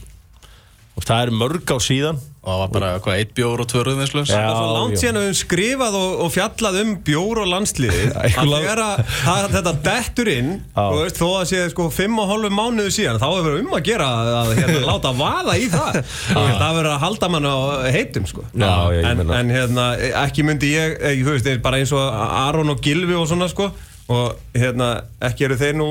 og 0.98 1.06
það 1.06 1.22
er 1.26 1.30
mörg 1.44 1.70
á 1.70 1.78
síðan 1.80 2.18
Og 2.40 2.48
það 2.48 2.60
var 2.60 2.70
bara, 2.72 2.90
hvað, 3.04 3.18
eitt 3.20 3.32
bjór 3.36 3.60
og 3.60 3.66
tvö 3.68 3.80
rauðvinslus 3.84 4.30
Já. 4.30 4.38
Það 4.38 4.46
er 4.48 4.54
svo 4.56 4.68
langt 4.72 4.94
já. 4.94 5.00
síðan 5.02 5.16
að 5.20 5.24
við 5.26 5.34
skrifað 5.42 5.96
og, 5.98 6.12
og 6.24 6.30
fjallað 6.32 6.78
um 6.80 6.92
bjór 7.04 7.40
og 7.42 7.48
landsliði 7.50 8.06
að 8.16 8.22
Eitthvað- 8.30 9.02
þegar 9.10 9.52
þetta 9.56 9.72
dettur 9.84 10.30
inn 10.32 10.48
Já. 10.56 10.80
og 10.86 10.96
veist, 11.02 11.20
þó 11.20 11.26
að 11.34 11.44
sé 11.50 11.60
sko 11.74 11.88
fimm 11.92 12.16
og 12.22 12.30
hálfu 12.32 12.50
mánuðu 12.56 12.94
síðan 12.96 13.20
þá 13.20 13.26
hefur 13.26 13.44
verið 13.50 13.60
um 13.66 13.76
að 13.76 13.84
gera 13.90 14.08
að 14.40 14.52
hérna, 14.56 14.80
láta 14.88 15.12
vaða 15.20 15.58
í 15.60 15.68
það 15.74 16.00
það 16.32 16.64
verður 16.78 16.90
að 16.94 17.04
halda 17.04 17.30
mann 17.36 17.50
á 17.52 17.56
heitum 17.98 18.30
sko. 18.32 18.46
Já, 18.56 18.72
ég 18.96 19.10
en, 19.12 19.22
en 19.42 19.54
hérna, 19.58 19.86
ekki 20.24 20.46
myndi 20.48 20.72
ég 20.78 20.96
eh, 20.96 21.20
þú 21.20 21.36
veist, 21.36 21.52
bara 21.68 21.82
eins 21.84 21.92
og 21.92 22.24
Aron 22.40 22.72
og 22.72 22.80
Gilvi 22.88 23.20
og 23.20 23.28
svona 23.28 23.50
sko 23.52 23.68
og 24.10 24.40
hérna, 24.56 24.94
ekki 25.28 25.44
eru 25.50 25.60
þeir 25.60 25.76
nú 25.76 25.90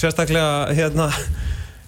sérstaklega 0.00 0.72
hérna 0.80 1.10
eh, 1.12 1.30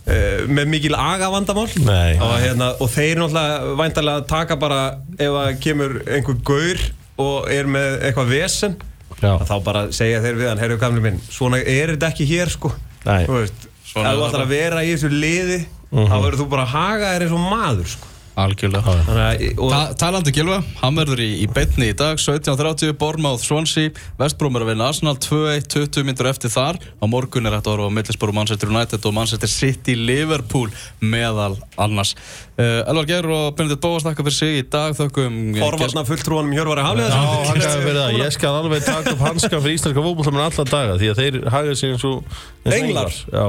með 0.06 0.70
mikil 0.72 0.96
agavandamál. 0.98 1.68
Nei. 1.86 2.16
og, 2.18 2.32
hérna, 2.42 2.72
og 2.82 2.90
þeir 2.90 3.20
náttúrulega 3.20 3.74
væntalega 3.78 4.24
taka 4.30 4.56
bara 4.58 4.80
ef 5.18 5.36
að 5.42 5.50
kemur 5.62 5.98
einhver 6.06 6.40
gaur 6.46 6.82
og 7.22 7.50
er 7.52 7.68
með 7.70 8.00
eitthvað 8.08 8.32
vesen 8.32 8.78
þá 9.22 9.54
bara 9.62 9.84
segja 9.94 10.22
þeir 10.24 10.40
við 10.40 10.48
hann 10.50 10.62
heyrðu 10.62 10.78
gamli 10.82 11.02
minn, 11.04 11.20
svona 11.30 11.60
er 11.62 11.92
þetta 11.94 12.08
ekki 12.10 12.26
hér 12.32 12.50
sko. 12.50 12.72
Nei. 13.06 13.22
þú 13.28 13.36
veist, 13.38 13.68
Svona 13.92 14.14
ef 14.14 14.18
þú 14.18 14.26
ætlar 14.26 14.44
að 14.46 14.52
vera 14.54 14.82
í 14.82 14.90
þessu 14.94 15.10
liði 15.12 15.58
þá 15.92 16.16
verður 16.16 16.38
þú 16.40 16.46
bara 16.54 16.64
að 16.64 16.72
haga 16.72 17.12
þér 17.12 17.24
eins 17.26 17.34
og 17.36 17.42
maður 17.52 17.90
sko 17.92 18.11
Algjörlega. 18.32 18.92
Þannig 19.04 19.22
að, 19.22 19.42
og, 19.60 19.72
Ta 19.72 19.80
talandi 20.00 20.32
Gilva, 20.32 20.62
hann 20.80 20.96
verður 20.96 21.20
í, 21.20 21.28
í 21.44 21.48
beitni 21.52 21.90
í 21.92 21.96
dag 21.96 22.16
17.30, 22.16 22.94
Bournemouth, 22.96 23.42
Swansea 23.44 23.90
Vestbrom 24.16 24.56
er 24.56 24.64
að 24.64 24.70
vinna 24.72 24.86
Arsenal 24.88 25.18
2-1, 25.20 25.66
20 25.74 26.06
myndur 26.08 26.30
eftir 26.30 26.52
þar. 26.52 26.78
Á 26.80 27.04
morgun 27.12 27.48
er 27.48 27.58
þetta 27.58 27.72
að 27.72 27.76
horfa 27.76 27.90
á 27.92 27.96
Middlesbrough, 27.98 28.36
Manchester 28.38 28.72
United 28.72 29.04
og 29.08 29.16
Manchester 29.18 29.52
City, 29.52 29.98
Liverpool 29.98 30.72
meðal 31.04 31.58
annars. 31.76 32.14
Uh, 32.56 32.80
Elvar 32.88 33.08
Geir 33.08 33.28
og 33.32 33.52
Benedikt 33.58 33.84
Bóas 33.84 34.06
þakka 34.06 34.24
fyrir 34.24 34.38
sig 34.38 34.58
í 34.62 34.64
dag 34.72 34.96
þökkum 34.96 35.38
forvarna 35.56 36.02
fulltrúanum 36.08 36.52
Hjörvari 36.52 36.84
Hafliðar 36.84 38.18
ég 38.18 38.34
skal 38.34 38.58
alveg 38.58 38.84
taka 38.84 39.14
upp 39.14 39.24
hanskan 39.24 39.62
fyrir 39.64 39.78
íslenska 39.78 40.04
fótbollamenn 40.04 40.44
alla 40.50 40.66
daga 40.68 40.98
því 41.00 41.12
að 41.14 41.22
þeir 41.22 41.38
haga 41.52 41.78
sig 41.80 41.94
eins 41.94 42.04
og 42.08 42.20
eins 42.64 42.68
og 42.68 42.76
Englar. 42.76 43.16
Já. 43.32 43.46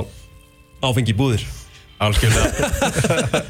Áfengi 0.83 1.15
búðir. 1.15 1.43
Algjörlega 2.03 2.51